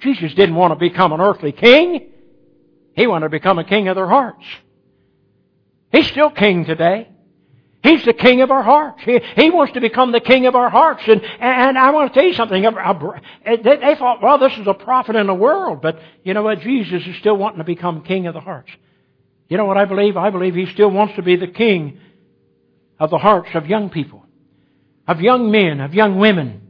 Jesus 0.00 0.34
didn't 0.34 0.54
want 0.54 0.72
to 0.72 0.76
become 0.76 1.12
an 1.12 1.20
earthly 1.20 1.52
king. 1.52 2.10
He 2.94 3.06
wanted 3.06 3.26
to 3.26 3.30
become 3.30 3.58
a 3.58 3.64
king 3.64 3.88
of 3.88 3.96
their 3.96 4.08
hearts. 4.08 4.44
He's 5.92 6.06
still 6.08 6.30
king 6.30 6.64
today. 6.64 7.08
He's 7.84 8.02
the 8.02 8.14
king 8.14 8.40
of 8.40 8.50
our 8.50 8.62
hearts. 8.62 9.02
He, 9.04 9.20
he 9.36 9.50
wants 9.50 9.74
to 9.74 9.80
become 9.82 10.10
the 10.10 10.20
king 10.20 10.46
of 10.46 10.54
our 10.54 10.70
hearts. 10.70 11.02
And, 11.06 11.22
and 11.38 11.78
I 11.78 11.90
want 11.90 12.12
to 12.12 12.18
tell 12.18 12.26
you 12.26 12.32
something. 12.32 12.62
They, 12.62 13.56
they 13.76 13.94
thought, 13.96 14.22
well, 14.22 14.38
this 14.38 14.56
is 14.56 14.66
a 14.66 14.72
prophet 14.72 15.16
in 15.16 15.26
the 15.26 15.34
world. 15.34 15.82
But 15.82 16.00
you 16.22 16.32
know 16.32 16.42
what? 16.42 16.60
Jesus 16.60 17.06
is 17.06 17.14
still 17.18 17.36
wanting 17.36 17.58
to 17.58 17.64
become 17.64 18.02
king 18.02 18.26
of 18.26 18.32
the 18.32 18.40
hearts. 18.40 18.70
You 19.50 19.58
know 19.58 19.66
what 19.66 19.76
I 19.76 19.84
believe? 19.84 20.16
I 20.16 20.30
believe 20.30 20.54
he 20.54 20.64
still 20.64 20.90
wants 20.90 21.16
to 21.16 21.22
be 21.22 21.36
the 21.36 21.46
king 21.46 22.00
of 22.98 23.10
the 23.10 23.18
hearts 23.18 23.50
of 23.52 23.66
young 23.66 23.90
people, 23.90 24.24
of 25.06 25.20
young 25.20 25.50
men, 25.50 25.80
of 25.82 25.92
young 25.92 26.18
women. 26.18 26.62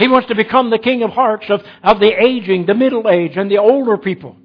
He 0.00 0.08
wants 0.08 0.26
to 0.28 0.34
become 0.34 0.70
the 0.70 0.80
king 0.80 1.04
of 1.04 1.10
hearts 1.10 1.46
of, 1.48 1.62
of 1.84 2.00
the 2.00 2.10
aging, 2.10 2.66
the 2.66 2.74
middle 2.74 3.08
age, 3.08 3.36
and 3.36 3.48
the 3.48 3.58
older 3.58 3.96
people. 3.96 4.36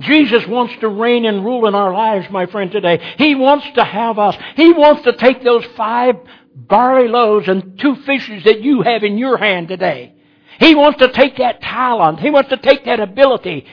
Jesus 0.00 0.46
wants 0.46 0.74
to 0.80 0.88
reign 0.88 1.24
and 1.24 1.44
rule 1.44 1.66
in 1.66 1.74
our 1.74 1.92
lives, 1.92 2.26
my 2.30 2.46
friend, 2.46 2.70
today. 2.70 3.14
He 3.18 3.34
wants 3.34 3.66
to 3.74 3.84
have 3.84 4.18
us. 4.18 4.36
He 4.54 4.72
wants 4.72 5.04
to 5.04 5.14
take 5.14 5.42
those 5.42 5.64
five 5.76 6.16
barley 6.54 7.08
loaves 7.08 7.48
and 7.48 7.78
two 7.78 7.96
fishes 7.96 8.44
that 8.44 8.60
you 8.60 8.82
have 8.82 9.04
in 9.04 9.16
your 9.16 9.38
hand 9.38 9.68
today. 9.68 10.14
He 10.58 10.74
wants 10.74 10.98
to 10.98 11.08
take 11.08 11.36
that 11.38 11.60
talent. 11.60 12.20
He 12.20 12.30
wants 12.30 12.50
to 12.50 12.56
take 12.56 12.84
that 12.84 13.00
ability. 13.00 13.66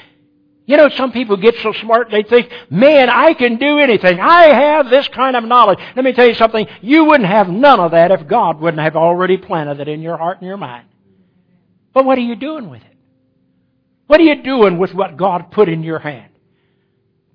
You 0.65 0.77
know, 0.77 0.89
some 0.89 1.11
people 1.11 1.35
get 1.35 1.55
so 1.61 1.73
smart 1.73 2.09
they 2.09 2.23
think, 2.23 2.49
man, 2.69 3.09
I 3.09 3.33
can 3.33 3.57
do 3.57 3.79
anything. 3.79 4.19
I 4.19 4.45
have 4.45 4.89
this 4.89 5.07
kind 5.09 5.35
of 5.35 5.43
knowledge. 5.43 5.79
Let 5.95 6.05
me 6.05 6.13
tell 6.13 6.27
you 6.27 6.35
something. 6.35 6.67
You 6.81 7.05
wouldn't 7.05 7.29
have 7.29 7.49
none 7.49 7.81
of 7.81 7.91
that 7.91 8.11
if 8.11 8.27
God 8.27 8.61
wouldn't 8.61 8.81
have 8.81 8.95
already 8.95 9.37
planted 9.37 9.81
it 9.81 9.89
in 9.89 10.01
your 10.01 10.17
heart 10.17 10.37
and 10.39 10.47
your 10.47 10.57
mind. 10.57 10.87
But 11.93 12.05
what 12.05 12.17
are 12.17 12.21
you 12.21 12.37
doing 12.37 12.69
with 12.69 12.81
it? 12.81 12.92
What 14.07 14.19
are 14.19 14.23
you 14.23 14.43
doing 14.43 14.77
with 14.77 14.93
what 14.93 15.17
God 15.17 15.51
put 15.51 15.69
in 15.69 15.83
your 15.83 15.99
hand? 15.99 16.31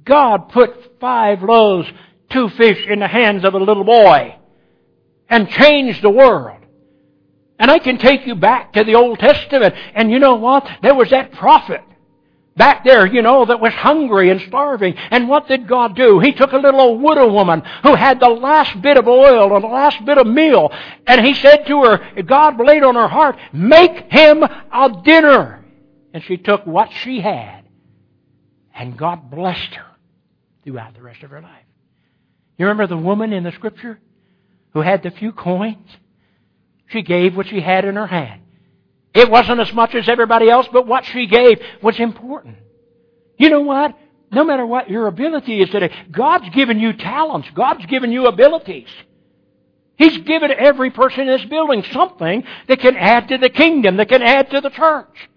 God 0.04 0.48
put 0.50 0.98
five 1.00 1.42
loaves, 1.42 1.88
two 2.30 2.48
fish 2.50 2.86
in 2.86 3.00
the 3.00 3.08
hands 3.08 3.44
of 3.44 3.54
a 3.54 3.58
little 3.58 3.84
boy 3.84 4.36
and 5.28 5.48
changed 5.48 6.02
the 6.02 6.10
world. 6.10 6.58
And 7.58 7.70
I 7.70 7.78
can 7.78 7.98
take 7.98 8.26
you 8.26 8.34
back 8.34 8.72
to 8.74 8.84
the 8.84 8.94
Old 8.94 9.18
Testament 9.18 9.74
and 9.94 10.10
you 10.10 10.18
know 10.18 10.36
what? 10.36 10.68
There 10.82 10.94
was 10.94 11.10
that 11.10 11.32
prophet 11.32 11.82
back 12.58 12.84
there, 12.84 13.06
you 13.06 13.22
know, 13.22 13.46
that 13.46 13.60
was 13.60 13.72
hungry 13.72 14.30
and 14.30 14.40
starving. 14.42 14.94
And 15.10 15.28
what 15.28 15.48
did 15.48 15.66
God 15.66 15.96
do? 15.96 16.18
He 16.18 16.32
took 16.32 16.52
a 16.52 16.58
little 16.58 16.80
old 16.80 17.00
widow 17.00 17.32
woman 17.32 17.62
who 17.84 17.94
had 17.94 18.20
the 18.20 18.28
last 18.28 18.82
bit 18.82 18.98
of 18.98 19.06
oil 19.06 19.54
and 19.54 19.64
the 19.64 19.68
last 19.68 20.04
bit 20.04 20.18
of 20.18 20.26
meal. 20.26 20.70
And 21.06 21.24
he 21.24 21.34
said 21.34 21.66
to 21.68 21.84
her, 21.84 22.22
God 22.22 22.60
laid 22.60 22.82
on 22.82 22.96
her 22.96 23.08
heart, 23.08 23.36
make 23.52 24.12
him 24.12 24.42
a 24.42 25.02
dinner. 25.04 25.57
And 26.18 26.24
she 26.24 26.36
took 26.36 26.66
what 26.66 26.90
she 27.04 27.20
had, 27.20 27.60
and 28.74 28.98
God 28.98 29.30
blessed 29.30 29.74
her 29.74 29.86
throughout 30.64 30.94
the 30.94 31.00
rest 31.00 31.22
of 31.22 31.30
her 31.30 31.40
life. 31.40 31.64
You 32.56 32.66
remember 32.66 32.88
the 32.88 33.00
woman 33.00 33.32
in 33.32 33.44
the 33.44 33.52
scripture 33.52 34.00
who 34.72 34.80
had 34.80 35.04
the 35.04 35.12
few 35.12 35.30
coins? 35.30 35.88
She 36.88 37.02
gave 37.02 37.36
what 37.36 37.46
she 37.46 37.60
had 37.60 37.84
in 37.84 37.94
her 37.94 38.08
hand. 38.08 38.42
It 39.14 39.30
wasn't 39.30 39.60
as 39.60 39.72
much 39.72 39.94
as 39.94 40.08
everybody 40.08 40.50
else, 40.50 40.66
but 40.72 40.88
what 40.88 41.04
she 41.04 41.28
gave 41.28 41.60
was 41.84 42.00
important. 42.00 42.56
You 43.36 43.50
know 43.50 43.60
what? 43.60 43.96
No 44.32 44.42
matter 44.42 44.66
what 44.66 44.90
your 44.90 45.06
ability 45.06 45.62
is 45.62 45.70
today, 45.70 45.94
God's 46.10 46.48
given 46.48 46.80
you 46.80 46.94
talents. 46.94 47.46
God's 47.54 47.86
given 47.86 48.10
you 48.10 48.26
abilities. 48.26 48.88
He's 49.94 50.18
given 50.18 50.50
every 50.50 50.90
person 50.90 51.20
in 51.20 51.26
this 51.28 51.44
building 51.44 51.84
something 51.92 52.42
that 52.66 52.80
can 52.80 52.96
add 52.96 53.28
to 53.28 53.38
the 53.38 53.50
kingdom, 53.50 53.98
that 53.98 54.08
can 54.08 54.22
add 54.22 54.50
to 54.50 54.60
the 54.60 54.70
church. 54.70 55.30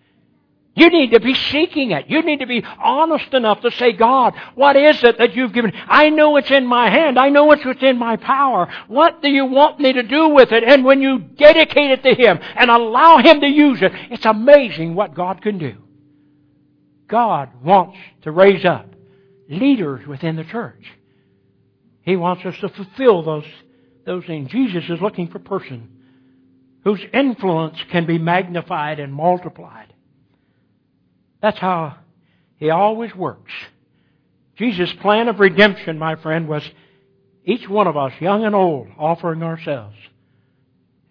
You 0.74 0.90
need 0.90 1.12
to 1.12 1.20
be 1.20 1.34
seeking 1.34 1.92
it. 1.92 2.06
You 2.08 2.22
need 2.22 2.40
to 2.40 2.48
be 2.48 2.64
honest 2.82 3.34
enough 3.34 3.60
to 3.62 3.72
say, 3.72 3.92
God, 3.92 4.34
what 4.56 4.78
is 4.78 5.04
it 5.04 5.18
that 5.18 5.36
you've 5.36 5.52
given? 5.52 5.74
I 5.76 6.10
know 6.10 6.38
it's 6.38 6.50
in 6.50 6.66
my 6.66 6.90
hand. 6.90 7.20
I 7.20 7.28
know 7.30 7.52
it's 7.52 7.66
within 7.66 7.98
my 7.98 8.16
power. 8.16 8.72
What 8.88 9.22
do 9.22 9.28
you 9.28 9.46
want 9.46 9.82
me 9.82 9.92
to 9.92 10.04
do 10.04 10.30
with 10.30 10.54
it? 10.54 10.64
And 10.64 10.86
when 10.86 11.02
you 11.02 11.20
dedicate 11.20 11.92
it 11.92 12.04
to 12.04 12.16
Him 12.16 12.40
and 12.56 12.72
allow 12.72 13.18
Him 13.18 13.42
to 13.42 13.48
use 13.48 13.82
it, 13.82 13.92
it's 14.12 14.26
amazing 14.26 14.96
what 14.96 15.14
God 15.14 15.42
can 15.42 15.58
do. 15.58 15.76
God 17.10 17.50
wants 17.62 17.98
to 18.22 18.32
raise 18.32 18.64
up 18.64 18.88
leaders 19.50 20.08
within 20.08 20.38
the 20.38 20.46
church. 20.46 20.86
He 22.04 22.16
wants 22.16 22.46
us 22.46 22.58
to 22.62 22.70
fulfill 22.70 23.24
those, 23.24 23.46
those 24.06 24.26
things. 24.26 24.50
Jesus 24.50 24.86
is 24.90 25.02
looking 25.02 25.28
for 25.28 25.40
person 25.40 25.90
whose 26.86 27.02
influence 27.14 27.78
can 27.92 28.06
be 28.06 28.18
magnified 28.18 29.02
and 29.02 29.14
multiplied. 29.14 29.91
That's 31.42 31.58
how 31.58 31.98
He 32.58 32.70
always 32.70 33.16
works. 33.16 33.52
Jesus' 34.58 34.94
plan 35.02 35.28
of 35.28 35.40
redemption, 35.40 35.98
my 35.98 36.16
friend, 36.16 36.48
was 36.48 36.64
each 37.46 37.68
one 37.68 37.88
of 37.88 37.98
us, 37.98 38.14
young 38.20 38.46
and 38.46 38.54
old, 38.54 38.88
offering 38.98 39.42
ourselves 39.42 39.96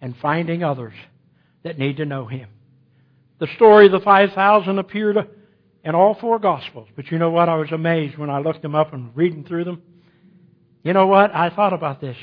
and 0.01 0.15
finding 0.17 0.63
others 0.63 0.93
that 1.63 1.77
need 1.77 1.97
to 1.97 2.05
know 2.05 2.25
Him. 2.25 2.47
The 3.39 3.47
story 3.55 3.87
of 3.87 3.91
the 3.91 3.99
5,000 3.99 4.79
appeared 4.79 5.17
in 5.83 5.95
all 5.95 6.13
four 6.13 6.39
Gospels. 6.39 6.87
But 6.95 7.11
you 7.11 7.17
know 7.17 7.31
what? 7.31 7.49
I 7.49 7.55
was 7.55 7.71
amazed 7.71 8.17
when 8.17 8.29
I 8.29 8.39
looked 8.39 8.61
them 8.61 8.75
up 8.75 8.93
and 8.93 9.15
reading 9.15 9.43
through 9.43 9.65
them. 9.65 9.81
You 10.83 10.93
know 10.93 11.07
what? 11.07 11.33
I 11.35 11.49
thought 11.49 11.73
about 11.73 12.01
this. 12.01 12.17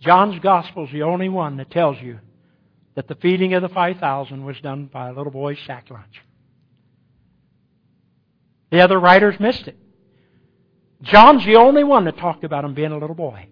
John's 0.00 0.38
Gospel 0.40 0.86
is 0.86 0.92
the 0.92 1.02
only 1.02 1.28
one 1.28 1.56
that 1.56 1.70
tells 1.70 2.00
you 2.00 2.20
that 2.94 3.08
the 3.08 3.14
feeding 3.16 3.54
of 3.54 3.62
the 3.62 3.68
5,000 3.68 4.44
was 4.44 4.60
done 4.60 4.88
by 4.92 5.08
a 5.08 5.12
little 5.12 5.32
boy's 5.32 5.58
sack 5.66 5.90
lunch. 5.90 6.22
The 8.76 8.82
other 8.82 9.00
writers 9.00 9.40
missed 9.40 9.68
it. 9.68 9.78
John's 11.00 11.46
the 11.46 11.56
only 11.56 11.82
one 11.82 12.04
that 12.04 12.18
talked 12.18 12.44
about 12.44 12.62
him 12.62 12.74
being 12.74 12.92
a 12.92 12.98
little 12.98 13.16
boy. 13.16 13.48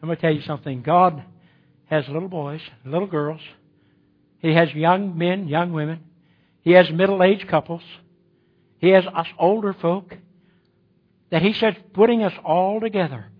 I'm 0.00 0.06
going 0.06 0.14
to 0.14 0.22
tell 0.22 0.32
you 0.32 0.42
something. 0.42 0.82
God 0.82 1.20
has 1.86 2.06
little 2.06 2.28
boys, 2.28 2.60
little 2.84 3.08
girls. 3.08 3.40
He 4.38 4.54
has 4.54 4.72
young 4.72 5.18
men, 5.18 5.48
young 5.48 5.72
women. 5.72 5.98
He 6.60 6.70
has 6.74 6.92
middle-aged 6.92 7.48
couples. 7.48 7.82
He 8.78 8.90
has 8.90 9.04
us 9.04 9.26
older 9.36 9.72
folk. 9.72 10.16
That 11.30 11.42
He 11.42 11.52
says, 11.52 11.74
putting 11.92 12.22
us 12.22 12.34
all 12.44 12.78
together, 12.78 13.32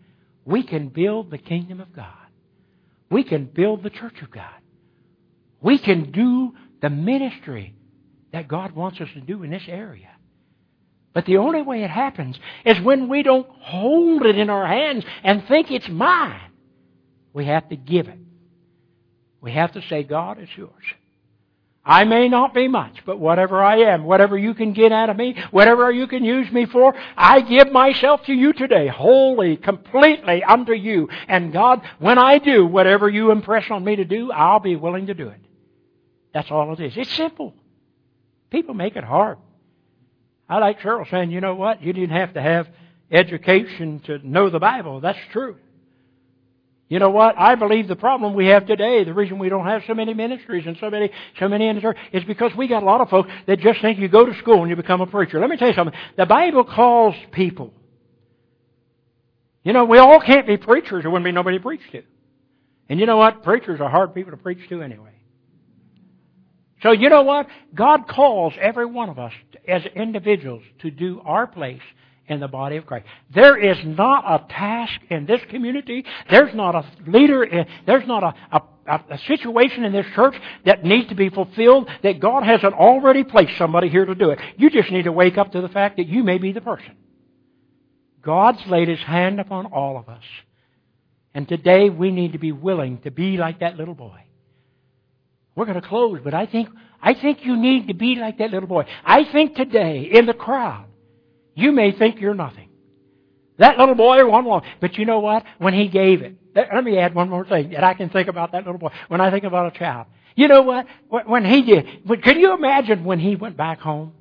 we 0.44 0.64
can 0.64 0.88
build 0.88 1.30
the 1.30 1.38
kingdom 1.38 1.78
of 1.78 1.94
God. 1.94 2.06
We 3.10 3.22
can 3.22 3.44
build 3.44 3.84
the 3.84 3.90
church 3.90 4.20
of 4.22 4.32
God. 4.32 4.58
We 5.60 5.78
can 5.78 6.10
do 6.10 6.52
the 6.80 6.90
ministry 6.90 7.76
that 8.32 8.48
God 8.48 8.72
wants 8.72 9.00
us 9.00 9.08
to 9.14 9.20
do 9.20 9.44
in 9.44 9.50
this 9.50 9.68
area. 9.68 10.08
But 11.12 11.26
the 11.26 11.38
only 11.38 11.62
way 11.62 11.82
it 11.82 11.90
happens 11.90 12.38
is 12.64 12.80
when 12.80 13.08
we 13.08 13.22
don't 13.22 13.48
hold 13.48 14.24
it 14.24 14.38
in 14.38 14.48
our 14.48 14.66
hands 14.66 15.04
and 15.22 15.46
think 15.46 15.70
it's 15.70 15.88
mine. 15.88 16.50
We 17.32 17.46
have 17.46 17.68
to 17.68 17.76
give 17.76 18.08
it. 18.08 18.18
We 19.40 19.52
have 19.52 19.72
to 19.72 19.82
say, 19.82 20.04
God, 20.04 20.38
it's 20.38 20.56
yours. 20.56 20.84
I 21.84 22.04
may 22.04 22.28
not 22.28 22.54
be 22.54 22.68
much, 22.68 23.04
but 23.04 23.18
whatever 23.18 23.60
I 23.60 23.78
am, 23.92 24.04
whatever 24.04 24.38
you 24.38 24.54
can 24.54 24.72
get 24.72 24.92
out 24.92 25.10
of 25.10 25.16
me, 25.16 25.34
whatever 25.50 25.90
you 25.90 26.06
can 26.06 26.24
use 26.24 26.50
me 26.52 26.64
for, 26.64 26.94
I 27.16 27.40
give 27.40 27.72
myself 27.72 28.24
to 28.26 28.32
you 28.32 28.52
today, 28.52 28.86
wholly, 28.86 29.56
completely 29.56 30.44
unto 30.44 30.74
you. 30.74 31.08
And 31.26 31.52
God, 31.52 31.82
when 31.98 32.18
I 32.18 32.38
do 32.38 32.64
whatever 32.66 33.08
you 33.08 33.32
impress 33.32 33.68
on 33.68 33.82
me 33.82 33.96
to 33.96 34.04
do, 34.04 34.30
I'll 34.30 34.60
be 34.60 34.76
willing 34.76 35.08
to 35.08 35.14
do 35.14 35.28
it. 35.28 35.40
That's 36.32 36.52
all 36.52 36.72
it 36.72 36.80
is. 36.80 36.96
It's 36.96 37.12
simple. 37.16 37.52
People 38.50 38.74
make 38.74 38.94
it 38.94 39.04
hard. 39.04 39.38
I 40.48 40.58
like 40.58 40.80
Cheryl 40.80 41.08
saying, 41.10 41.30
you 41.30 41.40
know 41.40 41.54
what? 41.54 41.82
You 41.82 41.92
didn't 41.92 42.16
have 42.16 42.34
to 42.34 42.42
have 42.42 42.68
education 43.10 44.00
to 44.06 44.18
know 44.26 44.50
the 44.50 44.58
Bible. 44.58 45.00
That's 45.00 45.18
true. 45.32 45.56
You 46.88 46.98
know 46.98 47.08
what? 47.08 47.38
I 47.38 47.54
believe 47.54 47.88
the 47.88 47.96
problem 47.96 48.34
we 48.34 48.48
have 48.48 48.66
today, 48.66 49.02
the 49.04 49.14
reason 49.14 49.38
we 49.38 49.48
don't 49.48 49.64
have 49.64 49.82
so 49.86 49.94
many 49.94 50.12
ministries 50.12 50.66
and 50.66 50.76
so 50.78 50.90
many, 50.90 51.10
so 51.38 51.48
many 51.48 51.68
in 51.68 51.82
is 52.12 52.24
because 52.24 52.52
we 52.54 52.68
got 52.68 52.82
a 52.82 52.86
lot 52.86 53.00
of 53.00 53.08
folks 53.08 53.30
that 53.46 53.60
just 53.60 53.80
think 53.80 53.98
you 53.98 54.08
go 54.08 54.26
to 54.26 54.38
school 54.38 54.60
and 54.60 54.68
you 54.68 54.76
become 54.76 55.00
a 55.00 55.06
preacher. 55.06 55.40
Let 55.40 55.48
me 55.48 55.56
tell 55.56 55.68
you 55.68 55.74
something. 55.74 55.98
The 56.18 56.26
Bible 56.26 56.64
calls 56.64 57.14
people. 57.30 57.72
You 59.62 59.72
know, 59.72 59.86
we 59.86 59.96
all 59.96 60.20
can't 60.20 60.46
be 60.46 60.58
preachers. 60.58 61.04
There 61.04 61.10
wouldn't 61.10 61.24
be 61.24 61.32
nobody 61.32 61.56
to 61.56 61.62
preach 61.62 61.80
to. 61.92 62.02
And 62.90 63.00
you 63.00 63.06
know 63.06 63.16
what? 63.16 63.42
Preachers 63.42 63.80
are 63.80 63.88
hard 63.88 64.14
people 64.14 64.32
to 64.32 64.36
preach 64.36 64.68
to 64.68 64.82
anyway. 64.82 65.14
So 66.82 66.90
you 66.90 67.08
know 67.08 67.22
what? 67.22 67.46
God 67.74 68.06
calls 68.06 68.52
every 68.60 68.84
one 68.84 69.08
of 69.08 69.18
us 69.18 69.32
as 69.66 69.82
individuals 69.94 70.62
to 70.80 70.90
do 70.90 71.20
our 71.24 71.46
place 71.46 71.82
in 72.28 72.40
the 72.40 72.48
body 72.48 72.76
of 72.76 72.86
Christ. 72.86 73.06
There 73.34 73.58
is 73.58 73.76
not 73.84 74.24
a 74.26 74.46
task 74.48 74.92
in 75.10 75.26
this 75.26 75.40
community, 75.50 76.04
there's 76.30 76.54
not 76.54 76.74
a 76.74 76.84
leader, 77.06 77.42
in, 77.44 77.66
there's 77.86 78.06
not 78.06 78.22
a, 78.22 78.34
a, 78.52 79.04
a 79.10 79.18
situation 79.26 79.84
in 79.84 79.92
this 79.92 80.06
church 80.14 80.34
that 80.64 80.84
needs 80.84 81.08
to 81.08 81.14
be 81.14 81.30
fulfilled 81.30 81.88
that 82.02 82.20
God 82.20 82.44
hasn't 82.44 82.74
already 82.74 83.24
placed 83.24 83.58
somebody 83.58 83.88
here 83.88 84.04
to 84.04 84.14
do 84.14 84.30
it. 84.30 84.38
You 84.56 84.70
just 84.70 84.90
need 84.90 85.04
to 85.04 85.12
wake 85.12 85.36
up 85.36 85.52
to 85.52 85.60
the 85.60 85.68
fact 85.68 85.96
that 85.96 86.06
you 86.06 86.22
may 86.22 86.38
be 86.38 86.52
the 86.52 86.60
person. 86.60 86.96
God's 88.22 88.60
laid 88.68 88.88
His 88.88 89.00
hand 89.00 89.40
upon 89.40 89.66
all 89.66 89.98
of 89.98 90.08
us. 90.08 90.22
And 91.34 91.48
today 91.48 91.90
we 91.90 92.10
need 92.10 92.32
to 92.32 92.38
be 92.38 92.52
willing 92.52 92.98
to 93.02 93.10
be 93.10 93.36
like 93.36 93.60
that 93.60 93.76
little 93.76 93.94
boy. 93.94 94.20
We're 95.54 95.66
going 95.66 95.80
to 95.80 95.86
close, 95.86 96.20
but 96.24 96.34
I 96.34 96.46
think, 96.46 96.68
I 97.00 97.14
think 97.14 97.44
you 97.44 97.56
need 97.56 97.88
to 97.88 97.94
be 97.94 98.14
like 98.14 98.38
that 98.38 98.50
little 98.50 98.68
boy. 98.68 98.86
I 99.04 99.24
think 99.24 99.54
today, 99.54 100.10
in 100.12 100.26
the 100.26 100.34
crowd, 100.34 100.86
you 101.54 101.72
may 101.72 101.92
think 101.92 102.20
you're 102.20 102.34
nothing. 102.34 102.70
That 103.58 103.78
little 103.78 103.94
boy 103.94 104.26
one 104.26 104.44
more. 104.44 104.62
But 104.80 104.96
you 104.96 105.04
know 105.04 105.20
what? 105.20 105.44
When 105.58 105.74
he 105.74 105.88
gave 105.88 106.22
it, 106.22 106.36
let 106.54 106.82
me 106.82 106.98
add 106.98 107.14
one 107.14 107.28
more 107.28 107.44
thing 107.44 107.70
that 107.70 107.84
I 107.84 107.94
can 107.94 108.08
think 108.08 108.28
about 108.28 108.52
that 108.52 108.64
little 108.64 108.78
boy. 108.78 108.90
When 109.08 109.20
I 109.20 109.30
think 109.30 109.44
about 109.44 109.74
a 109.74 109.78
child, 109.78 110.06
you 110.34 110.48
know 110.48 110.62
what? 110.62 110.86
When 111.08 111.44
he 111.44 111.62
did, 111.62 111.86
can 112.22 112.40
you 112.40 112.54
imagine 112.54 113.04
when 113.04 113.18
he 113.18 113.36
went 113.36 113.56
back 113.56 113.80
home? 113.80 114.14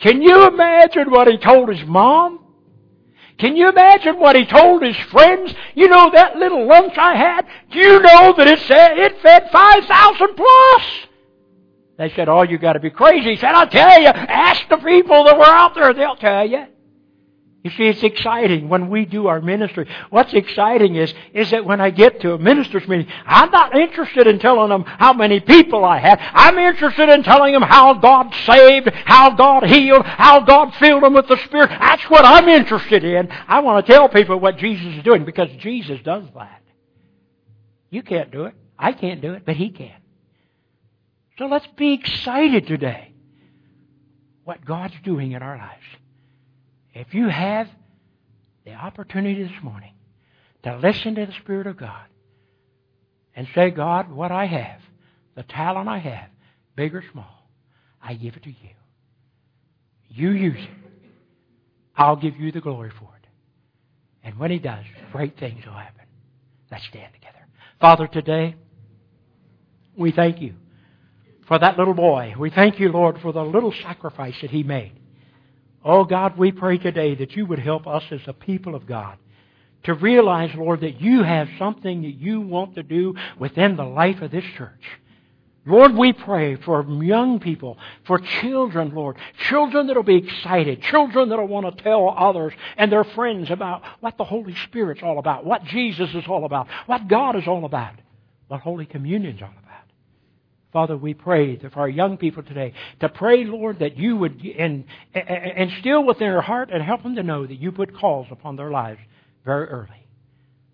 Can 0.00 0.22
you 0.22 0.46
imagine 0.46 1.10
what 1.10 1.28
he 1.28 1.36
told 1.38 1.68
his 1.68 1.86
mom? 1.86 2.40
Can 3.38 3.56
you 3.56 3.68
imagine 3.68 4.18
what 4.18 4.34
he 4.34 4.44
told 4.44 4.82
his 4.82 4.96
friends? 5.10 5.54
You 5.74 5.88
know 5.88 6.10
that 6.12 6.36
little 6.36 6.66
lunch 6.66 6.94
I 6.98 7.14
had? 7.14 7.46
Do 7.70 7.78
you 7.78 8.00
know 8.00 8.34
that 8.36 8.46
it 8.46 8.58
said 8.60 8.98
it 8.98 9.20
fed 9.22 9.48
5,000 9.52 10.34
plus? 10.34 10.82
They 11.98 12.10
said, 12.10 12.28
oh, 12.28 12.42
you 12.42 12.58
gotta 12.58 12.80
be 12.80 12.90
crazy. 12.90 13.30
He 13.30 13.36
said, 13.36 13.54
I'll 13.54 13.68
tell 13.68 14.00
you, 14.00 14.08
ask 14.08 14.68
the 14.68 14.76
people 14.76 15.24
that 15.24 15.36
were 15.36 15.44
out 15.44 15.74
there, 15.74 15.94
they'll 15.94 16.16
tell 16.16 16.48
you. 16.48 16.66
You 17.68 17.76
see, 17.76 17.86
it's 17.86 18.02
exciting 18.02 18.70
when 18.70 18.88
we 18.88 19.04
do 19.04 19.26
our 19.26 19.42
ministry. 19.42 19.86
What's 20.08 20.32
exciting 20.32 20.94
is, 20.96 21.12
is 21.34 21.50
that 21.50 21.66
when 21.66 21.82
I 21.82 21.90
get 21.90 22.22
to 22.22 22.32
a 22.32 22.38
minister's 22.38 22.88
meeting, 22.88 23.08
I'm 23.26 23.50
not 23.50 23.76
interested 23.76 24.26
in 24.26 24.38
telling 24.38 24.70
them 24.70 24.84
how 24.84 25.12
many 25.12 25.38
people 25.38 25.84
I 25.84 25.98
had. 25.98 26.18
I'm 26.32 26.56
interested 26.56 27.10
in 27.10 27.22
telling 27.22 27.52
them 27.52 27.60
how 27.60 27.92
God 27.92 28.32
saved, 28.46 28.88
how 29.04 29.36
God 29.36 29.64
healed, 29.64 30.06
how 30.06 30.40
God 30.40 30.74
filled 30.76 31.02
them 31.02 31.12
with 31.12 31.28
the 31.28 31.36
Spirit. 31.44 31.68
That's 31.68 32.04
what 32.04 32.24
I'm 32.24 32.48
interested 32.48 33.04
in. 33.04 33.28
I 33.30 33.60
want 33.60 33.84
to 33.84 33.92
tell 33.92 34.08
people 34.08 34.40
what 34.40 34.56
Jesus 34.56 34.86
is 34.96 35.04
doing 35.04 35.26
because 35.26 35.50
Jesus 35.58 36.00
does 36.02 36.24
that. 36.36 36.62
You 37.90 38.02
can't 38.02 38.30
do 38.30 38.44
it. 38.44 38.54
I 38.78 38.92
can't 38.92 39.20
do 39.20 39.34
it, 39.34 39.42
but 39.44 39.56
He 39.56 39.68
can. 39.68 40.00
So 41.36 41.46
let's 41.46 41.66
be 41.76 41.92
excited 41.92 42.66
today 42.66 43.12
what 44.44 44.64
God's 44.64 44.94
doing 45.04 45.32
in 45.32 45.42
our 45.42 45.58
lives. 45.58 45.84
If 46.98 47.14
you 47.14 47.28
have 47.28 47.68
the 48.64 48.74
opportunity 48.74 49.44
this 49.44 49.62
morning 49.62 49.92
to 50.64 50.78
listen 50.78 51.14
to 51.14 51.26
the 51.26 51.32
Spirit 51.44 51.68
of 51.68 51.76
God 51.76 52.06
and 53.36 53.46
say, 53.54 53.70
God, 53.70 54.10
what 54.10 54.32
I 54.32 54.46
have, 54.46 54.80
the 55.36 55.44
talent 55.44 55.88
I 55.88 55.98
have, 55.98 56.28
big 56.74 56.96
or 56.96 57.04
small, 57.12 57.48
I 58.02 58.14
give 58.14 58.34
it 58.34 58.42
to 58.42 58.50
you. 58.50 58.70
You 60.08 60.30
use 60.30 60.58
it. 60.58 60.90
I'll 61.96 62.16
give 62.16 62.36
you 62.36 62.50
the 62.50 62.60
glory 62.60 62.90
for 62.90 63.10
it. 63.22 63.28
And 64.24 64.36
when 64.36 64.50
He 64.50 64.58
does, 64.58 64.84
great 65.12 65.38
things 65.38 65.64
will 65.64 65.74
happen. 65.74 66.04
Let's 66.68 66.84
stand 66.86 67.12
together. 67.14 67.46
Father, 67.80 68.08
today, 68.08 68.56
we 69.96 70.10
thank 70.10 70.40
you 70.40 70.54
for 71.46 71.60
that 71.60 71.78
little 71.78 71.94
boy. 71.94 72.34
We 72.36 72.50
thank 72.50 72.80
you, 72.80 72.90
Lord, 72.90 73.20
for 73.22 73.32
the 73.32 73.44
little 73.44 73.72
sacrifice 73.84 74.34
that 74.42 74.50
he 74.50 74.64
made. 74.64 74.98
Oh 75.84 76.04
God, 76.04 76.36
we 76.36 76.52
pray 76.52 76.78
today 76.78 77.14
that 77.14 77.36
you 77.36 77.46
would 77.46 77.58
help 77.58 77.86
us 77.86 78.02
as 78.10 78.20
a 78.26 78.32
people 78.32 78.74
of 78.74 78.86
God 78.86 79.16
to 79.84 79.94
realize, 79.94 80.54
Lord, 80.54 80.80
that 80.80 81.00
you 81.00 81.22
have 81.22 81.48
something 81.58 82.02
that 82.02 82.14
you 82.14 82.40
want 82.40 82.74
to 82.74 82.82
do 82.82 83.14
within 83.38 83.76
the 83.76 83.84
life 83.84 84.20
of 84.20 84.30
this 84.30 84.44
church. 84.56 84.84
Lord, 85.64 85.94
we 85.94 86.14
pray 86.14 86.56
for 86.56 86.82
young 87.02 87.40
people, 87.40 87.76
for 88.06 88.18
children, 88.18 88.94
Lord. 88.94 89.18
Children 89.48 89.86
that'll 89.86 90.02
be 90.02 90.16
excited. 90.16 90.82
Children 90.82 91.28
that'll 91.28 91.46
want 91.46 91.76
to 91.76 91.82
tell 91.82 92.08
others 92.16 92.54
and 92.76 92.90
their 92.90 93.04
friends 93.04 93.50
about 93.50 93.82
what 94.00 94.16
the 94.16 94.24
Holy 94.24 94.54
Spirit's 94.64 95.02
all 95.02 95.18
about, 95.18 95.44
what 95.44 95.64
Jesus 95.64 96.14
is 96.14 96.24
all 96.26 96.46
about, 96.46 96.68
what 96.86 97.06
God 97.06 97.36
is 97.36 97.46
all 97.46 97.66
about, 97.66 97.94
what 98.48 98.60
Holy 98.60 98.86
Communion's 98.86 99.42
all 99.42 99.50
about. 99.50 99.67
Father, 100.72 100.96
we 100.96 101.14
pray 101.14 101.56
for 101.56 101.80
our 101.80 101.88
young 101.88 102.18
people 102.18 102.42
today 102.42 102.74
to 103.00 103.08
pray, 103.08 103.44
Lord, 103.44 103.78
that 103.78 103.96
you 103.96 104.16
would 104.16 104.40
instill 104.44 106.04
within 106.04 106.28
their 106.28 106.42
heart 106.42 106.70
and 106.70 106.82
help 106.82 107.02
them 107.02 107.16
to 107.16 107.22
know 107.22 107.46
that 107.46 107.58
you 107.58 107.72
put 107.72 107.96
calls 107.98 108.26
upon 108.30 108.56
their 108.56 108.70
lives 108.70 109.00
very 109.44 109.66
early. 109.68 110.06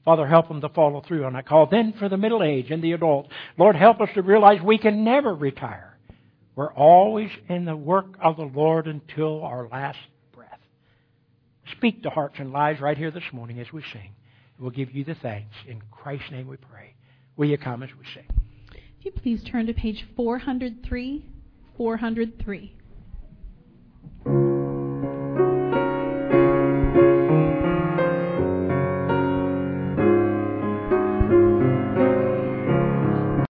Father, 0.05 0.27
help 0.27 0.49
them 0.49 0.61
to 0.61 0.69
follow 0.69 1.01
through 1.01 1.25
on 1.25 1.35
that 1.35 1.47
call. 1.47 1.67
Then 1.67 1.95
for 1.99 2.09
the 2.09 2.17
middle 2.17 2.43
age 2.43 2.71
and 2.71 2.83
the 2.83 2.93
adult, 2.93 3.29
Lord, 3.57 3.77
help 3.77 4.01
us 4.01 4.11
to 4.15 4.23
realize 4.23 4.61
we 4.61 4.79
can 4.79 5.05
never 5.05 5.33
retire. 5.33 5.97
We're 6.57 6.75
always 6.75 7.31
in 7.49 7.65
the 7.65 7.77
work 7.77 8.17
of 8.21 8.37
the 8.37 8.43
Lord 8.43 8.87
until 8.87 9.43
our 9.45 9.69
last 9.69 9.99
breath. 10.33 10.61
Speak 11.73 12.03
to 12.03 12.11
hearts 12.11 12.37
and 12.39 12.53
lives 12.53 12.81
right 12.81 12.99
here 12.99 13.11
this 13.11 13.23
morning 13.33 13.61
as 13.61 13.73
we 13.73 13.83
sing. 13.93 14.11
We'll 14.59 14.71
give 14.71 14.93
you 14.93 15.05
the 15.05 15.15
thanks. 15.15 15.55
In 15.67 15.81
Christ's 15.91 16.31
name 16.33 16.49
we 16.49 16.57
pray. 16.57 16.95
Will 17.37 17.49
you 17.49 17.59
come 17.59 17.83
as 17.83 17.91
we 17.99 18.05
sing? 18.13 18.27
You 19.05 19.11
please 19.11 19.45
turn 19.45 19.67
to 19.67 19.75
page 19.75 20.07
403, 20.17 21.27
403. 21.77 22.73